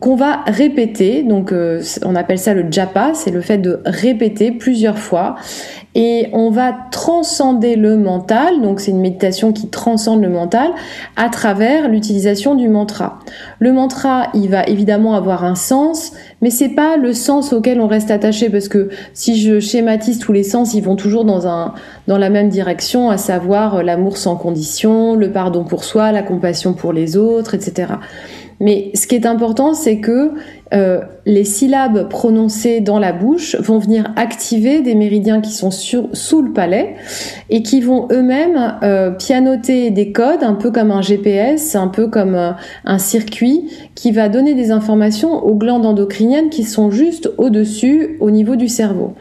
qu'on 0.00 0.16
va 0.16 0.42
répéter. 0.46 1.22
Donc, 1.22 1.52
euh, 1.52 1.82
on 2.04 2.14
appelle 2.14 2.38
ça 2.38 2.54
le 2.54 2.64
japa, 2.70 3.12
c'est 3.14 3.30
le 3.30 3.40
fait 3.40 3.58
de 3.58 3.80
répéter 3.84 4.52
plusieurs 4.52 4.98
fois. 4.98 5.36
Et 5.94 6.28
on 6.32 6.48
va 6.48 6.74
transcender 6.90 7.76
le 7.76 7.98
mental, 7.98 8.62
donc 8.62 8.80
c'est 8.80 8.92
une 8.92 9.02
méditation 9.02 9.52
qui 9.52 9.68
transcende 9.68 10.22
le 10.22 10.30
mental 10.30 10.70
à 11.16 11.28
travers 11.28 11.90
l'utilisation 11.90 12.54
du 12.54 12.70
mantra. 12.70 13.18
Le 13.58 13.74
mantra, 13.74 14.28
il 14.32 14.48
va 14.48 14.64
évidemment 14.64 15.14
avoir 15.14 15.44
un 15.44 15.54
sens, 15.54 16.12
mais 16.40 16.48
c'est 16.48 16.70
pas 16.70 16.96
le 16.96 17.12
sens 17.12 17.52
auquel 17.52 17.78
on 17.78 17.88
reste 17.88 18.10
attaché 18.10 18.48
parce 18.48 18.68
que 18.68 18.88
si 19.12 19.38
je 19.38 19.60
schématise 19.60 20.18
tous 20.18 20.32
les 20.32 20.44
sens, 20.44 20.72
ils 20.72 20.82
vont 20.82 20.96
toujours 20.96 21.26
dans 21.26 21.46
un 21.46 21.74
dans 22.08 22.18
la 22.18 22.30
même 22.30 22.48
direction, 22.48 23.10
à 23.10 23.18
savoir 23.18 23.82
l'amour 23.82 24.16
sans 24.16 24.36
condition, 24.36 25.14
le 25.14 25.30
pardon 25.30 25.62
pour 25.62 25.84
soi, 25.84 26.10
la 26.10 26.22
compassion 26.22 26.72
pour 26.72 26.94
les 26.94 27.18
autres, 27.18 27.54
etc. 27.54 27.92
Mais 28.62 28.92
ce 28.94 29.08
qui 29.08 29.16
est 29.16 29.26
important, 29.26 29.74
c'est 29.74 29.98
que 29.98 30.30
euh, 30.72 31.00
les 31.26 31.42
syllabes 31.42 32.08
prononcées 32.08 32.80
dans 32.80 33.00
la 33.00 33.12
bouche 33.12 33.56
vont 33.56 33.78
venir 33.78 34.12
activer 34.14 34.82
des 34.82 34.94
méridiens 34.94 35.40
qui 35.40 35.50
sont 35.50 35.72
sous 35.72 36.42
le 36.42 36.52
palais 36.52 36.94
et 37.50 37.64
qui 37.64 37.80
vont 37.80 38.06
eux-mêmes 38.12 38.78
euh, 38.84 39.10
pianoter 39.10 39.90
des 39.90 40.12
codes, 40.12 40.44
un 40.44 40.54
peu 40.54 40.70
comme 40.70 40.92
un 40.92 41.02
GPS, 41.02 41.74
un 41.74 41.88
peu 41.88 42.06
comme 42.06 42.36
euh, 42.36 42.52
un 42.84 42.98
circuit 42.98 43.68
qui 43.96 44.12
va 44.12 44.28
donner 44.28 44.54
des 44.54 44.70
informations 44.70 45.44
aux 45.44 45.56
glandes 45.56 45.84
endocriniennes 45.84 46.48
qui 46.48 46.62
sont 46.62 46.92
juste 46.92 47.32
au-dessus, 47.38 48.16
au 48.20 48.30
niveau 48.30 48.54
du 48.54 48.68
cerveau. 48.68 49.14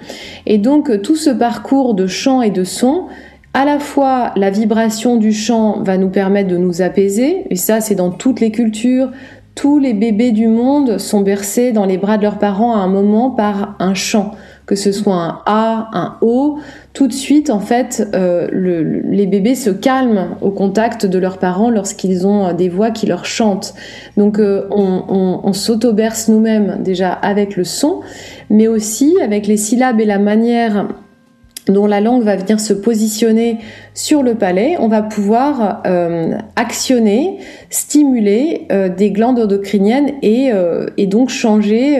Et 0.45 0.59
donc 0.59 1.01
tout 1.01 1.15
ce 1.15 1.31
parcours 1.31 1.95
de 1.95 2.05
chant 2.05 2.43
et 2.43 2.51
de 2.51 2.63
son 2.63 3.07
à 3.53 3.65
la 3.65 3.79
fois 3.79 4.31
la 4.35 4.49
vibration 4.49 5.17
du 5.17 5.33
chant 5.33 5.81
va 5.83 5.97
nous 5.97 6.09
permettre 6.09 6.49
de 6.49 6.57
nous 6.57 6.81
apaiser, 6.81 7.45
et 7.49 7.55
ça 7.55 7.81
c'est 7.81 7.95
dans 7.95 8.11
toutes 8.11 8.39
les 8.39 8.51
cultures, 8.51 9.11
tous 9.55 9.79
les 9.79 9.93
bébés 9.93 10.31
du 10.31 10.47
monde 10.47 10.97
sont 10.97 11.21
bercés 11.21 11.73
dans 11.73 11.85
les 11.85 11.97
bras 11.97 12.17
de 12.17 12.23
leurs 12.23 12.39
parents 12.39 12.73
à 12.73 12.79
un 12.79 12.87
moment 12.87 13.31
par 13.31 13.75
un 13.79 13.93
chant, 13.93 14.31
que 14.65 14.75
ce 14.75 14.93
soit 14.93 15.15
un 15.15 15.41
A, 15.45 15.89
un 15.91 16.17
O. 16.21 16.57
Tout 16.93 17.07
de 17.07 17.13
suite, 17.13 17.49
en 17.49 17.59
fait, 17.59 18.07
euh, 18.15 18.47
les 18.51 19.27
bébés 19.27 19.55
se 19.55 19.69
calment 19.69 20.37
au 20.41 20.51
contact 20.51 21.05
de 21.05 21.19
leurs 21.19 21.37
parents 21.37 21.69
lorsqu'ils 21.69 22.25
ont 22.25 22.47
euh, 22.47 22.53
des 22.53 22.69
voix 22.69 22.91
qui 22.91 23.07
leur 23.07 23.25
chantent. 23.25 23.73
Donc, 24.15 24.39
euh, 24.39 24.67
on, 24.71 25.03
on, 25.09 25.41
on 25.43 25.53
s'auto-berce 25.53 26.29
nous-mêmes 26.29 26.77
déjà 26.81 27.11
avec 27.11 27.57
le 27.57 27.65
son, 27.65 27.99
mais 28.49 28.69
aussi 28.69 29.17
avec 29.21 29.47
les 29.47 29.57
syllabes 29.57 29.99
et 29.99 30.05
la 30.05 30.19
manière 30.19 30.87
dont 31.71 31.87
la 31.87 32.01
langue 32.01 32.23
va 32.23 32.35
venir 32.35 32.59
se 32.59 32.73
positionner 32.73 33.57
sur 33.93 34.23
le 34.23 34.35
palais, 34.35 34.77
on 34.79 34.87
va 34.87 35.01
pouvoir 35.01 35.81
euh, 35.85 36.33
actionner, 36.55 37.39
stimuler 37.69 38.67
euh, 38.71 38.89
des 38.89 39.11
glandes 39.11 39.39
endocriniennes 39.39 40.13
et, 40.21 40.51
euh, 40.53 40.87
et 40.97 41.07
donc 41.07 41.29
changer. 41.29 41.99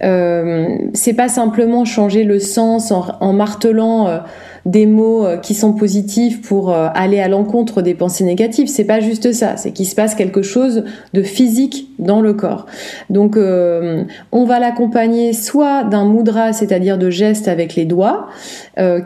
c'est 0.00 1.14
pas 1.14 1.28
simplement 1.28 1.84
changer 1.84 2.24
le 2.24 2.38
sens 2.38 2.90
en, 2.90 3.04
en 3.20 3.32
martelant 3.32 4.22
des 4.66 4.86
mots 4.86 5.24
euh, 5.24 5.36
qui 5.36 5.54
sont 5.54 5.72
positifs 5.72 6.42
pour 6.42 6.70
euh, 6.70 6.88
aller 6.94 7.20
à 7.20 7.28
l'encontre 7.28 7.82
des 7.82 7.94
pensées 7.94 8.24
négatives. 8.24 8.68
C'est 8.68 8.84
pas 8.84 9.00
juste 9.00 9.32
ça, 9.32 9.56
c'est 9.56 9.72
qu'il 9.72 9.86
se 9.86 9.94
passe 9.94 10.14
quelque 10.14 10.42
chose 10.42 10.84
de 11.14 11.22
physique 11.22 11.88
dans 11.98 12.20
le 12.20 12.34
corps. 12.34 12.66
Donc 13.08 13.36
euh, 13.36 14.04
on 14.32 14.44
va 14.44 14.58
l'accompagner 14.58 15.32
soit 15.32 15.84
d'un 15.84 16.04
mudra, 16.04 16.52
c'est-à-dire 16.52 16.98
de 16.98 17.10
gestes 17.10 17.48
avec 17.48 17.74
les 17.74 17.84
doigts, 17.84 18.28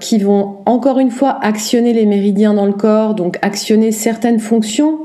qui 0.00 0.18
vont 0.18 0.58
encore 0.66 1.00
une 1.00 1.10
fois 1.10 1.36
actionner 1.42 1.92
les 1.92 2.06
méridiens 2.06 2.54
dans 2.54 2.66
le 2.66 2.72
corps, 2.72 3.14
donc 3.14 3.38
actionner 3.42 3.90
certaines 3.90 4.38
fonctions 4.38 4.98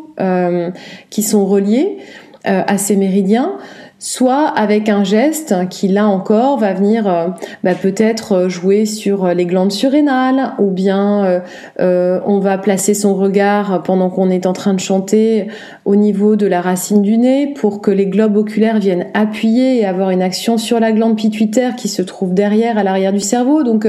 qui 1.09 1.23
sont 1.23 1.45
reliées 1.45 1.97
à 2.43 2.77
ces 2.77 2.95
méridiens 2.95 3.53
soit 3.99 4.47
avec 4.47 4.87
un 4.87 5.03
geste 5.03 5.53
qui 5.69 5.89
là 5.89 6.07
encore 6.07 6.57
va 6.57 6.73
venir 6.73 7.05
euh, 7.05 7.27
bah, 7.65 7.75
peut-être 7.75 8.31
euh, 8.31 8.49
jouer 8.49 8.85
sur 8.85 9.25
euh, 9.25 9.33
les 9.33 9.45
glandes 9.45 9.73
surrénales 9.73 10.53
ou 10.57 10.71
bien 10.71 11.43
on 11.77 12.39
va 12.39 12.57
placer 12.57 12.93
son 12.93 13.15
regard 13.15 13.83
pendant 13.83 14.09
qu'on 14.09 14.29
est 14.29 14.45
en 14.45 14.53
train 14.53 14.73
de 14.73 14.79
chanter 14.79 15.47
au 15.83 15.95
niveau 15.95 16.37
de 16.37 16.47
la 16.47 16.61
racine 16.61 17.01
du 17.01 17.17
nez 17.17 17.53
pour 17.53 17.81
que 17.81 17.91
les 17.91 18.05
globes 18.05 18.37
oculaires 18.37 18.79
viennent 18.79 19.07
appuyer 19.13 19.79
et 19.79 19.85
avoir 19.85 20.11
une 20.11 20.21
action 20.21 20.57
sur 20.57 20.79
la 20.79 20.93
glande 20.93 21.17
pituitaire 21.17 21.75
qui 21.75 21.89
se 21.89 22.01
trouve 22.01 22.33
derrière 22.33 22.77
à 22.77 22.83
l'arrière 22.83 23.11
du 23.11 23.19
cerveau. 23.19 23.63
Donc 23.63 23.87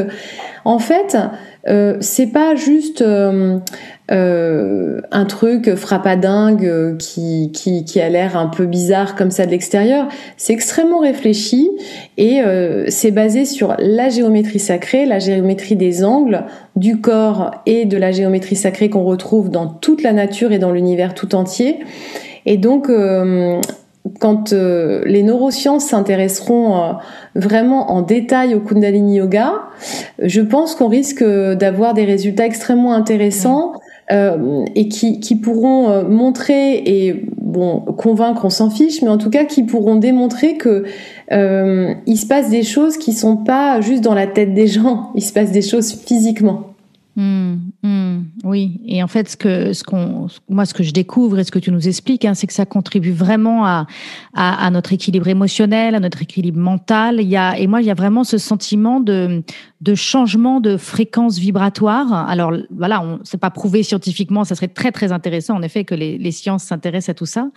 en 0.65 0.79
fait 0.79 1.17
c'est 2.01 2.33
pas 2.33 2.55
juste 2.57 3.05
euh, 4.11 4.21
euh, 4.21 5.01
un 5.11 5.25
truc 5.25 5.75
frappadingue 5.75 6.67
euh, 6.67 6.97
qui, 6.97 7.51
qui, 7.53 7.85
qui 7.85 8.01
a 8.01 8.09
l'air 8.09 8.37
un 8.37 8.47
peu 8.47 8.67
bizarre 8.67 9.15
comme 9.15 9.31
ça 9.31 9.47
de 9.47 9.51
l'extérieur. 9.51 10.09
C'est 10.37 10.53
extrêmement 10.53 11.01
réfléchi 11.01 11.71
et 12.17 12.41
c'est 12.89 13.11
basé 13.11 13.45
sur 13.45 13.75
la 13.79 14.09
géométrie 14.09 14.59
sacrée, 14.59 15.07
la 15.07 15.19
géométrie 15.19 15.77
des 15.77 16.05
angles 16.05 16.45
du 16.77 17.01
corps 17.01 17.51
et 17.67 17.85
de 17.85 17.97
la 17.97 18.13
géométrie 18.13 18.57
sacrée 18.57 18.91
qu'on 18.91 19.05
retrouve 19.05 19.51
dans 19.51 19.67
toute 19.67 20.03
la 20.03 20.13
nature 20.13 20.53
et 20.53 20.59
dans 20.59 20.73
l'univers 20.73 21.15
tout 21.15 21.35
entier. 21.35 21.81
Et 22.47 22.57
donc, 22.57 22.89
quand 24.19 24.53
euh, 24.53 25.03
les 25.05 25.23
neurosciences 25.23 25.87
s'intéresseront 25.87 26.77
euh, 26.77 26.93
vraiment 27.35 27.93
en 27.93 28.03
détail 28.03 28.55
au 28.55 28.61
Kundalini 28.61 29.17
Yoga, 29.17 29.55
je 30.19 30.41
pense 30.41 30.75
qu'on 30.75 30.89
risque 30.89 31.25
d'avoir 31.25 31.95
des 31.95 32.05
résultats 32.05 32.47
extrêmement 32.47 32.95
intéressants 32.95 33.73
euh, 34.13 34.65
et 34.75 34.89
qui, 34.89 35.21
qui 35.21 35.37
pourront 35.37 36.05
montrer 36.05 36.77
et 36.77 37.25
bon 37.37 37.81
convaincre, 37.81 38.45
on 38.45 38.51
s'en 38.51 38.71
fiche, 38.71 39.03
mais 39.03 39.09
en 39.09 39.19
tout 39.19 39.31
cas 39.31 39.45
qui 39.45 39.63
pourront 39.63 39.97
démontrer 39.97 40.57
que 40.57 40.85
il 41.31 42.17
se 42.19 42.27
passe 42.27 42.51
des 42.51 42.63
choses 42.63 42.97
qui 42.97 43.13
sont 43.13 43.37
pas 43.37 43.81
juste 43.81 44.03
dans 44.03 44.15
la 44.15 44.27
tête 44.27 44.55
des 44.55 44.67
gens, 44.67 45.11
il 45.15 45.23
se 45.23 45.33
passe 45.33 45.53
des 45.53 45.63
choses 45.63 45.93
physiquement. 45.93 46.70
Mmh, 47.17 47.57
mmh, 47.83 48.19
oui, 48.45 48.81
et 48.87 49.03
en 49.03 49.09
fait, 49.09 49.29
ce 49.29 49.37
que, 49.37 49.73
ce 49.73 49.83
qu'on, 49.83 50.29
moi, 50.49 50.65
ce 50.65 50.73
que 50.73 50.85
je 50.85 50.93
découvre 50.93 51.39
et 51.41 51.45
ce 51.45 51.51
que 51.51 51.59
tu 51.59 51.73
nous 51.73 51.89
expliques, 51.89 52.25
hein, 52.25 52.35
c'est 52.35 52.47
que 52.47 52.53
ça 52.53 52.67
contribue 52.67 53.11
vraiment 53.11 53.67
à, 53.67 53.87
à, 54.35 54.65
à, 54.65 54.71
notre 54.71 54.93
équilibre 54.93 55.27
émotionnel, 55.27 55.97
à 55.97 56.01
notre 56.01 56.23
équilibre 56.23 56.59
mental. 56.59 57.21
Il 57.21 57.29
y 57.29 57.37
a, 57.37 57.59
et 57.59 57.67
moi, 57.67 57.83
il 57.83 57.87
y 57.87 57.91
a 57.91 57.95
vraiment 57.95 58.23
ce 58.23 58.39
sentiment 58.39 59.01
de, 59.01 59.43
de 59.81 59.95
changement 59.95 60.61
de 60.61 60.77
fréquence 60.77 61.39
vibratoire. 61.39 62.13
Alors 62.29 62.53
voilà, 62.71 63.03
on 63.03 63.19
c'est 63.25 63.39
pas 63.41 63.51
prouvé 63.51 63.83
scientifiquement, 63.83 64.45
ça 64.45 64.55
serait 64.55 64.69
très 64.69 64.93
très 64.93 65.11
intéressant 65.11 65.57
en 65.57 65.63
effet 65.63 65.85
que 65.85 65.95
les, 65.95 66.19
les 66.19 66.33
sciences 66.33 66.65
s'intéressent 66.65 67.11
à 67.11 67.15
tout 67.15 67.27
ça. 67.27 67.51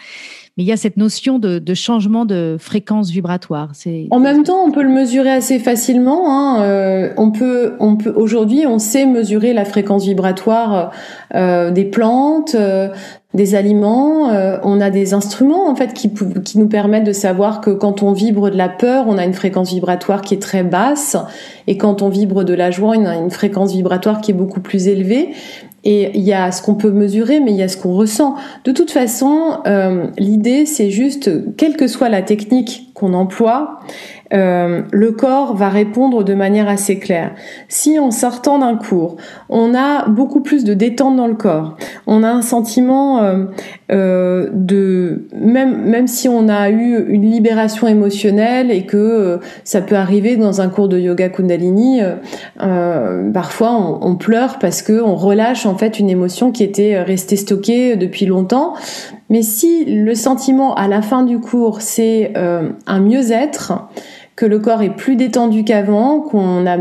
Mais 0.58 0.63
il 0.63 0.68
y 0.68 0.72
a 0.72 0.78
cette 0.78 0.98
notion 0.98 1.39
de, 1.39 1.58
de 1.58 1.74
changement 1.74 2.26
de 2.26 2.58
fréquence 2.60 3.10
vibratoire. 3.10 3.70
C'est 3.74 4.08
en 4.12 4.20
même 4.20 4.44
temps, 4.44 4.63
on 4.63 4.72
peut 4.72 4.84
le 4.84 4.89
mesurer 4.89 5.32
assez 5.32 5.58
facilement. 5.58 6.26
Hein. 6.28 6.62
Euh, 6.62 7.10
on 7.18 7.32
peut, 7.32 7.74
on 7.80 7.96
peut 7.96 8.13
aujourd'hui, 8.16 8.68
on 8.68 8.78
sait 8.78 9.06
mesurer 9.06 9.54
la 9.54 9.66
fréquence 9.66 10.06
vibratoire 10.06 10.92
euh, 11.34 11.72
des 11.72 11.86
plantes, 11.86 12.54
euh, 12.54 12.89
des 13.34 13.56
aliments, 13.56 14.30
euh, 14.32 14.58
on 14.63 14.80
a 14.80 14.92
des 14.92 15.13
instruments 15.13 15.68
en 15.68 15.76
fait 15.76 15.94
qui, 15.94 16.12
qui 16.44 16.60
nous 16.60 16.68
permettent 16.68 17.04
de 17.04 17.13
savoir 17.13 17.62
que 17.62 17.72
quand 17.72 18.04
on 18.04 18.13
vibre 18.13 18.52
de 18.52 18.58
la 18.58 18.70
peur, 18.70 19.06
on 19.08 19.18
a 19.18 19.26
une 19.26 19.34
fréquence 19.34 19.74
vibratoire 19.74 20.22
qui 20.22 20.36
est 20.36 20.42
très 20.42 20.63
basse, 20.63 21.18
et 21.66 21.78
quand 21.78 22.02
on 22.02 22.10
vibre 22.10 22.44
de 22.44 22.54
la 22.54 22.70
joie, 22.70 22.94
on 22.96 23.06
a 23.06 23.16
une 23.16 23.32
fréquence 23.32 23.74
vibratoire 23.74 24.22
qui 24.22 24.32
est 24.32 24.36
beaucoup 24.36 24.62
plus 24.62 24.88
élevée. 24.88 25.30
Et 25.84 26.12
il 26.13 26.22
y 26.22 26.34
a 26.34 26.52
ce 26.52 26.62
qu'on 26.62 26.76
peut 26.76 26.91
mesurer, 26.91 27.39
mais 27.39 27.52
il 27.52 27.58
y 27.58 27.63
a 27.63 27.67
ce 27.67 27.78
qu'on 27.78 27.93
ressent. 27.93 28.36
De 28.63 28.72
toute 28.72 28.91
façon, 28.91 29.60
euh, 29.67 30.08
l'idée, 30.17 30.65
c'est 30.65 30.89
juste, 30.89 31.56
quelle 31.58 31.76
que 31.76 31.88
soit 31.88 32.10
la 32.10 32.22
technique 32.22 32.91
qu'on 32.93 33.13
emploie, 33.13 33.80
euh, 34.34 34.82
le 34.91 35.12
corps 35.12 35.56
va 35.56 35.69
répondre 35.69 36.24
de 36.24 36.34
manière 36.34 36.67
assez 36.67 36.98
claire. 36.98 37.32
Si 37.68 37.99
en 37.99 38.10
sortant 38.10 38.60
d'un 38.60 38.76
cours, 38.76 39.18
on 39.49 39.76
a 39.76 40.08
beaucoup 40.08 40.41
plus 40.41 40.64
de 40.64 40.74
détente 40.74 41.16
dans 41.16 41.28
le 41.28 41.36
corps, 41.36 41.78
on 42.08 42.24
a 42.24 42.30
un 42.30 42.41
sentiment 42.41 43.22
euh, 43.22 43.45
euh, 43.91 44.49
de 44.51 45.28
même 45.36 45.84
même 45.84 46.08
si 46.08 46.28
on 46.28 46.49
a 46.49 46.70
eu 46.72 47.05
une 47.10 47.30
libération 47.30 47.88
émotionnelle 47.88 48.72
et 48.72 48.86
que 48.86 49.39
ça 49.64 49.82
peut 49.82 49.95
arriver 49.95 50.36
dans 50.36 50.62
un 50.62 50.70
cours 50.70 50.88
de 50.88 50.97
yoga 50.97 51.30
Kundalini, 51.30 52.01
parfois 52.58 53.72
on, 53.74 53.99
on, 54.01 54.16
pleure 54.16 54.58
parce 54.60 54.82
que 54.82 55.01
on 55.01 55.16
relâche 55.16 55.66
en 55.66 55.76
fait 55.76 55.99
une 55.99 56.10
émotion 56.10 56.51
qui 56.51 56.64
était 56.64 57.01
restée 57.01 57.36
stockée 57.36 57.95
depuis 57.95 58.26
longtemps. 58.26 58.74
Mais 59.30 59.41
si 59.41 59.86
le 59.86 60.16
sentiment 60.16 60.76
à 60.76 60.88
la 60.88 61.01
fin 61.01 61.24
du 61.24 61.39
cours 61.39 61.82
c'est 61.82 62.34
un 62.36 62.99
mieux-être, 62.99 63.74
que 64.36 64.46
le 64.46 64.60
corps 64.60 64.82
est 64.82 64.96
plus 64.96 65.16
détendu 65.16 65.64
qu'avant, 65.64 66.20
qu'on 66.20 66.66
a 66.66 66.78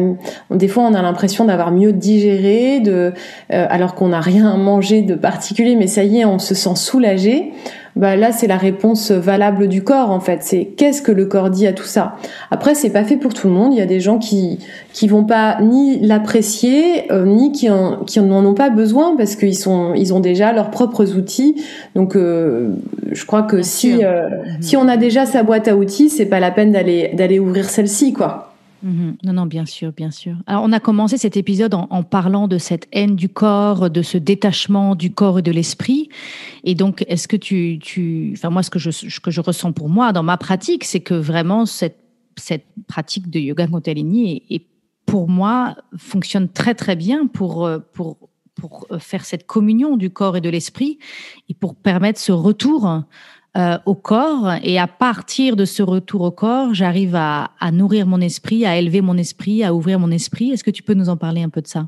des 0.51 0.69
fois 0.69 0.85
on 0.85 0.95
a 0.95 1.03
l'impression 1.03 1.45
d'avoir 1.45 1.71
mieux 1.71 1.93
digéré, 1.93 2.83
euh, 2.87 3.13
alors 3.49 3.95
qu'on 3.95 4.09
n'a 4.09 4.21
rien 4.21 4.57
mangé 4.57 5.03
de 5.03 5.15
particulier, 5.15 5.77
mais 5.77 5.87
ça 5.87 6.05
y 6.05 6.21
est, 6.21 6.25
on 6.25 6.39
se 6.39 6.55
sent 6.55 6.77
soulagé 6.77 7.53
bah 7.97 8.17
là 8.17 8.33
c'est 8.33 8.47
la 8.47 8.57
réponse 8.57 9.11
valable 9.11 9.69
du 9.69 9.85
corps 9.85 10.11
en 10.11 10.21
fait. 10.21 10.39
C'est 10.43 10.65
qu'est-ce 10.77 11.03
que 11.03 11.13
le 11.13 11.27
corps 11.27 11.51
dit 11.51 11.67
à 11.67 11.73
tout 11.73 11.85
ça? 11.85 12.17
Après 12.51 12.75
c'est 12.75 12.91
pas 12.91 13.05
fait 13.05 13.17
pour 13.17 13.35
tout 13.35 13.49
le 13.49 13.55
monde. 13.55 13.73
Il 13.73 13.79
y 13.79 13.83
a 13.83 13.87
des 13.87 14.01
gens 14.01 14.19
qui 14.19 14.59
qui 14.93 15.09
vont 15.09 15.25
pas 15.25 15.61
ni 15.61 16.01
l'apprécier 16.01 17.13
euh, 17.13 17.25
ni 17.25 17.53
qui 17.53 17.69
en 17.71 18.05
qui 18.05 18.21
n'en 18.21 18.45
ont 18.45 18.55
pas 18.55 18.71
besoin 18.71 19.17
parce 19.17 19.37
qu'ils 19.37 19.57
sont 19.57 19.95
ils 19.95 20.15
ont 20.15 20.21
déjà 20.21 20.53
leurs 20.53 20.71
propres 20.71 21.17
outils. 21.17 21.63
Donc 21.95 22.17
euh, 22.17 22.71
je 23.11 23.25
crois 23.27 23.43
que 23.43 23.63
si 23.63 24.05
euh, 24.05 24.29
si 24.61 24.77
on 24.77 24.89
a 24.89 24.97
déjà 24.97 25.27
sa 25.27 25.43
boîte 25.43 25.69
à 25.69 25.77
outils, 25.77 26.09
c'est 26.09 26.27
pas 26.27 26.41
la 26.41 26.51
peine 26.51 26.73
d'aller 26.73 27.11
d'aller 27.15 27.39
ouvrir 27.39 27.69
celle-ci 27.69 28.13
quoi. 28.13 28.52
Mhm. 28.83 29.17
Non, 29.23 29.33
non, 29.33 29.47
bien 29.47 29.67
sûr, 29.67 29.93
bien 29.93 30.11
sûr. 30.11 30.37
Alors, 30.47 30.63
on 30.65 30.73
a 30.73 30.81
commencé 30.81 31.17
cet 31.17 31.37
épisode 31.37 31.75
en, 31.75 32.03
parlant 32.03 32.49
de 32.49 32.59
cette 32.59 32.89
haine 32.93 33.15
du 33.15 33.29
corps, 33.29 33.91
de 33.91 34.03
ce 34.03 34.19
détachement 34.19 34.95
du 34.95 35.13
corps 35.13 35.39
et 35.39 35.43
de 35.43 35.53
l'esprit. 35.53 36.09
Et 36.65 36.75
donc, 36.75 37.05
est-ce 37.09 37.29
que 37.29 37.37
tu, 37.37 37.79
tu, 37.81 38.33
enfin, 38.37 38.51
moi, 38.51 38.63
ce 38.63 38.71
que 38.71 38.79
je, 38.79 38.91
que 39.21 39.31
je 39.31 39.41
ressens 39.41 39.73
pour 39.73 39.89
moi 39.89 40.13
dans 40.13 40.23
ma 40.23 40.37
pratique, 40.37 40.85
c'est 40.85 41.01
que 41.01 41.15
vraiment 41.15 41.65
cette, 41.65 41.99
cette 42.37 42.67
pratique 42.89 43.31
de 43.31 43.39
yoga 43.39 43.67
Kundalini 43.67 44.43
et 44.51 44.67
pour 45.07 45.29
moi, 45.29 45.77
fonctionne 45.97 46.49
très, 46.49 46.75
très 46.75 46.97
bien 46.97 47.27
pour, 47.27 47.69
pour, 47.93 48.17
pour 48.55 48.87
faire 48.99 49.25
cette 49.25 49.47
communion 49.47 49.97
du 49.97 50.11
corps 50.11 50.37
et 50.37 50.41
de 50.41 50.49
l'esprit 50.49 50.99
et 51.49 51.55
pour 51.55 51.75
permettre 51.75 52.21
ce 52.21 52.33
retour 52.33 53.03
euh, 53.55 53.77
au 53.85 53.95
corps 53.95 54.55
et 54.63 54.79
à 54.79 54.87
partir 54.87 55.57
de 55.57 55.67
ce 55.67 55.83
retour 55.83 56.23
au 56.23 56.31
corps, 56.31 56.73
j'arrive 56.73 57.15
à, 57.15 57.51
nourrir 57.71 58.07
mon 58.07 58.23
esprit, 58.23 58.65
à 58.65 58.79
élever 58.79 59.03
mon 59.03 59.19
esprit, 59.19 59.63
à 59.63 59.75
ouvrir 59.75 59.99
mon 59.99 60.11
esprit. 60.11 60.53
Est-ce 60.53 60.65
que 60.65 60.71
tu 60.71 60.83
peux 60.83 60.95
nous 60.95 61.11
en 61.11 61.19
parler 61.19 61.43
un 61.43 61.51
peu 61.51 61.61
de 61.61 61.67
ça? 61.67 61.87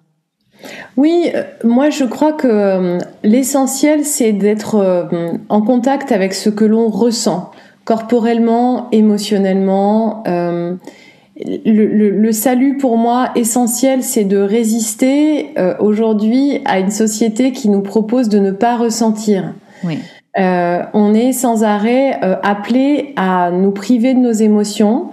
Oui, 0.98 1.30
euh, 1.34 1.42
moi 1.64 1.88
je 1.88 2.04
crois 2.04 2.34
que 2.34 2.46
euh, 2.46 2.98
l'essentiel 3.22 4.04
c'est 4.04 4.32
d'être 4.32 5.08
en 5.48 5.62
contact 5.62 6.12
avec 6.12 6.34
ce 6.34 6.50
que 6.50 6.66
l'on 6.66 6.90
ressent 6.90 7.50
corporellement, 7.84 8.90
émotionnellement. 8.92 10.22
le, 10.26 12.32
salut 12.32 12.76
pour 12.76 12.98
moi 12.98 13.30
essentiel, 13.36 14.02
c'est 14.02 14.24
de 14.24 14.36
résister 14.36 15.54
aujourd'hui 15.80 16.60
à 16.66 16.78
une 16.78 16.90
société 16.90 17.52
qui 17.52 17.70
nous 17.70 17.82
propose 17.82 18.28
de 18.28 18.38
ne 18.38 18.50
pas 18.50 18.76
ressentir. 18.76 19.54
Oui. 19.82 19.98
Euh, 20.38 20.82
on 20.94 21.14
est 21.14 21.32
sans 21.32 21.62
arrêt 21.62 22.18
euh, 22.22 22.36
appelé 22.42 23.12
à 23.16 23.50
nous 23.52 23.70
priver 23.70 24.14
de 24.14 24.18
nos 24.18 24.32
émotions 24.32 25.10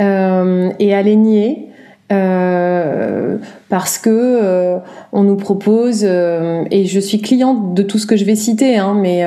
euh, 0.00 0.70
et 0.78 0.94
à 0.94 1.02
les 1.02 1.16
nier. 1.16 1.66
parce 3.68 3.98
que 3.98 4.80
on 5.12 5.22
nous 5.22 5.36
propose 5.36 6.02
et 6.04 6.84
je 6.84 7.00
suis 7.00 7.20
cliente 7.20 7.72
de 7.72 7.84
tout 7.84 7.98
ce 7.98 8.06
que 8.06 8.16
je 8.16 8.24
vais 8.24 8.34
citer 8.34 8.78
hein, 8.78 8.96
mais 9.00 9.24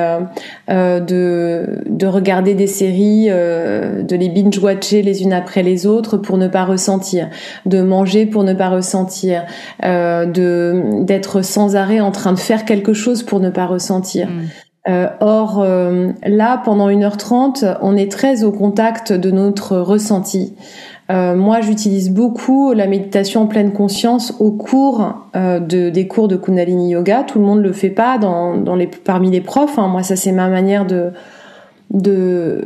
de 0.68 1.80
de 1.88 2.06
regarder 2.06 2.52
des 2.52 2.66
séries 2.66 3.28
de 3.30 4.16
les 4.16 4.28
binge 4.28 4.58
watcher 4.58 5.00
les 5.00 5.22
unes 5.22 5.32
après 5.32 5.62
les 5.62 5.86
autres 5.86 6.18
pour 6.18 6.36
ne 6.36 6.46
pas 6.46 6.66
ressentir 6.66 7.30
de 7.64 7.80
manger 7.80 8.26
pour 8.26 8.44
ne 8.44 8.52
pas 8.52 8.68
ressentir 8.68 9.44
de 9.82 11.02
d'être 11.04 11.40
sans 11.40 11.76
arrêt 11.76 12.00
en 12.00 12.10
train 12.10 12.34
de 12.34 12.38
faire 12.38 12.66
quelque 12.66 12.92
chose 12.92 13.22
pour 13.22 13.40
ne 13.40 13.48
pas 13.48 13.64
ressentir 13.64 14.28
mm. 14.28 14.42
Euh, 14.86 15.08
or, 15.20 15.62
euh, 15.62 16.12
là, 16.26 16.60
pendant 16.62 16.90
1h30, 16.90 17.78
on 17.80 17.96
est 17.96 18.10
très 18.10 18.44
au 18.44 18.52
contact 18.52 19.12
de 19.12 19.30
notre 19.30 19.78
ressenti. 19.78 20.54
Euh, 21.10 21.34
moi, 21.34 21.60
j'utilise 21.62 22.10
beaucoup 22.10 22.72
la 22.72 22.86
méditation 22.86 23.42
en 23.42 23.46
pleine 23.46 23.72
conscience 23.72 24.34
au 24.40 24.50
cours 24.52 25.14
de, 25.34 25.90
des 25.90 26.06
cours 26.06 26.28
de 26.28 26.36
Kundalini 26.36 26.90
Yoga. 26.90 27.24
Tout 27.24 27.38
le 27.38 27.44
monde 27.44 27.62
le 27.62 27.72
fait 27.72 27.90
pas 27.90 28.18
dans, 28.18 28.56
dans 28.56 28.76
les, 28.76 28.86
parmi 28.86 29.30
les 29.30 29.40
profs. 29.40 29.78
Hein. 29.78 29.88
Moi, 29.88 30.02
ça 30.02 30.16
c'est 30.16 30.32
ma 30.32 30.48
manière 30.48 30.86
de, 30.86 31.12
de 31.94 32.62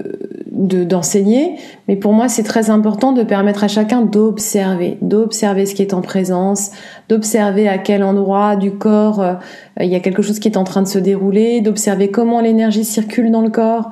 d'enseigner, 0.50 1.54
mais 1.86 1.94
pour 1.94 2.12
moi 2.12 2.28
c'est 2.28 2.42
très 2.42 2.70
important 2.70 3.12
de 3.12 3.22
permettre 3.22 3.62
à 3.62 3.68
chacun 3.68 4.02
d'observer, 4.02 4.98
d'observer 5.02 5.66
ce 5.66 5.74
qui 5.74 5.82
est 5.82 5.94
en 5.94 6.00
présence, 6.00 6.72
d'observer 7.08 7.68
à 7.68 7.78
quel 7.78 8.02
endroit 8.02 8.56
du 8.56 8.72
corps 8.72 9.20
euh, 9.20 9.34
il 9.80 9.86
y 9.86 9.94
a 9.94 10.00
quelque 10.00 10.22
chose 10.22 10.40
qui 10.40 10.48
est 10.48 10.56
en 10.56 10.64
train 10.64 10.82
de 10.82 10.88
se 10.88 10.98
dérouler, 10.98 11.60
d'observer 11.60 12.10
comment 12.10 12.40
l'énergie 12.40 12.84
circule 12.84 13.30
dans 13.30 13.42
le 13.42 13.50
corps. 13.50 13.90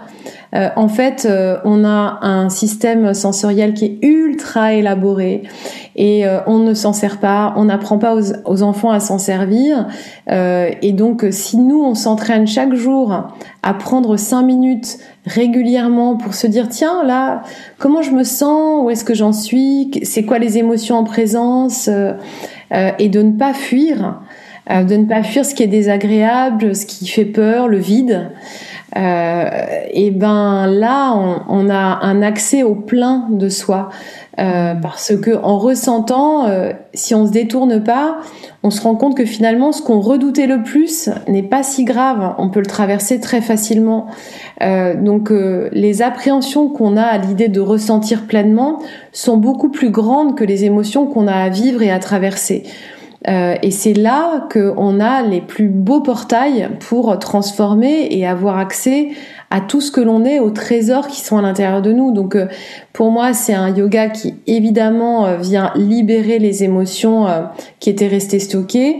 Euh, 0.56 0.70
en 0.74 0.88
fait, 0.88 1.26
euh, 1.28 1.58
on 1.64 1.84
a 1.84 2.18
un 2.22 2.48
système 2.48 3.14
sensoriel 3.14 3.74
qui 3.74 3.84
est 3.84 3.98
ultra 4.04 4.72
élaboré 4.72 5.42
et 5.98 6.24
on 6.46 6.58
ne 6.58 6.74
s'en 6.74 6.92
sert 6.92 7.20
pas, 7.20 7.54
on 7.56 7.64
n'apprend 7.64 7.96
pas 7.96 8.14
aux, 8.44 8.62
enfants 8.62 8.90
à 8.90 9.00
s'en 9.00 9.16
servir. 9.16 9.86
et 10.28 10.92
donc, 10.92 11.24
si 11.30 11.56
nous 11.56 11.82
on 11.82 11.94
s'entraîne 11.94 12.46
chaque 12.46 12.74
jour 12.74 13.30
à 13.62 13.72
prendre 13.72 14.18
cinq 14.18 14.42
minutes 14.42 14.98
régulièrement 15.26 16.16
pour 16.16 16.34
se 16.34 16.46
dire 16.46 16.68
tiens 16.68 17.02
là 17.04 17.42
comment 17.78 18.02
je 18.02 18.12
me 18.12 18.24
sens? 18.24 18.84
Où 18.84 18.90
est-ce 18.90 19.04
que 19.04 19.14
j'en 19.14 19.32
suis? 19.32 19.90
C'est 20.02 20.24
quoi 20.24 20.38
les 20.38 20.58
émotions 20.58 20.96
en 20.96 21.04
présence? 21.04 21.88
Euh, 21.88 22.12
euh, 22.72 22.90
et 22.98 23.08
de 23.08 23.22
ne 23.22 23.30
pas 23.30 23.54
fuir 23.54 24.22
euh, 24.70 24.82
de 24.82 24.96
ne 24.96 25.04
pas 25.04 25.22
fuir 25.22 25.44
ce 25.44 25.54
qui 25.54 25.62
est 25.62 25.68
désagréable 25.68 26.74
ce 26.74 26.86
qui 26.86 27.06
fait 27.06 27.24
peur 27.24 27.68
le 27.68 27.78
vide 27.78 28.30
et 28.94 30.10
ben 30.10 30.66
là 30.66 31.12
on, 31.14 31.42
on, 31.50 31.68
a 31.68 31.98
un 32.02 32.22
accès 32.22 32.62
au 32.62 32.74
plein 32.74 33.26
de 33.28 33.50
soi 33.50 33.90
parce 34.36 35.14
que 35.20 35.36
en 35.42 35.58
ressentant 35.58 36.46
si 36.94 37.14
on 37.14 37.26
se 37.26 37.32
détourne 37.32 37.82
pas 37.82 38.20
on 38.66 38.70
se 38.70 38.80
rend 38.80 38.96
compte 38.96 39.16
que 39.16 39.24
finalement, 39.24 39.70
ce 39.70 39.80
qu'on 39.80 40.00
redoutait 40.00 40.48
le 40.48 40.64
plus 40.64 41.08
n'est 41.28 41.44
pas 41.44 41.62
si 41.62 41.84
grave. 41.84 42.34
On 42.38 42.48
peut 42.48 42.58
le 42.58 42.66
traverser 42.66 43.20
très 43.20 43.40
facilement. 43.40 44.08
Euh, 44.60 45.00
donc, 45.00 45.30
euh, 45.30 45.68
les 45.70 46.02
appréhensions 46.02 46.68
qu'on 46.68 46.96
a 46.96 47.04
à 47.04 47.16
l'idée 47.16 47.46
de 47.46 47.60
ressentir 47.60 48.26
pleinement 48.26 48.80
sont 49.12 49.36
beaucoup 49.36 49.68
plus 49.68 49.90
grandes 49.90 50.34
que 50.34 50.42
les 50.42 50.64
émotions 50.64 51.06
qu'on 51.06 51.28
a 51.28 51.34
à 51.34 51.48
vivre 51.48 51.80
et 51.80 51.92
à 51.92 52.00
traverser. 52.00 52.64
Euh, 53.28 53.56
et 53.62 53.70
c'est 53.70 53.92
là 53.92 54.46
qu'on 54.52 55.00
a 55.00 55.22
les 55.22 55.40
plus 55.40 55.68
beaux 55.68 56.00
portails 56.00 56.68
pour 56.80 57.18
transformer 57.18 58.06
et 58.10 58.26
avoir 58.26 58.58
accès 58.58 59.08
à 59.50 59.60
tout 59.60 59.80
ce 59.80 59.90
que 59.90 60.00
l'on 60.00 60.24
est, 60.24 60.38
aux 60.38 60.50
trésors 60.50 61.08
qui 61.08 61.20
sont 61.20 61.36
à 61.36 61.42
l'intérieur 61.42 61.82
de 61.82 61.92
nous. 61.92 62.12
Donc 62.12 62.36
euh, 62.36 62.46
pour 62.92 63.10
moi, 63.10 63.32
c'est 63.32 63.54
un 63.54 63.74
yoga 63.74 64.08
qui 64.08 64.34
évidemment 64.46 65.26
euh, 65.26 65.36
vient 65.38 65.72
libérer 65.74 66.38
les 66.38 66.62
émotions 66.62 67.26
qui 67.80 67.90
étaient 67.90 68.06
restées 68.06 68.38
stockées, 68.38 68.98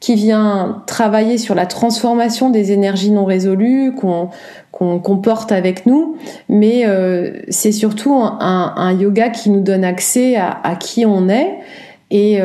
qui 0.00 0.14
vient 0.14 0.82
travailler 0.86 1.36
sur 1.36 1.54
la 1.54 1.66
transformation 1.66 2.50
des 2.50 2.72
énergies 2.72 3.10
non 3.10 3.24
résolues 3.24 3.94
qu'on 3.94 4.30
qu'on 4.72 5.16
porte 5.16 5.52
avec 5.52 5.86
nous, 5.86 6.18
mais 6.50 6.84
c'est 7.48 7.72
surtout 7.72 8.14
un, 8.20 8.92
yoga 8.92 9.30
qui 9.30 9.48
nous 9.48 9.62
donne 9.62 9.84
accès 9.84 10.36
à, 10.36 10.50
à 10.64 10.76
qui 10.76 11.06
on 11.06 11.30
est. 11.30 11.60
Et, 12.12 12.38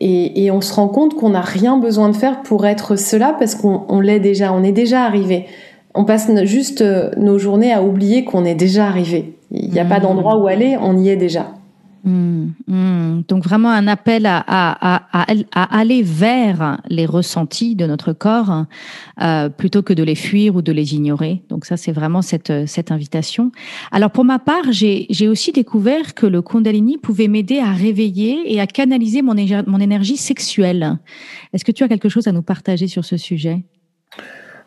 et, 0.00 0.44
et, 0.44 0.50
on 0.52 0.60
se 0.60 0.72
rend 0.72 0.86
compte 0.86 1.14
qu'on 1.14 1.30
n'a 1.30 1.40
rien 1.40 1.76
besoin 1.76 2.08
de 2.08 2.14
faire 2.14 2.42
pour 2.42 2.66
être 2.66 2.94
cela 2.94 3.34
parce 3.36 3.56
qu'on 3.56 4.00
l'est 4.00 4.20
déjà, 4.20 4.52
on 4.52 4.62
est 4.62 4.70
déjà 4.70 5.02
arrivé 5.02 5.46
on 5.96 6.04
passe 6.04 6.30
juste 6.44 6.82
euh, 6.82 7.10
nos 7.16 7.38
journées 7.38 7.72
à 7.72 7.82
oublier 7.82 8.24
qu'on 8.24 8.44
est 8.44 8.54
déjà 8.54 8.86
arrivé. 8.86 9.34
Il 9.50 9.70
n'y 9.70 9.80
a 9.80 9.84
pas 9.84 10.00
d'endroit 10.00 10.36
où 10.36 10.46
aller, 10.46 10.76
on 10.80 10.98
y 10.98 11.08
est 11.08 11.16
déjà. 11.16 11.46
Hmm, 12.06 12.50
hmm. 12.68 13.22
Donc 13.26 13.42
vraiment 13.42 13.70
un 13.70 13.88
appel 13.88 14.26
à, 14.26 14.42
aller 15.52 16.02
vers 16.04 16.80
les 16.88 17.04
ressentis 17.04 17.74
de 17.74 17.84
notre 17.84 18.12
corps 18.12 18.64
euh, 19.20 19.48
plutôt 19.48 19.82
que 19.82 19.92
de 19.92 20.04
les 20.04 20.14
fuir 20.14 20.54
ou 20.54 20.62
de 20.62 20.70
les 20.70 20.94
ignorer. 20.94 21.42
Donc 21.48 21.64
ça 21.64 21.76
c'est 21.76 21.90
vraiment 21.90 22.22
cette, 22.22 22.68
cette 22.68 22.92
invitation. 22.92 23.50
Alors 23.90 24.12
pour 24.12 24.24
ma 24.24 24.38
part, 24.38 24.70
j'ai 24.70 25.28
aussi 25.28 25.50
découvert 25.50 26.14
que 26.14 26.26
le 26.26 26.42
Kundalini 26.42 26.96
pouvait 26.96 27.26
m'aider 27.26 27.58
à 27.58 27.72
réveiller 27.72 28.54
et 28.54 28.60
à 28.60 28.68
canaliser 28.68 29.22
mon 29.22 29.36
énergie 29.80 30.16
sexuelle. 30.16 30.98
Est-ce 31.52 31.64
que 31.64 31.72
tu 31.72 31.82
as 31.82 31.88
quelque 31.88 32.08
chose 32.08 32.28
à 32.28 32.32
nous 32.32 32.42
partager 32.42 32.86
sur 32.86 33.04
ce 33.04 33.16
sujet? 33.16 33.64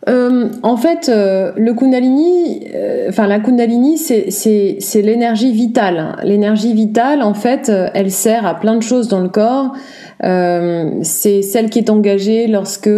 Euh, 0.07 0.47
en 0.63 0.77
fait, 0.77 1.09
euh, 1.09 1.51
le 1.57 1.73
Kundalini, 1.73 2.67
euh, 2.73 3.07
enfin 3.09 3.27
la 3.27 3.39
Kundalini, 3.39 3.97
c'est 3.97 5.01
l'énergie 5.01 5.51
vitale. 5.51 6.15
L'énergie 6.23 6.73
vitale, 6.73 7.21
en 7.21 7.33
fait, 7.33 7.71
elle 7.93 8.11
sert 8.11 8.45
à 8.45 8.59
plein 8.59 8.75
de 8.75 8.83
choses 8.83 9.07
dans 9.09 9.19
le 9.19 9.29
corps. 9.29 9.73
c'est 10.21 11.41
celle 11.41 11.69
qui 11.69 11.79
est 11.79 11.89
engagée 11.89 12.47
lorsque 12.47 12.89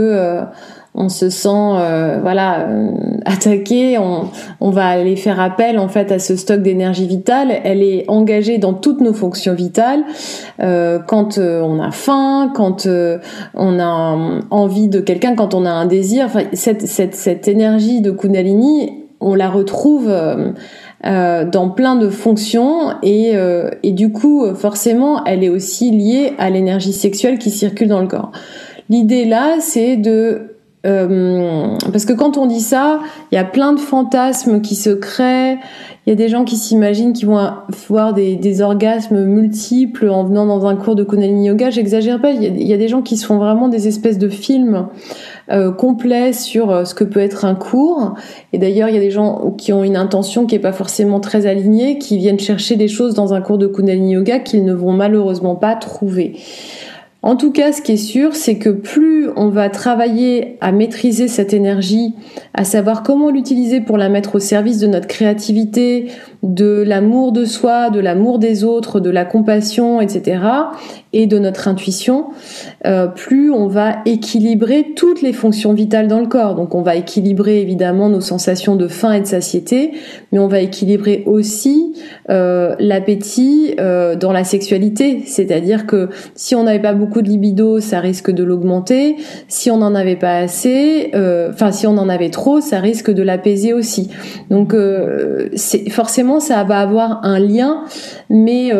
on 0.93 1.07
se 1.07 1.29
sent 1.29 1.47
euh, 1.49 2.19
voilà 2.21 2.67
euh, 2.67 2.91
attaqué, 3.25 3.97
on, 3.97 4.29
on, 4.59 4.71
va 4.71 4.87
aller 4.87 5.15
faire 5.15 5.39
appel 5.39 5.79
en 5.79 5.87
fait 5.87 6.11
à 6.11 6.19
ce 6.19 6.35
stock 6.35 6.61
d'énergie 6.61 7.07
vitale. 7.07 7.51
Elle 7.63 7.81
est 7.81 8.03
engagée 8.09 8.57
dans 8.57 8.73
toutes 8.73 8.99
nos 8.99 9.13
fonctions 9.13 9.53
vitales. 9.53 10.03
Euh, 10.61 10.99
quand 10.99 11.37
on 11.37 11.79
a 11.79 11.91
faim, 11.91 12.51
quand 12.53 12.87
on 13.55 13.79
a 13.79 14.17
envie 14.49 14.89
de 14.89 14.99
quelqu'un, 14.99 15.35
quand 15.35 15.53
on 15.53 15.65
a 15.65 15.71
un 15.71 15.85
désir, 15.85 16.25
enfin, 16.25 16.43
cette, 16.53 16.85
cette, 16.87 17.15
cette 17.15 17.47
énergie 17.47 18.01
de 18.01 18.11
Kundalini, 18.11 19.05
on 19.19 19.35
la 19.35 19.49
retrouve. 19.49 20.09
Euh, 21.03 21.45
dans 21.45 21.67
plein 21.67 21.95
de 21.95 22.09
fonctions 22.09 22.91
et, 23.01 23.33
et 23.81 23.91
du 23.91 24.11
coup 24.11 24.45
forcément 24.53 25.25
elle 25.25 25.43
est 25.43 25.49
aussi 25.49 25.89
liée 25.89 26.33
à 26.37 26.51
l'énergie 26.51 26.93
sexuelle 26.93 27.39
qui 27.39 27.49
circule 27.49 27.87
dans 27.87 28.01
le 28.01 28.07
corps. 28.07 28.31
L'idée 28.87 29.25
là 29.25 29.55
c'est 29.59 29.97
de 29.97 30.50
euh, 30.85 31.77
parce 31.91 32.05
que 32.05 32.13
quand 32.13 32.37
on 32.37 32.47
dit 32.47 32.59
ça, 32.59 32.99
il 33.31 33.35
y 33.35 33.37
a 33.37 33.43
plein 33.43 33.73
de 33.73 33.79
fantasmes 33.79 34.61
qui 34.61 34.75
se 34.75 34.89
créent. 34.89 35.57
Il 36.07 36.09
y 36.09 36.13
a 36.13 36.15
des 36.15 36.29
gens 36.29 36.43
qui 36.43 36.55
s'imaginent 36.55 37.13
qu'ils 37.13 37.27
vont 37.27 37.37
avoir 37.37 38.13
des, 38.13 38.61
orgasmes 38.61 39.23
multiples 39.25 40.09
en 40.09 40.23
venant 40.23 40.47
dans 40.47 40.65
un 40.65 40.75
cours 40.75 40.95
de 40.95 41.03
Kundalini 41.03 41.47
Yoga. 41.47 41.69
J'exagère 41.69 42.19
pas. 42.19 42.31
Il 42.31 42.41
y, 42.41 42.47
a, 42.47 42.49
y, 42.49 42.73
a, 42.73 42.77
des 42.77 42.87
gens 42.87 43.03
qui 43.03 43.17
se 43.17 43.25
font 43.25 43.37
vraiment 43.37 43.67
des 43.67 43.87
espèces 43.87 44.17
de 44.17 44.27
films 44.27 44.87
euh, 45.51 45.71
complets 45.71 46.33
sur 46.33 46.71
euh, 46.71 46.85
ce 46.85 46.95
que 46.95 47.03
peut 47.03 47.19
être 47.19 47.45
un 47.45 47.55
cours. 47.55 48.15
Et 48.51 48.57
d'ailleurs, 48.57 48.89
il 48.89 48.95
y 48.95 48.97
a 48.97 49.01
des 49.01 49.11
gens 49.11 49.51
qui 49.57 49.73
ont 49.73 49.83
une 49.83 49.97
intention 49.97 50.47
qui 50.47 50.55
est 50.55 50.59
pas 50.59 50.71
forcément 50.71 51.19
très 51.19 51.45
alignée, 51.45 51.99
qui 51.99 52.17
viennent 52.17 52.39
chercher 52.39 52.75
des 52.75 52.87
choses 52.87 53.13
dans 53.13 53.33
un 53.33 53.41
cours 53.41 53.59
de 53.59 53.67
Kundalini 53.67 54.13
Yoga 54.13 54.39
qu'ils 54.39 54.65
ne 54.65 54.73
vont 54.73 54.93
malheureusement 54.93 55.55
pas 55.55 55.75
trouver. 55.75 56.37
En 57.23 57.35
tout 57.35 57.51
cas, 57.51 57.71
ce 57.71 57.83
qui 57.83 57.91
est 57.91 57.97
sûr, 57.97 58.35
c'est 58.35 58.57
que 58.57 58.69
plus 58.69 59.29
on 59.35 59.49
va 59.49 59.69
travailler 59.69 60.57
à 60.59 60.71
maîtriser 60.71 61.27
cette 61.27 61.53
énergie, 61.53 62.15
à 62.55 62.63
savoir 62.63 63.03
comment 63.03 63.29
l'utiliser 63.29 63.79
pour 63.79 63.99
la 63.99 64.09
mettre 64.09 64.35
au 64.35 64.39
service 64.39 64.79
de 64.79 64.87
notre 64.87 65.07
créativité, 65.07 66.07
de 66.41 66.83
l'amour 66.85 67.31
de 67.31 67.45
soi, 67.45 67.91
de 67.91 67.99
l'amour 67.99 68.39
des 68.39 68.63
autres, 68.63 68.99
de 68.99 69.11
la 69.11 69.23
compassion, 69.23 70.01
etc., 70.01 70.39
et 71.13 71.27
de 71.27 71.37
notre 71.39 71.67
intuition, 71.67 72.27
euh, 72.85 73.07
plus 73.07 73.51
on 73.51 73.67
va 73.67 73.97
équilibrer 74.05 74.93
toutes 74.95 75.21
les 75.21 75.33
fonctions 75.33 75.73
vitales 75.73 76.07
dans 76.07 76.21
le 76.21 76.27
corps. 76.27 76.55
Donc 76.55 76.73
on 76.73 76.81
va 76.81 76.95
équilibrer 76.95 77.61
évidemment 77.61 78.07
nos 78.07 78.21
sensations 78.21 78.75
de 78.75 78.87
faim 78.87 79.13
et 79.13 79.21
de 79.21 79.25
satiété, 79.25 79.91
mais 80.31 80.39
on 80.39 80.47
va 80.47 80.61
équilibrer 80.61 81.23
aussi 81.25 81.93
euh, 82.29 82.75
l'appétit 82.79 83.75
euh, 83.79 84.15
dans 84.15 84.31
la 84.31 84.45
sexualité. 84.45 85.23
C'est-à-dire 85.25 85.85
que 85.85 86.09
si 86.35 86.55
on 86.55 86.63
n'avait 86.63 86.79
pas 86.81 86.93
beaucoup 86.93 87.21
de 87.21 87.27
libido, 87.27 87.81
ça 87.81 87.99
risque 87.99 88.31
de 88.31 88.43
l'augmenter. 88.43 89.17
Si 89.49 89.69
on 89.69 89.77
n'en 89.77 89.95
avait 89.95 90.15
pas 90.15 90.37
assez, 90.37 91.11
enfin 91.13 91.71
si 91.71 91.87
on 91.87 91.97
en 91.97 92.07
avait 92.07 92.29
trop, 92.29 92.61
ça 92.61 92.79
risque 92.79 93.11
de 93.11 93.21
l'apaiser 93.21 93.73
aussi. 93.73 94.09
Donc 94.49 94.73
c'est 95.55 95.89
forcément 95.89 96.39
ça 96.39 96.63
va 96.63 96.79
avoir 96.79 97.19
un 97.23 97.39
lien, 97.39 97.83
mais 98.29 98.71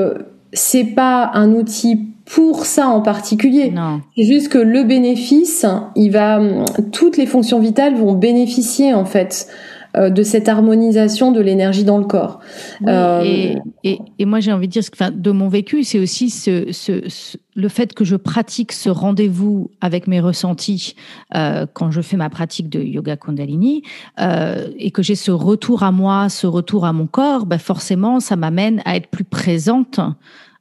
c'est 0.53 0.83
pas 0.83 1.31
un 1.33 1.53
outil 1.53 2.10
pour 2.33 2.65
ça 2.65 2.87
en 2.87 3.01
particulier. 3.01 3.73
C'est 4.15 4.23
juste 4.23 4.49
que 4.49 4.57
le 4.57 4.83
bénéfice, 4.83 5.65
il 5.95 6.11
va, 6.11 6.39
toutes 6.93 7.17
les 7.17 7.25
fonctions 7.25 7.59
vitales 7.59 7.95
vont 7.95 8.13
bénéficier 8.13 8.93
en 8.93 9.03
fait 9.03 9.49
euh, 9.97 10.09
de 10.09 10.23
cette 10.23 10.47
harmonisation 10.47 11.33
de 11.33 11.41
l'énergie 11.41 11.83
dans 11.83 11.97
le 11.97 12.05
corps. 12.05 12.39
Euh, 12.87 13.55
et, 13.83 13.99
et, 14.17 14.25
moi 14.25 14.39
j'ai 14.39 14.53
envie 14.53 14.67
de 14.67 14.71
dire, 14.71 14.83
enfin, 14.93 15.11
de 15.11 15.31
mon 15.31 15.49
vécu, 15.49 15.83
c'est 15.83 15.99
aussi 15.99 16.29
ce, 16.29 16.71
ce, 16.71 17.37
le 17.55 17.67
fait 17.67 17.93
que 17.93 18.05
je 18.05 18.15
pratique 18.15 18.71
ce 18.71 18.89
rendez-vous 18.89 19.69
avec 19.81 20.07
mes 20.07 20.21
ressentis 20.21 20.95
euh, 21.35 21.65
quand 21.73 21.91
je 21.91 21.99
fais 21.99 22.15
ma 22.15 22.29
pratique 22.29 22.69
de 22.69 22.79
yoga 22.79 23.17
Kundalini 23.17 23.83
et 24.17 24.91
que 24.91 25.03
j'ai 25.03 25.15
ce 25.15 25.31
retour 25.31 25.83
à 25.83 25.91
moi, 25.91 26.29
ce 26.29 26.47
retour 26.47 26.85
à 26.85 26.93
mon 26.93 27.07
corps, 27.07 27.45
ben 27.45 27.59
forcément 27.59 28.21
ça 28.21 28.37
m'amène 28.37 28.81
à 28.85 28.95
être 28.95 29.07
plus 29.07 29.25
présente. 29.25 29.99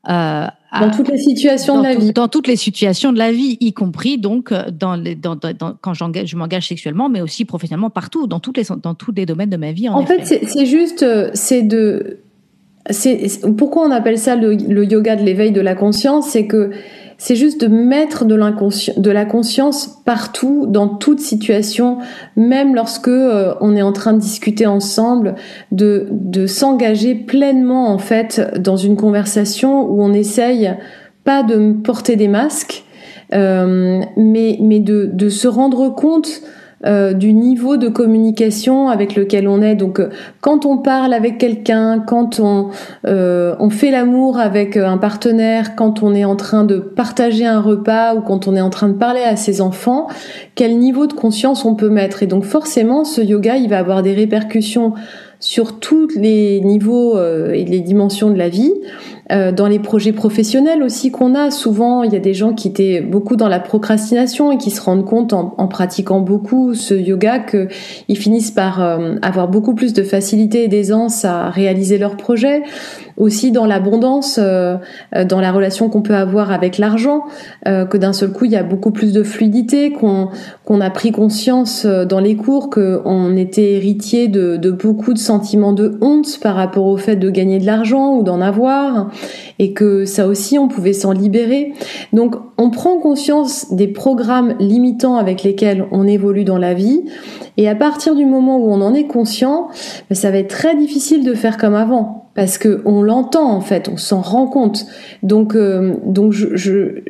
Euh, 0.09 0.47
dans 0.73 0.91
toutes 0.91 1.09
les 1.09 1.19
situations 1.19 1.79
de 1.79 1.83
la 1.83 1.95
vie. 1.95 2.13
Dans 2.13 2.29
toutes 2.29 2.47
les 2.47 2.57
situations 2.57 3.13
de 3.13 3.19
la 3.19 3.33
vie, 3.33 3.57
y 3.61 3.73
compris 3.73 4.19
donc 4.19 4.53
euh, 4.53 4.71
dans, 4.71 4.95
les, 4.95 5.15
dans, 5.15 5.37
dans, 5.37 5.77
quand 5.81 5.95
je 5.95 6.37
m'engage 6.37 6.69
sexuellement, 6.69 7.09
mais 7.09 7.21
aussi 7.21 7.45
professionnellement, 7.45 7.91
partout, 7.91 8.27
dans, 8.27 8.41
toutes 8.41 8.57
les, 8.57 8.65
dans 8.83 8.95
tous 8.95 9.13
les 9.13 9.27
domaines 9.27 9.51
de 9.51 9.57
ma 9.57 9.73
vie. 9.73 9.89
En, 9.89 9.95
en 9.95 10.07
fait, 10.07 10.25
c'est 10.25 10.67
juste, 10.67 11.03
euh, 11.03 11.31
c'est 11.35 11.63
de, 11.63 12.19
c'est 12.89 13.27
pourquoi 13.57 13.87
on 13.87 13.91
appelle 13.91 14.19
ça 14.19 14.37
le, 14.37 14.55
le 14.55 14.85
yoga 14.85 15.17
de 15.17 15.23
l'éveil 15.23 15.53
de 15.53 15.61
la 15.61 15.75
conscience, 15.75 16.29
c'est 16.29 16.47
que 16.47 16.71
c'est 17.21 17.37
juste 17.37 17.61
de 17.61 17.67
mettre 17.67 18.25
de, 18.25 18.35
de 18.99 19.11
la 19.11 19.25
conscience 19.27 20.01
partout, 20.07 20.65
dans 20.67 20.89
toute 20.89 21.21
situation, 21.21 21.99
même 22.35 22.75
lorsque 22.75 23.09
euh, 23.09 23.53
on 23.61 23.77
est 23.77 23.83
en 23.83 23.93
train 23.93 24.15
de 24.15 24.21
discuter 24.21 24.65
ensemble, 24.65 25.35
de, 25.71 26.09
de 26.11 26.47
s'engager 26.47 27.15
pleinement 27.15 27.93
en 27.93 27.99
fait 27.99 28.51
dans 28.59 28.79
une 28.79 28.97
conversation 28.97 29.83
où 29.83 30.03
on 30.03 30.15
essaye 30.15 30.75
pas 31.23 31.43
de 31.43 31.75
porter 31.85 32.17
des 32.17 32.27
masques, 32.27 32.85
euh, 33.35 34.01
mais, 34.17 34.57
mais 34.63 34.81
de, 34.81 35.11
de 35.13 35.29
se 35.29 35.47
rendre 35.47 35.95
compte 35.95 36.41
euh, 36.87 37.13
du 37.13 37.35
niveau 37.35 37.77
de 37.77 37.89
communication 37.89 38.89
avec 38.89 39.15
lequel 39.15 39.49
on 39.49 39.61
est. 39.61 39.75
Donc, 39.75 40.01
euh, 40.01 40.09
quand 40.41 40.65
on 40.65 40.79
parle 40.79 41.13
avec 41.13 41.37
quelqu'un, 41.37 41.99
quand 41.99 42.41
on, 42.41 42.71
euh, 43.07 43.55
on 43.59 43.69
fait 43.69 43.91
l'amour 43.91 44.39
avec 44.39 44.79
un 44.79 44.97
partenaire, 44.97 45.77
quand 45.77 46.03
on 46.03 46.15
est 46.15 46.25
en 46.25 46.37
train 46.37 46.65
de 46.65 46.79
partager 46.79 47.45
un 47.45 47.61
repas 47.61 48.15
ou 48.15 48.23
quand 48.23 48.49
on 48.49 48.57
est 48.57 48.63
en 48.63 48.71
train 48.71 48.89
de 48.89 48.95
parler 48.95 49.21
à 49.21 49.37
ses 49.37 49.61
enfants, 49.61 50.07
quel 50.55 50.79
niveau 50.79 51.07
de 51.07 51.13
conscience 51.13 51.67
on 51.67 51.75
peut 51.75 51.91
mettre? 51.91 52.23
Et 52.23 52.27
donc, 52.27 52.45
forcément, 52.45 53.05
ce 53.05 53.21
yoga, 53.21 53.57
il 53.57 53.69
va 53.69 53.79
avoir 53.79 54.03
des 54.03 54.15
répercussions 54.15 54.95
sur 55.39 55.81
tous 55.81 56.09
les 56.17 56.63
niveaux 56.63 57.19
et 57.19 57.65
les 57.65 57.81
dimensions 57.81 58.31
de 58.31 58.37
la 58.37 58.51
vie. 58.51 58.73
Euh, 59.31 59.53
dans 59.53 59.69
les 59.69 59.79
projets 59.79 60.13
professionnels 60.13 60.83
aussi 60.83 61.11
qu'on 61.11 61.35
a, 61.35 61.51
souvent 61.51 62.03
il 62.03 62.13
y 62.13 62.17
a 62.17 62.21
des 62.21 62.35
gens 62.35 62.53
qui 62.53 62.69
étaient 62.69 63.01
beaucoup 63.01 63.37
dans 63.37 63.49
la 63.49 63.61
procrastination 63.61 64.51
et 64.51 64.59
qui 64.59 64.71
se 64.71 64.81
rendent 64.81 65.05
compte 65.05 65.33
en, 65.33 65.55
en 65.57 65.69
pratiquant 65.69 66.21
beaucoup 66.21 66.75
ce 66.75 66.95
yoga 66.95 67.39
qu'ils 67.39 68.17
finissent 68.17 68.51
par 68.51 68.83
euh, 68.83 69.15
avoir 69.23 69.49
beaucoup 69.49 69.75
plus 69.75 69.93
de 69.93 70.03
facilité 70.03 70.65
et 70.65 70.69
d'aisance 70.69 71.25
à 71.25 71.51
réaliser 71.51 71.99
leurs 71.99 72.17
projets. 72.17 72.63
Aussi 73.21 73.53
dans 73.53 73.67
l'abondance, 73.67 74.39
euh, 74.43 74.77
euh, 75.15 75.27
dans 75.27 75.43
la 75.43 75.53
relation 75.53 75.91
qu'on 75.91 76.01
peut 76.01 76.15
avoir 76.15 76.51
avec 76.51 76.79
l'argent, 76.79 77.25
euh, 77.69 77.85
que 77.85 77.99
d'un 77.99 78.15
seul 78.15 78.33
coup 78.33 78.47
il 78.47 78.51
y 78.51 78.57
a 78.57 78.63
beaucoup 78.63 78.93
plus 78.93 79.13
de 79.13 79.23
fluidité, 79.23 79.93
qu'on 79.93 80.31
qu'on 80.65 80.81
a 80.81 80.89
pris 80.89 81.13
conscience 81.13 81.85
dans 81.85 82.21
les 82.21 82.35
cours 82.37 82.71
qu'on 82.71 83.37
était 83.37 83.73
héritier 83.73 84.29
de, 84.29 84.57
de 84.57 84.71
beaucoup 84.71 85.13
de 85.13 85.19
sentiments 85.19 85.75
de 85.75 85.99
honte 86.01 86.39
par 86.41 86.55
rapport 86.55 86.87
au 86.87 86.97
fait 86.97 87.17
de 87.17 87.29
gagner 87.29 87.59
de 87.59 87.67
l'argent 87.67 88.15
ou 88.15 88.23
d'en 88.23 88.41
avoir, 88.41 89.11
et 89.59 89.73
que 89.73 90.05
ça 90.05 90.27
aussi 90.27 90.59
on 90.59 90.69
pouvait 90.69 90.93
s'en 90.93 91.13
libérer. 91.13 91.73
Donc 92.13 92.37
on 92.59 92.71
prend 92.71 92.99
conscience 92.99 93.73
des 93.73 93.89
programmes 93.89 94.55
limitants 94.59 95.17
avec 95.17 95.43
lesquels 95.43 95.87
on 95.93 96.07
évolue 96.07 96.45
dans 96.45 96.59
la 96.59 96.75
vie, 96.75 97.05
et 97.57 97.69
à 97.69 97.75
partir 97.75 98.15
du 98.15 98.25
moment 98.25 98.59
où 98.59 98.71
on 98.71 98.81
en 98.81 98.95
est 98.95 99.07
conscient, 99.07 99.69
ben, 100.09 100.15
ça 100.15 100.31
va 100.31 100.39
être 100.39 100.49
très 100.49 100.77
difficile 100.77 101.25
de 101.25 101.35
faire 101.35 101.57
comme 101.57 101.75
avant 101.75 102.31
parce 102.35 102.59
que 102.59 102.81
on 102.85 103.03
l'entend 103.03 103.51
en 103.51 103.61
fait, 103.61 103.89
on 103.93 103.97
s'en 103.97 104.21
rend 104.21 104.47
compte. 104.47 104.87
Donc, 105.23 105.55
euh, 105.55 105.95
donc 106.05 106.33
je, 106.33 106.57
je, 106.57 107.03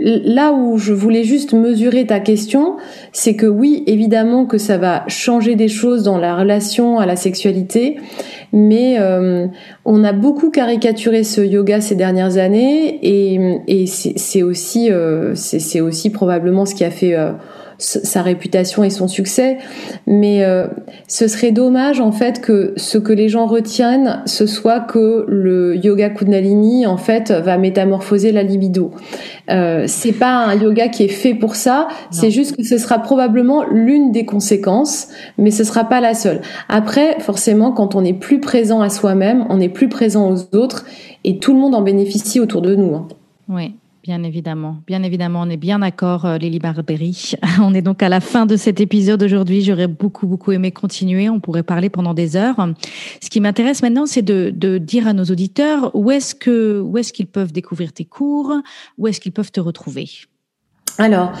là 0.00 0.52
où 0.52 0.78
je 0.78 0.92
voulais 0.92 1.24
juste 1.24 1.52
mesurer 1.52 2.06
ta 2.06 2.20
question, 2.20 2.76
c'est 3.12 3.34
que 3.34 3.46
oui, 3.46 3.82
évidemment 3.86 4.46
que 4.46 4.58
ça 4.58 4.78
va 4.78 5.04
changer 5.08 5.56
des 5.56 5.68
choses 5.68 6.04
dans 6.04 6.18
la 6.18 6.36
relation 6.36 6.98
à 6.98 7.06
la 7.06 7.16
sexualité, 7.16 7.96
mais 8.52 8.96
euh, 8.98 9.46
on 9.84 10.04
a 10.04 10.12
beaucoup 10.12 10.50
caricaturé 10.50 11.24
ce 11.24 11.40
yoga 11.40 11.80
ces 11.80 11.96
dernières 11.96 12.36
années 12.38 12.98
et, 13.02 13.60
et 13.66 13.86
c'est 13.86 14.42
aussi, 14.42 14.90
euh, 14.90 15.34
c'est 15.34 15.80
aussi 15.80 16.10
probablement 16.10 16.64
ce 16.64 16.74
qui 16.74 16.84
a 16.84 16.90
fait 16.90 17.16
sa 17.78 18.22
réputation 18.22 18.82
et 18.82 18.90
son 18.90 19.06
succès. 19.06 19.58
Mais 20.06 20.44
euh, 20.44 20.66
ce 21.06 21.28
serait 21.28 21.52
dommage 21.52 22.00
en 22.00 22.12
fait 22.12 22.40
que 22.40 22.74
ce 22.76 22.98
que 22.98 23.12
les 23.12 23.28
gens 23.28 23.46
retiennent, 23.46 24.22
ce 24.26 24.46
soit 24.46 24.80
que 24.80 25.24
le 25.28 25.76
yoga 25.76 26.10
Kundalini 26.10 26.86
en 26.86 26.96
fait 26.96 27.30
va 27.30 27.56
métamorphoser 27.56 28.32
la 28.32 28.42
libido. 28.42 28.90
Euh, 29.50 29.84
c'est 29.86 30.12
pas 30.12 30.32
un 30.32 30.54
yoga 30.54 30.88
qui 30.88 31.04
est 31.04 31.08
fait 31.08 31.34
pour 31.34 31.54
ça. 31.54 31.88
C'est 32.10 32.30
juste 32.30 32.56
que 32.56 32.64
ce 32.64 32.78
sera 32.78 32.98
probablement 32.98 33.64
l'une 33.64 34.12
des 34.12 34.24
conséquences, 34.24 35.08
mais 35.38 35.50
ce 35.50 35.64
sera 35.64 35.84
pas 35.84 36.00
la 36.00 36.14
seule. 36.14 36.40
Après, 36.68 37.18
forcément, 37.20 37.72
quand 37.72 37.94
on 37.94 38.04
est 38.04 38.12
plus 38.12 38.40
présent 38.40 38.80
à 38.80 38.90
soi-même, 38.90 39.46
on 39.48 39.60
est 39.60 39.68
plus 39.68 39.88
présent 39.88 40.30
aux 40.32 40.56
autres 40.56 40.84
et 41.24 41.38
tout 41.38 41.52
le 41.52 41.60
monde 41.60 41.74
en 41.74 41.82
bénéficie 41.82 42.40
autour 42.40 42.62
de 42.62 42.74
nous. 42.74 42.94
Hein. 42.94 43.08
Oui 43.48 43.74
Bien 44.08 44.22
évidemment, 44.22 44.78
bien 44.86 45.02
évidemment, 45.02 45.42
on 45.42 45.50
est 45.50 45.58
bien 45.58 45.80
d'accord, 45.80 46.24
euh, 46.24 46.38
Lily 46.38 46.60
Barbery. 46.60 47.32
On 47.60 47.74
est 47.74 47.82
donc 47.82 48.02
à 48.02 48.08
la 48.08 48.20
fin 48.20 48.46
de 48.46 48.56
cet 48.56 48.80
épisode 48.80 49.22
aujourd'hui. 49.22 49.60
J'aurais 49.60 49.86
beaucoup, 49.86 50.26
beaucoup 50.26 50.50
aimé 50.50 50.72
continuer. 50.72 51.28
On 51.28 51.40
pourrait 51.40 51.62
parler 51.62 51.90
pendant 51.90 52.14
des 52.14 52.34
heures. 52.34 52.56
Ce 53.20 53.28
qui 53.28 53.38
m'intéresse 53.38 53.82
maintenant, 53.82 54.06
c'est 54.06 54.22
de, 54.22 54.50
de, 54.50 54.78
dire 54.78 55.06
à 55.08 55.12
nos 55.12 55.24
auditeurs 55.24 55.90
où 55.94 56.10
est-ce 56.10 56.34
que, 56.34 56.80
où 56.80 56.96
est-ce 56.96 57.12
qu'ils 57.12 57.26
peuvent 57.26 57.52
découvrir 57.52 57.92
tes 57.92 58.06
cours, 58.06 58.54
où 58.96 59.08
est-ce 59.08 59.20
qu'ils 59.20 59.32
peuvent 59.32 59.52
te 59.52 59.60
retrouver? 59.60 60.08
Alors, 60.96 61.32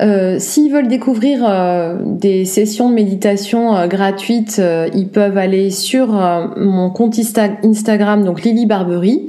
euh, 0.00 0.36
s'ils 0.38 0.72
veulent 0.72 0.88
découvrir 0.88 1.44
euh, 1.44 1.96
des 2.04 2.44
sessions 2.44 2.88
de 2.88 2.94
méditation 2.94 3.74
euh, 3.74 3.86
gratuites, 3.88 4.60
ils 4.94 5.08
peuvent 5.08 5.36
aller 5.36 5.70
sur 5.70 6.08
mon 6.56 6.90
compte 6.90 7.18
Instagram, 7.64 8.24
donc 8.24 8.42
Lily 8.42 8.66
Barbery. 8.66 9.28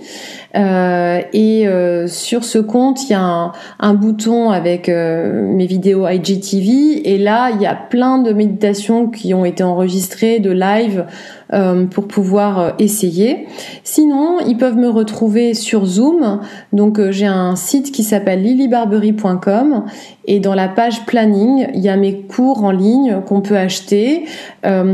et 0.55 1.65
sur 2.07 2.43
ce 2.43 2.59
compte, 2.59 3.03
il 3.03 3.11
y 3.11 3.15
a 3.15 3.22
un, 3.22 3.51
un 3.80 3.93
bouton 3.93 4.51
avec 4.51 4.88
mes 4.89 5.65
vidéos 5.65 6.07
IGTV. 6.07 7.09
Et 7.09 7.17
là, 7.17 7.49
il 7.51 7.61
y 7.61 7.65
a 7.65 7.76
plein 7.76 8.20
de 8.20 8.32
méditations 8.32 9.07
qui 9.07 9.34
ont 9.34 9.45
été 9.45 9.63
enregistrées, 9.63 10.39
de 10.39 10.51
live 10.51 11.05
euh, 11.51 11.88
pour 11.88 12.07
pouvoir 12.07 12.59
euh, 12.59 12.72
essayer. 12.78 13.47
Sinon, 13.84 14.38
ils 14.45 14.55
peuvent 14.55 14.78
me 14.78 14.88
retrouver 14.88 15.55
sur 15.55 15.88
Zoom. 15.88 16.41
Donc 16.74 16.99
euh, 16.99 17.11
j'ai 17.11 17.26
un 17.26 17.55
site 17.55 17.91
qui 17.91 18.03
s'appelle 18.03 18.43
lilybarbery.com 18.43 19.86
et 20.32 20.39
dans 20.39 20.53
la 20.53 20.67
page 20.67 21.05
planning, 21.05 21.67
il 21.73 21.80
y 21.80 21.89
a 21.89 21.97
mes 21.97 22.21
cours 22.21 22.63
en 22.63 22.71
ligne 22.71 23.21
qu'on 23.25 23.41
peut 23.41 23.57
acheter. 23.57 24.25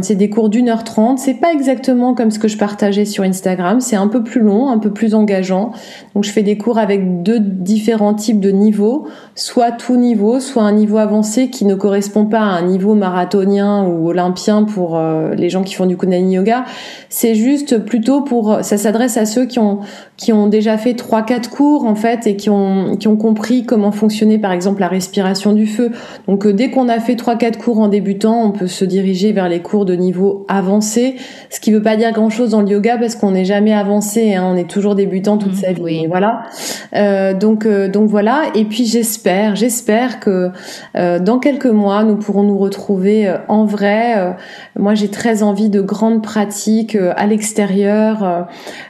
c'est 0.01 0.15
des 0.15 0.29
cours 0.29 0.49
d'une 0.49 0.69
heure 0.69 0.86
trente. 0.86 1.19
C'est 1.19 1.33
pas 1.33 1.51
exactement 1.51 2.13
comme 2.13 2.31
ce 2.31 2.39
que 2.39 2.47
je 2.47 2.57
partageais 2.57 3.03
sur 3.03 3.23
Instagram. 3.25 3.81
C'est 3.81 3.97
un 3.97 4.07
peu 4.07 4.23
plus 4.23 4.39
long, 4.39 4.69
un 4.69 4.77
peu 4.77 4.91
plus 4.91 5.13
engageant. 5.13 5.73
Donc 6.13 6.23
je 6.23 6.31
fais 6.31 6.41
des 6.41 6.57
cours 6.57 6.77
avec 6.77 7.21
deux 7.21 7.39
différents 7.41 8.13
types 8.13 8.39
de 8.39 8.51
niveaux, 8.51 9.07
soit 9.36 9.71
tout 9.71 9.97
niveau, 9.97 10.39
soit 10.39 10.63
un 10.63 10.71
niveau 10.71 10.97
avancé 10.97 11.49
qui 11.49 11.65
ne 11.65 11.75
correspond 11.75 12.25
pas 12.25 12.39
à 12.39 12.57
un 12.57 12.61
niveau 12.61 12.95
marathonien 12.95 13.86
ou 13.86 14.07
olympien 14.07 14.63
pour 14.63 14.97
les 15.36 15.49
gens 15.49 15.63
qui 15.63 15.73
font 15.73 15.86
du 15.86 15.97
Kundalini 15.97 16.39
c'est 17.09 17.36
juste 17.36 17.79
plutôt 17.79 18.21
pour, 18.21 18.59
ça 18.61 18.77
s'adresse 18.77 19.17
à 19.17 19.25
ceux 19.25 19.45
qui 19.45 19.59
ont, 19.59 19.79
qui 20.17 20.33
ont 20.33 20.47
déjà 20.47 20.77
fait 20.77 20.93
trois, 20.93 21.23
quatre 21.23 21.49
cours, 21.49 21.86
en 21.86 21.95
fait, 21.95 22.27
et 22.27 22.36
qui 22.36 22.49
ont, 22.49 22.95
qui 22.97 23.07
ont 23.07 23.17
compris 23.17 23.65
comment 23.65 23.91
fonctionnait, 23.91 24.38
par 24.38 24.51
exemple, 24.51 24.81
la 24.81 24.88
respiration 24.88 25.24
du 25.53 25.67
feu. 25.67 25.91
Donc, 26.28 26.45
euh, 26.45 26.53
dès 26.53 26.69
qu'on 26.69 26.89
a 26.89 26.99
fait 26.99 27.15
trois, 27.15 27.36
quatre 27.36 27.57
cours 27.57 27.80
en 27.80 27.88
débutant, 27.88 28.43
on 28.43 28.51
peut 28.51 28.67
se 28.67 28.86
diriger 28.86 29.32
vers 29.32 29.49
les 29.49 29.61
cours 29.61 29.86
de 29.86 29.95
niveau 29.95 30.45
avancé, 30.47 31.15
ce 31.49 31.59
qui 31.59 31.71
veut 31.71 31.82
pas 31.82 31.95
dire 31.95 32.11
grand 32.11 32.30
chose 32.30 32.51
dans 32.51 32.61
le 32.61 32.67
yoga 32.67 32.97
parce 32.97 33.15
qu'on 33.15 33.32
n'est 33.32 33.45
jamais 33.45 33.73
avancé, 33.73 34.36
hein, 34.36 34.43
on 34.53 34.55
est 34.55 34.69
toujours 34.69 34.95
débutant 34.95 35.38
toute 35.38 35.53
mmh, 35.53 35.55
sa 35.55 35.71
vie. 35.73 36.07
Voilà. 36.07 36.43
Euh, 36.95 37.34
donc, 37.34 37.65
euh, 37.65 37.88
donc 37.88 38.09
voilà. 38.09 38.43
Et 38.55 38.65
puis, 38.65 38.86
j'espère, 38.86 39.55
j'espère 39.55 40.19
que 40.19 40.51
dans 40.93 41.39
quelques 41.39 41.65
mois, 41.65 42.03
nous 42.03 42.15
pourrons 42.15 42.43
nous 42.43 42.57
retrouver 42.57 43.34
en 43.47 43.65
vrai. 43.65 44.36
moi, 44.78 44.95
j'ai 44.95 45.09
très 45.09 45.43
envie 45.43 45.69
de 45.69 45.82
grandes 45.82 46.21
pratiques 46.23 46.97
à 47.15 47.26
l'extérieur 47.26 48.47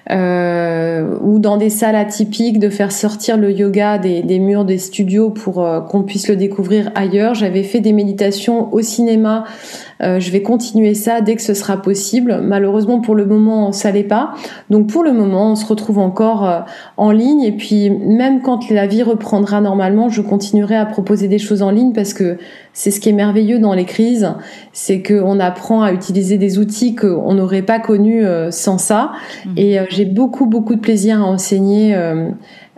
ou 0.09 1.39
dans 1.39 1.57
des 1.57 1.69
salles 1.69 1.95
atypiques, 1.95 2.59
de 2.59 2.69
faire 2.69 2.91
sortir 2.91 3.37
le 3.37 3.51
yoga 3.51 3.97
des, 3.97 4.21
des 4.21 4.39
murs 4.39 4.65
des 4.65 4.77
studios 4.77 5.29
pour 5.29 5.65
qu'on 5.89 6.03
puisse 6.03 6.14
le 6.27 6.35
découvrir 6.35 6.91
ailleurs. 6.95 7.35
J'avais 7.35 7.63
fait 7.63 7.79
des 7.79 7.93
méditations 7.93 8.73
au 8.73 8.81
cinéma 8.81 9.45
euh, 10.01 10.19
je 10.19 10.31
vais 10.31 10.41
continuer 10.41 10.93
ça 10.93 11.21
dès 11.21 11.35
que 11.35 11.41
ce 11.41 11.53
sera 11.53 11.81
possible. 11.81 12.41
Malheureusement, 12.43 12.99
pour 12.99 13.15
le 13.15 13.25
moment, 13.25 13.71
ça 13.71 13.91
l'est 13.91 14.03
pas. 14.03 14.33
Donc, 14.69 14.87
pour 14.87 15.03
le 15.03 15.13
moment, 15.13 15.51
on 15.51 15.55
se 15.55 15.65
retrouve 15.65 15.99
encore 15.99 16.47
euh, 16.47 16.59
en 16.97 17.11
ligne. 17.11 17.43
Et 17.43 17.53
puis, 17.53 17.89
même 17.89 18.41
quand 18.41 18.69
la 18.69 18.87
vie 18.87 19.03
reprendra 19.03 19.61
normalement, 19.61 20.09
je 20.09 20.21
continuerai 20.21 20.75
à 20.75 20.85
proposer 20.85 21.27
des 21.27 21.39
choses 21.39 21.61
en 21.61 21.71
ligne 21.71 21.93
parce 21.93 22.13
que 22.13 22.37
c'est 22.73 22.91
ce 22.91 22.99
qui 22.99 23.09
est 23.09 23.13
merveilleux 23.13 23.59
dans 23.59 23.73
les 23.73 23.85
crises, 23.85 24.33
c'est 24.73 25.01
qu'on 25.01 25.39
apprend 25.39 25.81
à 25.81 25.93
utiliser 25.93 26.37
des 26.37 26.59
outils 26.59 26.93
qu'on 26.93 27.33
n'aurait 27.33 27.61
pas 27.61 27.79
connus 27.79 28.25
euh, 28.25 28.51
sans 28.51 28.77
ça. 28.77 29.13
Mmh. 29.45 29.53
Et 29.55 29.79
j'ai 29.89 30.05
beaucoup, 30.05 30.45
beaucoup 30.45 30.75
de 30.75 30.81
plaisir 30.81 31.21
à 31.21 31.25
enseigner. 31.25 31.95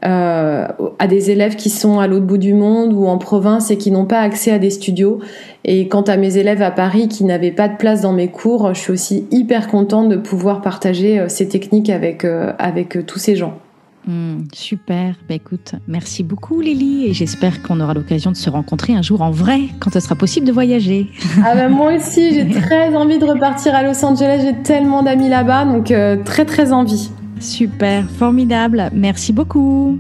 Euh, 0.06 0.68
à 1.00 1.08
des 1.08 1.32
élèves 1.32 1.56
qui 1.56 1.72
sont 1.72 2.00
à 2.00 2.06
l'autre 2.06 2.26
bout 2.26 2.38
du 2.38 2.54
monde 2.54 2.94
ou 2.94 3.08
en 3.08 3.18
province 3.18 3.72
et 3.72 3.78
qui 3.78 3.90
n'ont 3.90 4.06
pas 4.06 4.20
accès 4.20 4.52
à 4.52 4.60
des 4.60 4.70
studios. 4.70 5.20
Et 5.66 5.88
quant 5.88 6.04
à 6.04 6.18
mes 6.18 6.38
élèves 6.38 6.62
à 6.62 6.70
Paris 6.70 7.08
qui 7.08 7.24
n'avaient 7.24 7.52
pas 7.52 7.68
de 7.68 7.78
place 7.78 8.02
dans 8.02 8.14
mes 8.14 8.28
cours, 8.28 8.76
je 8.76 8.80
suis 8.80 8.92
aussi 8.94 9.26
hyper 9.32 9.68
contente 9.68 10.10
de 10.10 10.16
pouvoir 10.16 10.62
partager 10.62 11.20
euh, 11.20 11.30
ces 11.30 11.48
techniques 11.48 11.90
avec, 11.90 12.26
euh, 12.26 12.54
avec 12.60 13.08
tous 13.08 13.18
ces 13.18 13.36
gens. 13.36 13.58
Hmm, 14.06 14.44
super, 14.54 15.16
bah, 15.28 15.36
écoute, 15.36 15.74
merci 15.88 16.24
beaucoup 16.24 16.62
Lily 16.62 17.08
et 17.08 17.14
j'espère 17.14 17.64
qu'on 17.64 17.82
aura 17.82 17.94
l'occasion 17.96 18.32
de 18.32 18.38
se 18.38 18.50
rencontrer 18.52 18.94
un 18.94 19.02
jour 19.02 19.22
en 19.22 19.32
vrai 19.32 19.62
quand 19.80 19.92
ce 19.92 20.00
sera 20.00 20.16
possible 20.16 20.46
de 20.46 20.52
voyager. 20.52 21.08
Ah 21.44 21.56
bah 21.56 21.70
moi 21.70 21.94
aussi, 21.94 22.34
j'ai 22.34 22.48
très 22.48 22.96
envie 22.96 23.18
de 23.18 23.26
repartir 23.26 23.76
à 23.76 23.84
Los 23.84 24.06
Angeles, 24.06 24.44
j'ai 24.44 24.64
tellement 24.64 25.04
d'amis 25.04 25.28
là-bas, 25.28 25.66
donc 25.66 25.94
très 26.24 26.46
très 26.46 26.72
envie. 26.72 27.10
Super, 27.40 28.10
formidable. 28.10 28.90
Merci 28.94 29.32
beaucoup. 29.34 30.00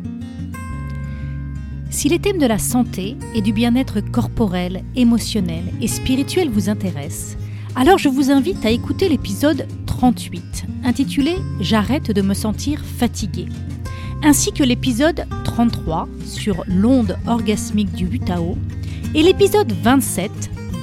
Si 1.89 2.09
les 2.09 2.19
thèmes 2.19 2.37
de 2.37 2.45
la 2.45 2.59
santé 2.59 3.15
et 3.33 3.41
du 3.41 3.53
bien-être 3.53 4.01
corporel, 4.01 4.83
émotionnel 4.95 5.63
et 5.81 5.87
spirituel 5.87 6.49
vous 6.49 6.69
intéressent, 6.69 7.37
alors 7.75 7.97
je 7.97 8.09
vous 8.09 8.31
invite 8.31 8.65
à 8.65 8.69
écouter 8.69 9.09
l'épisode 9.09 9.67
38, 9.85 10.65
intitulé 10.83 11.37
J'arrête 11.59 12.11
de 12.11 12.21
me 12.21 12.33
sentir 12.33 12.83
fatigué, 12.83 13.47
ainsi 14.23 14.51
que 14.51 14.63
l'épisode 14.63 15.25
33 15.43 16.07
sur 16.25 16.63
l'onde 16.67 17.17
orgasmique 17.25 17.93
du 17.93 18.05
Butao 18.05 18.57
et 19.15 19.23
l'épisode 19.23 19.71
27 19.71 20.31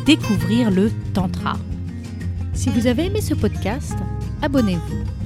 Découvrir 0.07 0.71
le 0.71 0.91
Tantra. 1.13 1.55
Si 2.55 2.71
vous 2.71 2.87
avez 2.87 3.07
aimé 3.07 3.21
ce 3.21 3.35
podcast, 3.35 3.95
abonnez-vous 4.43 5.24